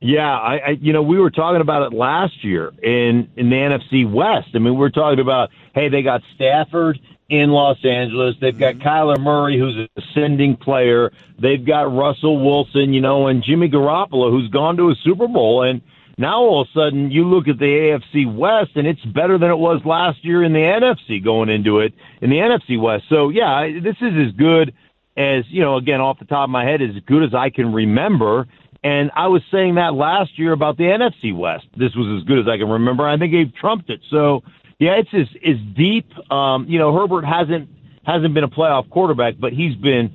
Yeah, 0.00 0.22
I, 0.22 0.56
I 0.56 0.70
you 0.80 0.94
know 0.94 1.02
we 1.02 1.18
were 1.18 1.30
talking 1.30 1.60
about 1.60 1.92
it 1.92 1.94
last 1.94 2.42
year 2.42 2.72
in 2.82 3.28
in 3.36 3.50
the 3.50 3.56
NFC 3.56 4.10
West. 4.10 4.48
I 4.54 4.58
mean, 4.58 4.78
we 4.78 4.86
are 4.86 4.88
talking 4.88 5.20
about 5.20 5.50
hey, 5.74 5.90
they 5.90 6.00
got 6.00 6.22
Stafford 6.34 6.98
in 7.30 7.50
Los 7.50 7.78
Angeles. 7.84 8.34
They've 8.40 8.58
got 8.58 8.74
mm-hmm. 8.74 8.88
Kyler 8.88 9.18
Murray, 9.18 9.58
who's 9.58 9.76
an 9.76 9.88
ascending 9.96 10.56
player. 10.56 11.12
They've 11.38 11.64
got 11.64 11.94
Russell 11.94 12.44
Wilson, 12.44 12.92
you 12.92 13.00
know, 13.00 13.28
and 13.28 13.42
Jimmy 13.42 13.68
Garoppolo, 13.68 14.30
who's 14.30 14.50
gone 14.50 14.76
to 14.76 14.90
a 14.90 14.94
Super 15.04 15.28
Bowl. 15.28 15.62
And 15.62 15.80
now 16.18 16.40
all 16.40 16.62
of 16.62 16.68
a 16.68 16.78
sudden 16.78 17.10
you 17.10 17.24
look 17.26 17.48
at 17.48 17.58
the 17.58 17.64
AFC 17.64 18.36
West 18.36 18.72
and 18.74 18.86
it's 18.86 19.02
better 19.04 19.38
than 19.38 19.48
it 19.50 19.58
was 19.58 19.80
last 19.86 20.24
year 20.24 20.42
in 20.42 20.52
the 20.52 20.58
NFC 20.58 21.22
going 21.22 21.48
into 21.48 21.78
it 21.78 21.94
in 22.20 22.30
the 22.30 22.36
NFC 22.36 22.80
West. 22.80 23.04
So 23.08 23.30
yeah, 23.30 23.68
this 23.82 23.96
is 24.00 24.12
as 24.28 24.32
good 24.36 24.74
as 25.16 25.44
you 25.48 25.62
know, 25.62 25.76
again 25.76 26.00
off 26.00 26.18
the 26.18 26.24
top 26.24 26.44
of 26.44 26.50
my 26.50 26.64
head, 26.64 26.82
as 26.82 26.90
good 27.06 27.22
as 27.22 27.32
I 27.32 27.50
can 27.50 27.72
remember. 27.72 28.48
And 28.82 29.10
I 29.14 29.28
was 29.28 29.42
saying 29.52 29.74
that 29.76 29.94
last 29.94 30.38
year 30.38 30.52
about 30.52 30.78
the 30.78 30.84
NFC 30.84 31.36
West. 31.36 31.66
This 31.76 31.94
was 31.94 32.20
as 32.20 32.26
good 32.26 32.38
as 32.38 32.48
I 32.48 32.56
can 32.56 32.68
remember. 32.68 33.06
I 33.06 33.18
think 33.18 33.32
they've 33.32 33.54
trumped 33.54 33.90
it. 33.90 34.00
So 34.10 34.42
yeah, 34.80 34.92
it's 34.98 35.10
as 35.12 35.28
is 35.42 35.58
deep. 35.76 36.10
Um, 36.32 36.66
you 36.66 36.78
know, 36.78 36.92
Herbert 36.92 37.24
hasn't 37.24 37.68
hasn't 38.04 38.32
been 38.34 38.44
a 38.44 38.48
playoff 38.48 38.88
quarterback, 38.88 39.34
but 39.38 39.52
he's 39.52 39.76
been 39.76 40.10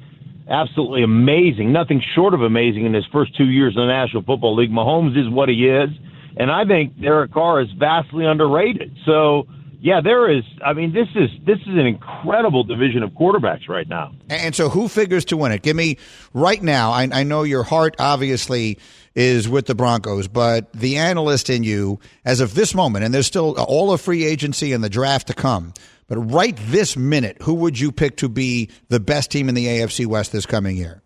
absolutely 0.49 1.03
amazing. 1.03 1.71
Nothing 1.71 2.01
short 2.15 2.33
of 2.33 2.41
amazing 2.41 2.85
in 2.85 2.93
his 2.93 3.05
first 3.13 3.37
two 3.37 3.45
years 3.45 3.75
in 3.75 3.81
the 3.81 3.87
National 3.87 4.23
Football 4.23 4.55
League. 4.55 4.71
Mahomes 4.71 5.15
is 5.17 5.29
what 5.31 5.49
he 5.49 5.67
is, 5.67 5.89
and 6.35 6.51
I 6.51 6.65
think 6.65 6.99
Derek 6.99 7.31
Carr 7.31 7.61
is 7.61 7.69
vastly 7.77 8.25
underrated. 8.25 8.97
So 9.05 9.47
yeah, 9.81 10.01
there 10.01 10.35
is. 10.35 10.43
I 10.65 10.73
mean, 10.73 10.93
this 10.93 11.09
is 11.13 11.29
this 11.45 11.59
is 11.59 11.67
an 11.67 11.85
incredible 11.85 12.63
division 12.63 13.03
of 13.03 13.11
quarterbacks 13.11 13.69
right 13.69 13.87
now. 13.87 14.13
And 14.29 14.55
so, 14.55 14.67
who 14.67 14.87
figures 14.87 15.25
to 15.25 15.37
win 15.37 15.51
it? 15.51 15.61
Give 15.61 15.75
me 15.75 15.97
right 16.33 16.61
now. 16.63 16.89
I, 16.91 17.07
I 17.11 17.21
know 17.21 17.43
your 17.43 17.61
heart 17.61 17.95
obviously 17.99 18.79
is 19.15 19.47
with 19.47 19.65
the 19.65 19.75
Broncos, 19.75 20.27
but 20.27 20.71
the 20.73 20.97
analyst 20.97 21.49
in 21.49 21.63
you, 21.63 21.99
as 22.25 22.41
of 22.41 22.53
this 22.53 22.75
moment, 22.75 23.05
and 23.05 23.13
there's 23.13 23.27
still 23.27 23.55
all 23.57 23.91
of 23.91 24.01
free 24.01 24.25
agency 24.25 24.73
and 24.73 24.83
the 24.83 24.89
draft 24.89 25.27
to 25.27 25.33
come. 25.33 25.73
But 26.07 26.17
right 26.17 26.55
this 26.67 26.95
minute, 26.95 27.37
who 27.41 27.53
would 27.55 27.79
you 27.79 27.91
pick 27.91 28.17
to 28.17 28.29
be 28.29 28.69
the 28.89 28.99
best 28.99 29.31
team 29.31 29.49
in 29.49 29.55
the 29.55 29.65
AFC 29.65 30.05
West 30.05 30.31
this 30.31 30.45
coming 30.45 30.77
year? 30.77 31.01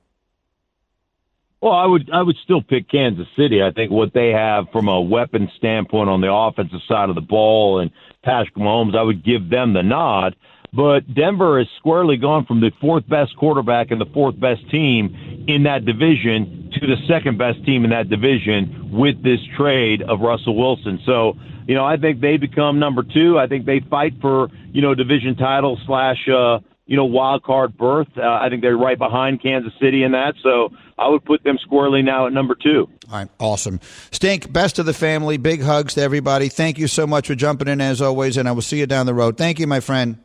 Well, 1.61 1.73
I 1.73 1.85
would 1.85 2.09
I 2.11 2.21
would 2.21 2.37
still 2.43 2.61
pick 2.61 2.89
Kansas 2.89 3.27
City. 3.35 3.61
I 3.61 3.71
think 3.71 3.91
what 3.91 4.13
they 4.13 4.29
have 4.29 4.69
from 4.71 4.87
a 4.87 5.01
weapon 5.01 5.51
standpoint 5.57 6.09
on 6.09 6.21
the 6.21 6.31
offensive 6.31 6.79
side 6.87 7.09
of 7.09 7.15
the 7.15 7.21
ball 7.21 7.79
and 7.79 7.91
Patrick 8.23 8.55
Mahomes, 8.55 8.95
I 8.95 9.03
would 9.03 9.25
give 9.25 9.49
them 9.49 9.73
the 9.73 9.83
nod. 9.83 10.35
But 10.71 11.13
Denver 11.13 11.59
has 11.59 11.67
squarely 11.77 12.17
gone 12.17 12.45
from 12.45 12.61
the 12.61 12.71
fourth 12.79 13.07
best 13.07 13.35
quarterback 13.37 13.91
and 13.91 13.99
the 13.99 14.05
fourth 14.13 14.39
best 14.39 14.69
team 14.69 15.45
in 15.47 15.63
that 15.63 15.85
division 15.85 16.71
to 16.79 16.87
the 16.87 16.97
second 17.07 17.37
best 17.37 17.63
team 17.65 17.83
in 17.83 17.89
that 17.89 18.09
division 18.09 18.91
with 18.91 19.23
this 19.23 19.39
trade 19.57 20.01
of 20.03 20.21
Russell 20.21 20.55
Wilson. 20.55 20.99
So, 21.05 21.33
you 21.67 21.75
know, 21.75 21.85
I 21.85 21.97
think 21.97 22.21
they 22.21 22.37
become 22.37 22.79
number 22.79 23.03
two. 23.03 23.39
I 23.39 23.47
think 23.47 23.65
they 23.65 23.79
fight 23.89 24.13
for, 24.21 24.49
you 24.71 24.81
know, 24.81 24.93
division 24.93 25.35
title 25.35 25.79
slash, 25.87 26.27
uh, 26.27 26.59
you 26.85 26.95
know, 26.95 27.05
wild 27.05 27.43
card 27.43 27.75
berth. 27.75 28.07
Uh, 28.15 28.21
I 28.21 28.49
think 28.49 28.61
they're 28.61 28.77
right 28.77 28.97
behind 28.97 29.41
Kansas 29.41 29.73
City 29.81 30.03
in 30.03 30.11
that. 30.11 30.35
So 30.43 30.69
I 30.97 31.09
would 31.09 31.25
put 31.25 31.43
them 31.43 31.57
squarely 31.61 32.03
now 32.03 32.27
at 32.27 32.33
number 32.33 32.55
two. 32.55 32.87
All 33.07 33.17
right, 33.17 33.29
awesome. 33.39 33.79
Stink, 34.11 34.51
best 34.51 34.77
of 34.77 34.85
the 34.85 34.93
family. 34.93 35.37
Big 35.37 35.61
hugs 35.61 35.95
to 35.95 36.01
everybody. 36.01 36.49
Thank 36.49 36.77
you 36.77 36.87
so 36.87 37.07
much 37.07 37.27
for 37.27 37.35
jumping 37.35 37.67
in 37.67 37.81
as 37.81 38.01
always, 38.01 38.37
and 38.37 38.47
I 38.47 38.51
will 38.51 38.61
see 38.61 38.79
you 38.79 38.85
down 38.85 39.07
the 39.07 39.15
road. 39.15 39.37
Thank 39.37 39.59
you, 39.59 39.65
my 39.65 39.79
friend. 39.79 40.17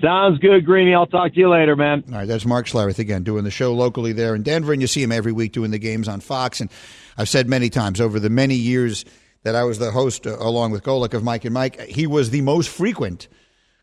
Sounds 0.00 0.38
good, 0.38 0.64
Greeny. 0.64 0.94
I'll 0.94 1.06
talk 1.06 1.34
to 1.34 1.40
you 1.40 1.48
later, 1.48 1.74
man. 1.74 2.04
All 2.08 2.18
right, 2.18 2.28
that's 2.28 2.46
Mark 2.46 2.66
Schlereth 2.66 2.98
again, 2.98 3.24
doing 3.24 3.44
the 3.44 3.50
show 3.50 3.74
locally 3.74 4.12
there 4.12 4.34
in 4.34 4.42
Denver, 4.42 4.72
and 4.72 4.80
you 4.80 4.86
see 4.86 5.02
him 5.02 5.10
every 5.10 5.32
week 5.32 5.52
doing 5.52 5.70
the 5.70 5.78
games 5.78 6.06
on 6.06 6.20
Fox. 6.20 6.60
And 6.60 6.70
I've 7.16 7.28
said 7.28 7.48
many 7.48 7.68
times 7.68 8.00
over 8.00 8.20
the 8.20 8.30
many 8.30 8.54
years 8.54 9.04
that 9.42 9.54
I 9.54 9.64
was 9.64 9.78
the 9.78 9.90
host 9.90 10.26
uh, 10.26 10.36
along 10.38 10.70
with 10.72 10.82
Golic 10.82 11.14
of 11.14 11.24
Mike 11.24 11.44
and 11.44 11.54
Mike, 11.54 11.80
he 11.80 12.06
was 12.06 12.30
the 12.30 12.42
most 12.42 12.68
frequent 12.68 13.28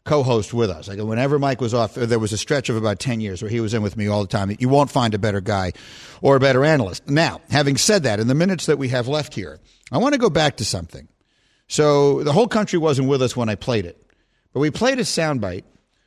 co-host 0.06 0.54
with 0.54 0.70
us. 0.70 0.88
Like 0.88 1.00
whenever 1.00 1.40
Mike 1.40 1.60
was 1.60 1.74
off, 1.74 1.96
there 1.96 2.20
was 2.20 2.32
a 2.32 2.38
stretch 2.38 2.70
of 2.70 2.76
about 2.76 3.00
10 3.00 3.20
years 3.20 3.42
where 3.42 3.50
he 3.50 3.60
was 3.60 3.74
in 3.74 3.82
with 3.82 3.98
me 3.98 4.08
all 4.08 4.22
the 4.22 4.28
time. 4.28 4.56
You 4.60 4.70
won't 4.70 4.92
find 4.92 5.14
a 5.14 5.20
better 5.20 5.42
guy 5.42 5.74
or 6.22 6.36
a 6.36 6.40
better 6.40 6.64
analyst. 6.64 7.10
Now, 7.10 7.42
having 7.50 7.76
said 7.76 8.04
that, 8.04 8.20
in 8.20 8.28
the 8.28 8.36
minutes 8.36 8.68
that 8.68 8.78
we 8.78 8.90
have 8.90 9.08
left 9.08 9.34
here, 9.34 9.60
I 9.92 9.98
want 9.98 10.14
to 10.14 10.20
go 10.20 10.30
back 10.30 10.58
to 10.58 10.66
something. 10.66 11.08
So 11.68 12.24
the 12.24 12.34
whole 12.34 12.48
country 12.48 12.78
wasn't 12.78 13.08
with 13.08 13.24
us 13.24 13.36
when 13.36 13.50
I 13.50 13.56
played 13.56 13.86
it, 13.86 14.00
but 14.54 14.60
we 14.60 14.70
played 14.70 15.00
a 15.00 15.04
soundbite 15.04 15.64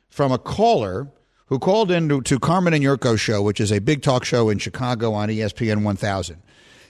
from 0.09 0.31
a 0.31 0.37
caller 0.37 1.07
who 1.47 1.59
called 1.59 1.91
in 1.91 2.09
to, 2.09 2.21
to 2.21 2.39
Carmen 2.39 2.73
and 2.73 2.83
Jurko 2.83 3.17
show, 3.17 3.41
which 3.41 3.59
is 3.59 3.71
a 3.71 3.79
big 3.79 4.01
talk 4.01 4.25
show 4.25 4.49
in 4.49 4.59
Chicago 4.59 5.13
on 5.13 5.29
ESPN 5.29 5.83
1000, 5.83 6.41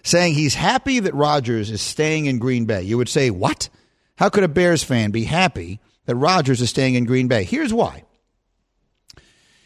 saying 0.04 0.34
he's 0.34 0.56
happy 0.56 1.00
that 1.00 1.14
Rodgers 1.14 1.72
is 1.72 1.82
staying 1.82 2.26
in 2.26 2.40
Green 2.40 2.66
Bay. 2.66 2.82
You 2.82 2.98
would 2.98 3.10
say, 3.10 3.30
what? 3.30 3.70
How 4.18 4.30
could 4.30 4.44
a 4.44 4.50
Bears 4.50 4.84
fan 4.84 5.12
be 5.12 5.24
happy 5.24 5.80
that 6.10 6.16
Rodgers 6.16 6.60
is 6.60 6.72
staying 6.72 6.96
in 6.96 7.06
Green 7.06 7.28
Bay. 7.28 7.44
Here's 7.44 7.72
why. 7.72 8.04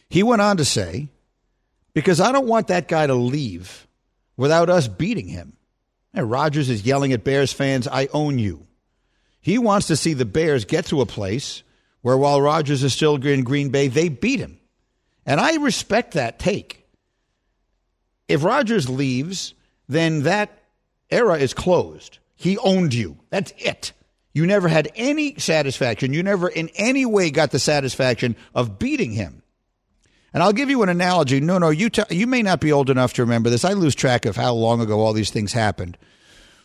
He 0.10 0.24
went 0.24 0.42
on 0.42 0.58
to 0.58 0.66
say, 0.66 1.08
because 1.94 2.20
I 2.20 2.34
don't 2.34 2.50
want 2.50 2.68
that 2.68 2.90
guy 2.90 3.08
to 3.08 3.14
leave 3.14 3.88
without 4.36 4.70
us 4.70 4.90
beating 4.90 5.30
him. 5.30 5.56
And 6.14 6.30
Rodgers 6.30 6.70
is 6.70 6.86
yelling 6.86 7.14
at 7.14 7.24
Bears 7.24 7.54
fans, 7.54 7.88
I 7.88 8.10
own 8.12 8.40
you. 8.40 8.68
He 9.40 9.58
wants 9.58 9.88
to 9.88 9.96
see 9.96 10.14
the 10.14 10.26
Bears 10.26 10.66
get 10.66 10.88
to 10.88 11.00
a 11.00 11.06
place 11.06 11.64
where 12.04 12.18
while 12.18 12.42
Rodgers 12.42 12.84
is 12.84 12.94
still 12.94 13.16
in 13.16 13.44
Green 13.44 13.70
Bay, 13.70 13.88
they 13.88 14.10
beat 14.10 14.40
him. 14.40 14.60
And 15.26 15.40
I 15.40 15.56
respect 15.56 16.14
that 16.14 16.38
take. 16.38 16.86
If 18.28 18.44
Rodgers 18.44 18.90
leaves, 18.90 19.54
then 19.88 20.24
that 20.24 20.64
era 21.10 21.38
is 21.38 21.54
closed. 21.54 22.20
He 22.36 22.58
owned 22.58 22.94
you. 22.94 23.18
That's 23.30 23.54
it. 23.58 23.94
You 24.34 24.46
never 24.46 24.68
had 24.68 24.92
any 24.96 25.36
satisfaction. 25.36 26.14
You 26.14 26.24
never 26.24 26.50
in 26.50 26.70
any 26.76 27.06
way 27.06 27.30
got 27.30 27.52
the 27.52 27.60
satisfaction 27.60 28.36
of 28.54 28.80
beating 28.80 29.14
him. 29.14 29.42
And 30.34 30.44
I'll 30.44 30.54
give 30.54 30.70
you 30.70 30.82
an 30.84 30.90
analogy. 30.90 31.40
No, 31.40 31.58
no, 31.58 31.70
you, 31.70 31.90
t- 31.90 32.04
you 32.10 32.28
may 32.28 32.42
not 32.42 32.60
be 32.60 32.72
old 32.72 32.90
enough 32.90 33.14
to 33.14 33.24
remember 33.24 33.50
this. 33.50 33.64
I 33.64 33.74
lose 33.74 33.96
track 33.96 34.26
of 34.26 34.36
how 34.36 34.54
long 34.54 34.82
ago 34.82 35.00
all 35.00 35.14
these 35.14 35.30
things 35.30 35.54
happened. 35.54 35.98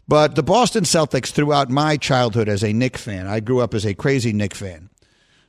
But 0.09 0.35
the 0.35 0.43
Boston 0.43 0.85
Celtics, 0.85 1.31
throughout 1.31 1.69
my 1.69 1.99
childhood 1.99 2.49
as 2.49 2.65
a 2.65 2.73
Knick 2.73 2.97
fan, 2.97 3.27
I 3.27 3.41
grew 3.41 3.61
up 3.61 3.75
as 3.75 3.85
a 3.85 3.95
crazy 3.95 4.33
Knick 4.33 4.55
fan. 4.55 4.88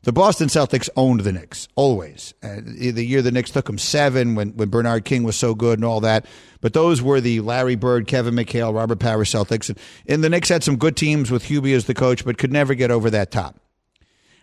The 0.04 0.14
Boston 0.14 0.47
Celtics 0.47 0.88
owned 0.95 1.22
the 1.22 1.34
Knicks 1.34 1.68
always. 1.76 2.34
Uh, 2.41 2.62
the 2.64 3.06
year 3.06 3.22
the 3.22 3.32
Knicks 3.32 3.52
took 3.52 3.66
them 3.66 3.78
seven 3.78 4.34
when, 4.36 4.56
when 4.56 4.70
Bernard 4.70 5.04
King 5.04 5.24
was 5.24 5.36
so 5.36 5.54
good 5.54 5.78
and 5.78 5.84
all 5.84 6.00
that. 6.02 6.26
But 6.62 6.74
those 6.74 7.02
were 7.02 7.20
the 7.20 7.41
Larry 7.41 7.76
Bird, 7.76 8.08
Kevin 8.08 8.34
McHale, 8.34 8.74
Robert 8.74 9.00
Parish 9.00 9.32
Celtics. 9.32 9.68
And, 9.68 9.78
and 10.08 10.24
the 10.24 10.30
Knicks 10.30 10.47
had 10.47 10.64
some 10.64 10.78
good 10.78 10.95
teams 10.95 11.32
with 11.32 11.43
Hubie 11.43 11.76
as 11.76 11.86
the 11.86 11.93
coach, 11.93 12.24
but 12.24 12.38
could 12.38 12.52
never 12.52 12.76
get 12.76 12.91
over 12.91 13.10
that 13.10 13.32
top. 13.32 13.60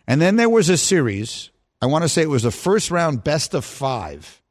And 0.07 0.21
then 0.21 0.37
there 0.37 0.51
was 0.51 0.69
a 0.69 0.77
series, 0.77 1.51
I 1.81 1.87
want 1.87 2.03
to 2.03 2.09
say 2.09 2.23
it 2.23 2.31
was 2.31 2.45
a 2.45 2.51
first 2.51 2.91
round 2.91 3.25
best 3.25 3.55
of 3.55 3.65
five, 3.65 4.43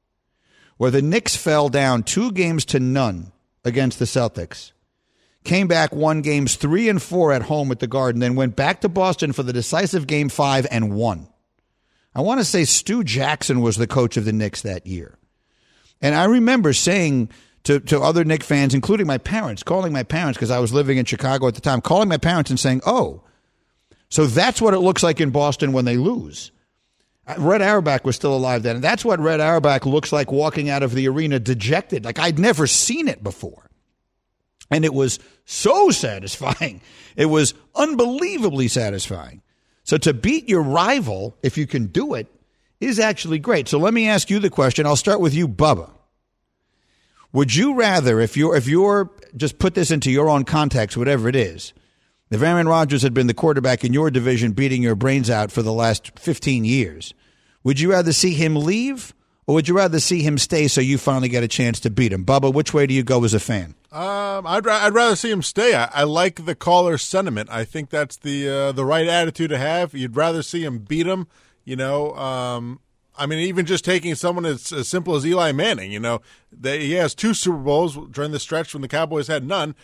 where 0.78 0.92
the 0.92 1.04
Knicks 1.04 1.36
fell 1.36 1.70
down 1.70 2.02
two 2.02 2.32
games 2.32 2.66
to 2.66 2.80
none 2.80 3.32
against 3.64 4.00
the 4.00 4.06
Celtics 4.06 4.72
came 5.46 5.68
back, 5.68 5.94
won 5.94 6.22
games 6.22 6.56
three 6.56 6.90
and 6.90 7.02
four 7.02 7.32
at 7.32 7.44
home 7.44 7.72
at 7.72 7.80
the 7.80 7.88
Garden, 7.88 8.20
then 8.20 8.36
went 8.36 8.56
back 8.56 8.82
to 8.82 8.90
Boston 8.90 9.32
for 9.32 9.44
the 9.44 9.54
decisive 9.54 10.08
game 10.08 10.30
five 10.30 10.68
and 10.70 10.94
won. 10.94 11.28
I 12.14 12.22
want 12.22 12.40
to 12.40 12.46
say 12.46 12.66
Stu 12.66 13.04
Jackson 13.04 13.62
was 13.62 13.76
the 13.78 13.88
coach 13.88 14.18
of 14.18 14.26
the 14.26 14.34
Knicks 14.34 14.62
that 14.62 14.88
year. 14.88 15.18
And 16.02 16.16
I 16.16 16.26
remember 16.26 16.74
saying 16.74 17.30
to, 17.64 17.80
to 17.82 18.00
other 18.00 18.24
Knick 18.24 18.44
fans, 18.44 18.74
including 18.74 19.08
my 19.08 19.18
parents, 19.18 19.64
calling 19.64 19.92
my 19.92 20.04
parents 20.04 20.38
because 20.38 20.52
I 20.52 20.60
was 20.60 20.74
living 20.74 20.98
in 20.98 21.06
Chicago 21.06 21.48
at 21.48 21.56
the 21.56 21.62
time, 21.62 21.82
calling 21.82 22.08
my 22.08 22.18
parents 22.18 22.50
and 22.50 22.60
saying, 22.60 22.82
oh, 22.86 23.24
so 24.10 24.26
that's 24.26 24.62
what 24.62 24.74
it 24.74 24.80
looks 24.80 25.04
like 25.04 25.20
in 25.20 25.32
Boston 25.32 25.74
when 25.74 25.86
they 25.86 25.98
lose. 25.98 26.52
Uh, 27.28 27.36
Red 27.38 27.62
Auerbach 27.62 28.06
was 28.06 28.16
still 28.16 28.36
alive 28.36 28.64
then. 28.64 28.76
And 28.76 28.84
that's 28.84 29.04
what 29.04 29.20
Red 29.20 29.42
Auerbach 29.42 29.86
looks 29.86 30.14
like 30.14 30.32
walking 30.32 30.70
out 30.70 30.84
of 30.84 30.94
the 30.94 31.08
arena 31.08 31.40
dejected. 31.40 32.06
Like 32.06 32.20
I'd 32.20 32.40
never 32.40 32.68
seen 32.68 33.08
it 33.08 33.24
before. 33.24 33.70
And 34.72 34.84
it 34.84 34.94
was 34.94 35.20
so 35.46 35.92
satisfying. 35.92 36.82
It 37.18 37.28
was 37.28 37.54
unbelievably 37.76 38.68
satisfying. 38.68 39.42
So 39.86 39.98
to 40.00 40.14
beat 40.14 40.50
your 40.50 40.62
rival, 40.62 41.38
if 41.42 41.58
you 41.58 41.66
can 41.66 41.86
do 41.86 42.14
it, 42.16 42.28
is 42.82 43.00
actually 43.00 43.40
great. 43.40 43.70
So 43.70 43.80
let 43.80 43.94
me 43.94 44.10
ask 44.10 44.30
you 44.30 44.40
the 44.40 44.50
question. 44.50 44.86
I'll 44.86 44.98
start 44.98 45.22
with 45.22 45.34
you, 45.34 45.48
Bubba. 45.48 45.92
Would 47.32 47.56
you 47.56 47.76
rather, 47.76 48.20
if 48.20 48.36
you're, 48.36 48.56
if 48.56 48.68
you're, 48.68 49.12
just 49.36 49.60
put 49.60 49.76
this 49.76 49.92
into 49.92 50.12
your 50.12 50.30
own 50.30 50.44
context, 50.44 50.98
whatever 50.98 51.30
it 51.30 51.36
is, 51.36 51.74
if 52.32 52.42
Aaron 52.42 52.68
Rodgers 52.68 53.02
had 53.02 53.14
been 53.14 53.28
the 53.28 53.34
quarterback 53.34 53.84
in 53.84 53.94
your 53.94 54.10
division 54.10 54.54
beating 54.54 54.82
your 54.82 54.96
brains 54.96 55.30
out 55.30 55.52
for 55.52 55.62
the 55.62 55.74
last 55.74 56.18
15 56.18 56.66
years, 56.66 57.14
would 57.64 57.80
you 57.80 57.92
rather 57.92 58.14
see 58.14 58.34
him 58.34 58.56
leave 58.56 59.14
or 59.48 59.56
would 59.56 59.68
you 59.68 59.76
rather 59.76 60.00
see 60.00 60.22
him 60.22 60.38
stay 60.38 60.68
so 60.68 60.82
you 60.82 60.98
finally 60.98 61.30
get 61.30 61.44
a 61.44 61.48
chance 61.48 61.80
to 61.82 61.90
beat 61.90 62.12
him? 62.12 62.26
Bubba, 62.26 62.54
which 62.54 62.74
way 62.74 62.88
do 62.88 62.94
you 62.94 63.04
go 63.04 63.24
as 63.24 63.34
a 63.34 63.40
fan? 63.40 63.76
Um, 63.96 64.46
I'd, 64.46 64.68
I'd 64.68 64.94
rather 64.94 65.16
see 65.16 65.32
him 65.32 65.42
stay. 65.42 65.74
I, 65.74 65.86
I 65.86 66.04
like 66.04 66.44
the 66.44 66.54
caller's 66.54 67.02
sentiment. 67.02 67.50
I 67.50 67.64
think 67.64 67.90
that's 67.90 68.18
the 68.18 68.50
uh, 68.50 68.72
the 68.74 68.84
right 68.84 69.08
attitude 69.08 69.52
to 69.52 69.58
have. 69.58 69.94
You'd 69.94 70.18
rather 70.18 70.44
see 70.44 70.66
him 70.66 70.80
beat 70.80 71.08
him. 71.08 71.28
You 71.64 71.78
know, 71.78 72.14
um, 72.16 72.82
I 73.18 73.26
mean, 73.26 73.40
even 73.40 73.66
just 73.66 73.86
taking 73.86 74.14
someone 74.16 74.46
as, 74.46 74.74
as 74.74 74.90
simple 74.90 75.16
as 75.16 75.26
Eli 75.26 75.54
Manning. 75.54 75.94
You 75.94 76.02
know, 76.02 76.22
they, 76.52 76.82
he 76.82 76.92
has 76.94 77.16
two 77.16 77.34
Super 77.34 77.58
Bowls 77.58 77.98
during 78.12 78.32
the 78.32 78.40
stretch 78.40 78.74
when 78.74 78.82
the 78.82 78.90
Cowboys 78.90 79.28
had 79.28 79.48
none 79.48 79.76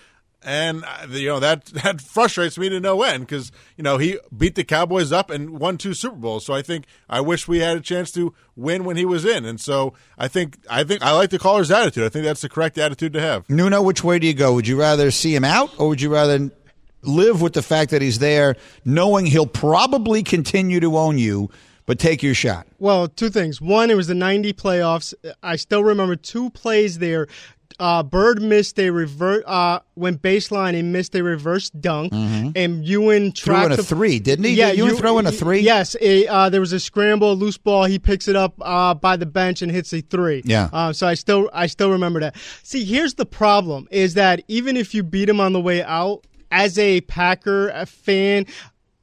and 0.44 0.84
uh, 0.84 1.08
you 1.10 1.28
know 1.28 1.40
that 1.40 1.66
that 1.84 2.02
frustrates 2.02 2.58
me 2.58 2.70
to 2.70 2.80
no 2.80 3.04
end 3.04 3.26
because 3.28 3.52
you 3.78 3.84
know 3.84 3.98
he 3.98 4.18
beat 4.36 4.56
the 4.56 4.64
Cowboys 4.64 5.12
up 5.12 5.30
and 5.30 5.60
won 5.60 5.78
two 5.78 5.94
Super 5.94 6.16
Bowls. 6.16 6.46
So 6.46 6.54
I 6.54 6.62
think 6.62 6.86
I 7.10 7.22
wish 7.22 7.48
we 7.48 7.60
had 7.60 7.78
a 7.78 7.82
chance 7.82 8.12
to 8.14 8.34
win 8.56 8.84
when 8.84 8.98
he 8.98 9.06
was 9.06 9.26
in, 9.26 9.46
and 9.46 9.60
so 9.60 9.94
I 10.18 10.28
think 10.28 10.58
I 10.70 10.84
think 10.84 11.02
I 11.02 11.12
like 11.12 11.30
the 11.30 11.40
caller's 11.40 11.72
attitude. 11.72 12.04
I 12.04 12.10
think 12.10 12.26
that's 12.26 12.42
the 12.42 12.50
correct 12.50 12.78
attitude 12.78 13.14
to 13.14 13.22
have. 13.22 13.50
Nuno, 13.50 13.82
which 13.82 14.04
way 14.04 14.20
do 14.20 14.28
you 14.28 14.34
go? 14.34 14.54
Would 14.54 14.68
you 14.68 14.80
rather 14.80 15.12
see 15.12 15.36
him 15.36 15.46
out, 15.46 15.72
or 15.80 15.90
would 15.90 16.02
you 16.02 16.12
rather 16.12 16.50
live 17.04 17.42
with 17.42 17.54
the 17.54 17.64
fact 17.64 17.92
that 17.92 18.02
he's 18.02 18.20
there, 18.20 18.56
knowing 18.86 19.26
he'll 19.26 19.48
probably 19.48 20.24
continue 20.24 20.80
to 20.80 20.98
own 20.98 21.18
you? 21.18 21.50
but 21.88 22.00
take 22.00 22.24
your 22.24 22.34
shot. 22.34 22.68
Well, 22.80 23.10
two 23.10 23.30
things. 23.30 23.60
One, 23.60 23.90
it 23.90 23.96
was 23.96 24.08
the 24.08 24.16
90 24.16 24.54
playoffs. 24.54 25.14
I 25.44 25.58
still 25.58 25.84
remember 25.84 26.16
two 26.16 26.50
plays 26.52 27.00
there. 27.00 27.28
Uh, 27.80 28.04
Bird 28.04 28.42
missed 28.42 28.80
a 28.80 28.90
revert, 28.90 29.44
uh, 29.46 29.80
went 29.96 30.22
baseline 30.22 30.78
and 30.78 30.92
missed 30.92 31.16
a 31.16 31.24
reverse 31.24 31.70
dunk, 31.70 32.14
and 32.14 32.86
Ewing 32.86 33.32
Threw 33.32 33.66
in 33.66 33.72
a 33.72 33.78
three, 33.78 34.20
didn't 34.20 34.46
he? 34.46 34.54
Yeah, 34.54 34.70
Did 34.70 34.78
Ewing 34.78 34.96
throw 34.96 35.20
in 35.20 35.28
a 35.28 35.32
three? 35.32 35.60
Yes, 35.60 35.96
a, 36.02 36.28
uh, 36.28 36.50
there 36.50 36.62
was 36.62 36.74
a 36.74 36.80
scramble, 36.80 37.32
a 37.32 37.34
loose 37.34 37.58
ball. 37.58 37.86
He 37.86 38.00
picks 38.00 38.28
it 38.28 38.36
up 38.36 38.54
uh, 38.62 38.94
by 38.94 39.18
the 39.18 39.26
bench 39.26 39.62
and 39.62 39.72
hits 39.72 39.94
a 39.94 40.02
three. 40.02 40.42
Yeah. 40.46 40.70
Uh, 40.72 40.94
so 40.94 41.08
I 41.08 41.14
still, 41.14 41.50
I 41.54 41.68
still 41.68 41.92
remember 41.92 42.20
that. 42.22 42.36
See, 42.64 42.84
here's 42.86 43.16
the 43.16 43.26
problem: 43.26 43.88
is 43.92 44.14
that 44.16 44.44
even 44.48 44.78
if 44.78 44.94
you 44.94 45.04
beat 45.04 45.30
him 45.30 45.40
on 45.40 45.54
the 45.54 45.62
way 45.62 45.84
out, 45.84 46.26
as 46.52 46.78
a 46.78 47.02
Packer 47.02 47.70
a 47.70 47.86
fan, 47.86 48.46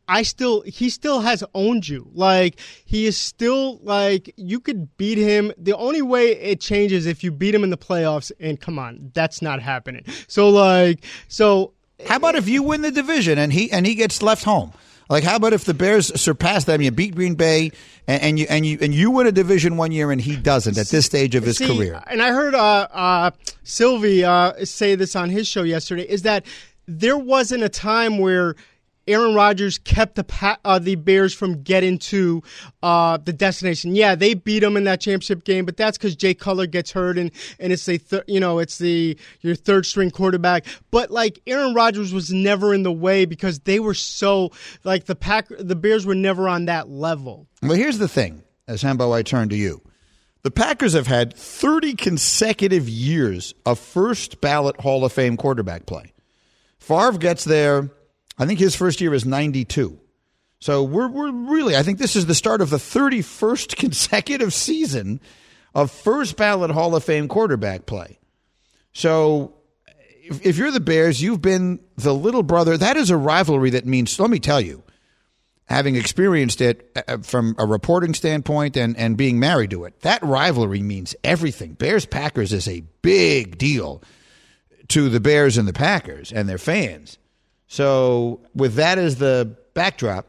I 0.09 0.23
still 0.23 0.63
he 0.63 0.89
still 0.89 1.21
has 1.21 1.45
owned 1.55 1.87
you. 1.87 2.11
Like 2.15 2.59
he 2.85 3.07
is 3.07 3.17
still 3.17 3.79
like 3.83 4.33
you 4.37 4.59
could 4.59 4.97
beat 4.97 5.19
him. 5.19 5.53
The 5.59 5.77
only 5.77 6.03
way 6.03 6.31
it 6.31 6.61
changes 6.61 7.07
if 7.07 7.23
you 7.23 7.31
beat 7.31 7.55
him 7.55 7.63
in 7.63 7.71
the 7.71 7.79
playoffs. 7.79 8.33
And 8.41 8.59
come 8.59 8.79
on, 8.79 9.11
that's 9.15 9.43
not 9.43 9.61
happening. 9.61 10.05
So 10.27 10.49
like 10.49 11.05
so. 11.29 11.75
How 12.07 12.17
about 12.17 12.37
if 12.37 12.49
you 12.49 12.63
win 12.63 12.83
the 12.83 12.93
division 12.93 13.39
and 13.39 13.53
he 13.53 13.71
and 13.71 13.85
he 13.85 13.95
gets 13.95 14.23
left 14.23 14.45
home? 14.45 14.73
Like 15.11 15.25
how 15.25 15.37
about 15.37 15.53
if 15.53 15.65
the 15.65 15.75
Bears 15.75 16.19
surpass 16.21 16.65
them, 16.65 16.81
you 16.81 16.91
beat 16.91 17.15
Green 17.15 17.35
Bay, 17.35 17.73
and, 18.07 18.23
and 18.23 18.39
you 18.39 18.47
and 18.49 18.65
you 18.65 18.79
and 18.81 18.95
you 18.95 19.11
win 19.11 19.27
a 19.27 19.33
division 19.33 19.77
one 19.77 19.91
year 19.93 20.11
and 20.11 20.21
he 20.21 20.37
doesn't 20.37 20.79
at 20.79 20.89
this 20.89 21.07
stage 21.07 21.35
of 21.35 21.45
his 21.45 21.59
See, 21.59 21.67
career? 21.67 22.03
And 22.07 22.23
I 22.23 22.31
heard 22.31 22.55
uh, 22.55 22.89
uh, 22.91 23.31
Silvy 23.63 24.25
uh, 24.25 24.65
say 24.65 24.95
this 24.95 25.17
on 25.17 25.29
his 25.29 25.49
show 25.49 25.63
yesterday 25.63 26.03
is 26.09 26.23
that 26.23 26.47
there 26.87 27.19
wasn't 27.19 27.63
a 27.63 27.69
time 27.69 28.19
where 28.19 28.55
Aaron 29.09 29.35
Rodgers 29.35 29.79
kept 29.79 30.15
the 30.15 30.59
uh, 30.65 30.79
the 30.79 30.95
Bears 30.95 31.35
from 31.35 31.63
getting 31.63 31.99
to 31.99 32.43
uh, 32.83 33.17
the 33.17 33.33
destination. 33.33 33.95
Yeah, 33.95 34.15
they 34.15 34.35
beat 34.35 34.61
them 34.61 34.77
in 34.77 34.85
that 34.85 35.01
championship 35.01 35.45
game, 35.45 35.65
but 35.65 35.77
that's 35.77 35.99
because 35.99 36.15
Jay 36.15 36.35
Cutler 36.35 36.67
gets 36.67 36.93
hurt 36.93 37.19
and 37.19 37.33
and 37.59 37.73
it's 37.73 37.87
the 37.87 37.99
th- 37.99 38.25
you 38.27 38.39
know 38.39 38.59
it's 38.59 38.79
the 38.79 39.19
your 39.41 39.55
third 39.55 39.87
string 39.87 40.11
quarterback. 40.11 40.67
But 40.91 41.11
like 41.11 41.41
Aaron 41.47 41.75
Rodgers 41.75 42.13
was 42.13 42.33
never 42.33 42.75
in 42.75 42.83
the 42.83 42.93
way 42.93 43.25
because 43.25 43.61
they 43.61 43.81
were 43.81 43.95
so 43.95 44.53
like 44.85 45.07
the 45.07 45.17
pack 45.17 45.47
the 45.59 45.77
Bears 45.77 46.07
were 46.07 46.15
never 46.15 46.49
on 46.49 46.67
that 46.67 46.89
level. 46.89 47.47
Well, 47.63 47.73
here's 47.73 47.99
the 47.99 48.09
thing, 48.09 48.43
as 48.67 48.83
Hembo, 48.83 49.13
I 49.13 49.23
turn 49.23 49.49
to 49.49 49.57
you. 49.57 49.83
The 50.43 50.51
Packers 50.53 50.93
have 50.93 51.09
had 51.09 51.35
30 51.35 51.95
consecutive 51.95 52.89
years 52.89 53.55
of 53.67 53.79
first 53.79 54.41
ballot 54.41 54.81
Hall 54.81 55.05
of 55.05 55.13
Fame 55.13 55.37
quarterback 55.37 55.85
play. 55.85 56.13
Favre 56.79 57.19
gets 57.19 57.45
there, 57.45 57.91
I 58.39 58.47
think 58.47 58.59
his 58.59 58.77
first 58.77 59.01
year 59.01 59.15
is 59.15 59.25
92. 59.25 59.99
So 60.61 60.83
we're, 60.83 61.09
we're 61.09 61.33
really, 61.33 61.77
I 61.77 61.83
think 61.83 61.99
this 61.99 62.17
is 62.17 62.27
the 62.27 62.35
start 62.35 62.61
of 62.61 62.71
the 62.71 62.77
31st 62.77 63.77
consecutive 63.77 64.53
season 64.53 65.21
of 65.75 65.91
first 65.91 66.37
ballot 66.37 66.71
Hall 66.71 66.95
of 66.95 67.05
Fame 67.05 67.29
quarterback 67.29 67.87
play. 67.87 68.19
So 68.93 69.55
if, 70.23 70.45
if 70.45 70.57
you're 70.57 70.71
the 70.71 70.81
Bears, 70.81 71.23
you've 71.23 71.43
been 71.43 71.81
the 71.97 72.15
little 72.15 72.43
brother. 72.43 72.77
That 72.77 72.97
is 72.97 73.11
a 73.11 73.17
rivalry 73.17 73.71
that 73.71 73.87
means, 73.87 74.19
let 74.19 74.31
me 74.31 74.39
tell 74.39 74.61
you, 74.61 74.83
having 75.67 75.97
experienced 75.97 76.61
it 76.61 76.91
uh, 77.07 77.19
from 77.19 77.55
a 77.59 77.67
reporting 77.67 78.15
standpoint 78.15 78.77
and, 78.77 78.97
and 78.97 79.17
being 79.17 79.39
married 79.39 79.71
to 79.71 79.85
it, 79.85 80.01
that 80.01 80.23
rivalry 80.23 80.83
means 80.83 81.15
everything. 81.23 81.75
Bears 81.75 82.07
Packers 82.07 82.53
is 82.53 82.67
a 82.67 82.83
big 83.03 83.59
deal 83.59 84.03
to 84.89 85.09
the 85.09 85.21
Bears 85.21 85.59
and 85.59 85.69
the 85.69 85.73
Packers 85.73 86.33
and 86.33 86.49
their 86.49 86.59
fans. 86.59 87.19
So, 87.69 88.41
with 88.55 88.75
that 88.75 88.99
as 88.99 89.17
the 89.17 89.55
backdrop, 89.75 90.27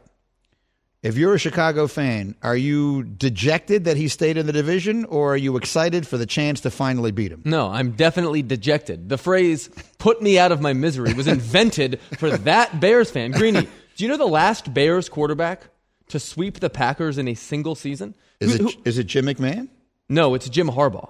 if 1.02 1.16
you're 1.16 1.32
a 1.34 1.38
Chicago 1.38 1.86
fan, 1.86 2.34
are 2.42 2.56
you 2.56 3.02
dejected 3.04 3.84
that 3.86 3.96
he 3.96 4.08
stayed 4.08 4.36
in 4.36 4.46
the 4.46 4.52
division 4.52 5.06
or 5.06 5.32
are 5.32 5.36
you 5.38 5.56
excited 5.56 6.06
for 6.06 6.18
the 6.18 6.26
chance 6.26 6.60
to 6.60 6.70
finally 6.70 7.10
beat 7.10 7.32
him? 7.32 7.40
No, 7.46 7.68
I'm 7.68 7.92
definitely 7.92 8.42
dejected. 8.42 9.08
The 9.08 9.16
phrase 9.16 9.70
"put 9.98 10.20
me 10.20 10.38
out 10.38 10.52
of 10.52 10.60
my 10.60 10.74
misery" 10.74 11.14
was 11.14 11.26
invented 11.26 11.98
for 12.18 12.30
that 12.30 12.78
Bears 12.80 13.10
fan. 13.10 13.30
Greeny, 13.30 13.62
do 13.62 14.04
you 14.04 14.08
know 14.08 14.18
the 14.18 14.26
last 14.28 14.72
Bears 14.74 15.08
quarterback 15.08 15.62
to 16.08 16.20
sweep 16.20 16.60
the 16.60 16.68
Packers 16.68 17.16
in 17.16 17.26
a 17.28 17.34
single 17.34 17.74
season? 17.74 18.14
Is 18.38 18.56
Who- 18.56 18.68
it 18.68 18.76
is 18.84 18.98
it 18.98 19.04
Jim 19.04 19.24
McMahon? 19.24 19.68
No, 20.10 20.34
it's 20.34 20.48
Jim 20.50 20.68
Harbaugh. 20.68 21.08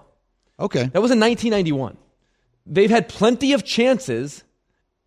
Okay. 0.61 0.85
That 0.93 1.01
was 1.03 1.11
in 1.11 1.18
1991. 1.18 1.97
They've 2.66 2.91
had 2.91 3.09
plenty 3.09 3.53
of 3.55 3.64
chances 3.64 4.45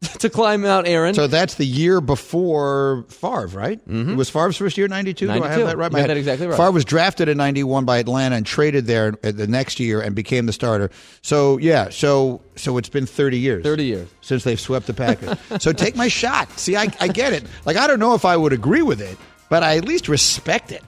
to 0.19 0.29
climb 0.29 0.61
Mount 0.61 0.87
Aaron. 0.87 1.13
So 1.13 1.27
that's 1.27 1.55
the 1.55 1.65
year 1.65 2.01
before 2.01 3.05
Favre, 3.09 3.47
right? 3.47 3.79
It 3.87 4.17
was 4.17 4.29
Favre's 4.29 4.57
first 4.57 4.77
year, 4.77 4.87
92? 4.87 5.27
Do 5.27 5.31
I 5.31 5.47
have 5.47 5.67
that 5.67 5.77
right? 5.77 5.87
Mm-hmm. 5.87 5.95
You 5.95 5.99
have 6.01 6.07
that 6.09 6.17
exactly 6.17 6.47
right. 6.47 6.57
Favre 6.57 6.71
was 6.71 6.85
drafted 6.85 7.29
in 7.29 7.37
91 7.37 7.85
by 7.85 7.97
Atlanta 7.97 8.35
and 8.35 8.45
traded 8.45 8.85
there 8.85 9.11
the 9.11 9.47
next 9.47 9.79
year 9.79 10.01
and 10.01 10.15
became 10.15 10.45
the 10.45 10.53
starter. 10.53 10.89
So, 11.21 11.57
yeah, 11.57 11.89
so 11.89 12.41
so 12.55 12.77
it's 12.77 12.89
been 12.89 13.05
30 13.05 13.39
years. 13.39 13.63
30 13.63 13.85
years. 13.85 14.09
Since 14.21 14.43
they've 14.43 14.59
swept 14.59 14.87
the 14.87 14.93
Packers. 14.93 15.37
so 15.59 15.73
take 15.73 15.95
my 15.95 16.07
shot. 16.07 16.49
See, 16.59 16.75
I, 16.75 16.87
I 16.99 17.07
get 17.07 17.33
it. 17.33 17.43
Like, 17.65 17.77
I 17.77 17.87
don't 17.87 17.99
know 17.99 18.13
if 18.13 18.25
I 18.25 18.37
would 18.37 18.53
agree 18.53 18.81
with 18.81 19.01
it, 19.01 19.17
but 19.49 19.63
I 19.63 19.77
at 19.77 19.85
least 19.85 20.07
respect 20.07 20.71
it. 20.71 20.83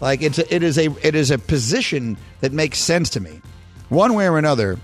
Like, 0.00 0.22
it's 0.22 0.38
a, 0.38 0.54
it, 0.54 0.62
is 0.62 0.78
a, 0.78 0.94
it 1.06 1.14
is 1.14 1.30
a 1.30 1.38
position 1.38 2.16
that 2.40 2.52
makes 2.52 2.78
sense 2.78 3.10
to 3.10 3.20
me. 3.20 3.40
One 3.88 4.14
way 4.14 4.28
or 4.28 4.38
another, 4.38 4.78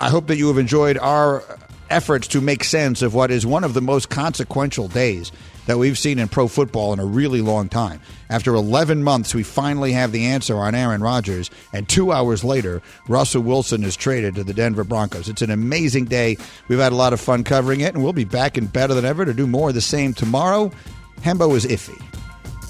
I 0.00 0.08
hope 0.08 0.28
that 0.28 0.36
you 0.38 0.48
have 0.48 0.56
enjoyed 0.56 0.96
our 0.96 1.42
efforts 1.90 2.28
to 2.28 2.40
make 2.40 2.64
sense 2.64 3.02
of 3.02 3.14
what 3.14 3.30
is 3.30 3.44
one 3.44 3.64
of 3.64 3.74
the 3.74 3.80
most 3.80 4.08
consequential 4.08 4.88
days 4.88 5.32
that 5.66 5.78
we've 5.78 5.98
seen 5.98 6.18
in 6.18 6.28
pro 6.28 6.48
football 6.48 6.92
in 6.92 6.98
a 6.98 7.04
really 7.04 7.40
long 7.40 7.68
time. 7.68 8.00
After 8.28 8.54
11 8.54 9.02
months, 9.02 9.34
we 9.34 9.42
finally 9.42 9.92
have 9.92 10.10
the 10.12 10.26
answer 10.26 10.56
on 10.56 10.74
Aaron 10.74 11.02
Rodgers, 11.02 11.50
and 11.72 11.88
two 11.88 12.12
hours 12.12 12.42
later, 12.42 12.82
Russell 13.08 13.42
Wilson 13.42 13.84
is 13.84 13.96
traded 13.96 14.34
to 14.34 14.44
the 14.44 14.54
Denver 14.54 14.84
Broncos. 14.84 15.28
It's 15.28 15.42
an 15.42 15.50
amazing 15.50 16.06
day. 16.06 16.38
We've 16.68 16.78
had 16.78 16.92
a 16.92 16.96
lot 16.96 17.12
of 17.12 17.20
fun 17.20 17.44
covering 17.44 17.80
it, 17.80 17.94
and 17.94 18.02
we'll 18.02 18.12
be 18.12 18.24
back 18.24 18.58
in 18.58 18.66
better 18.66 18.94
than 18.94 19.04
ever 19.04 19.24
to 19.24 19.34
do 19.34 19.46
more 19.46 19.68
of 19.68 19.74
the 19.74 19.80
same 19.80 20.12
tomorrow. 20.12 20.72
Hembo 21.20 21.54
is 21.56 21.66
iffy. 21.66 22.00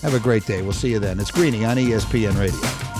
Have 0.02 0.14
a 0.14 0.20
great 0.20 0.46
day. 0.46 0.62
We'll 0.62 0.72
see 0.72 0.90
you 0.90 0.98
then. 0.98 1.20
It's 1.20 1.30
Greeny 1.30 1.64
on 1.64 1.76
ESPN 1.76 2.38
Radio. 2.38 2.99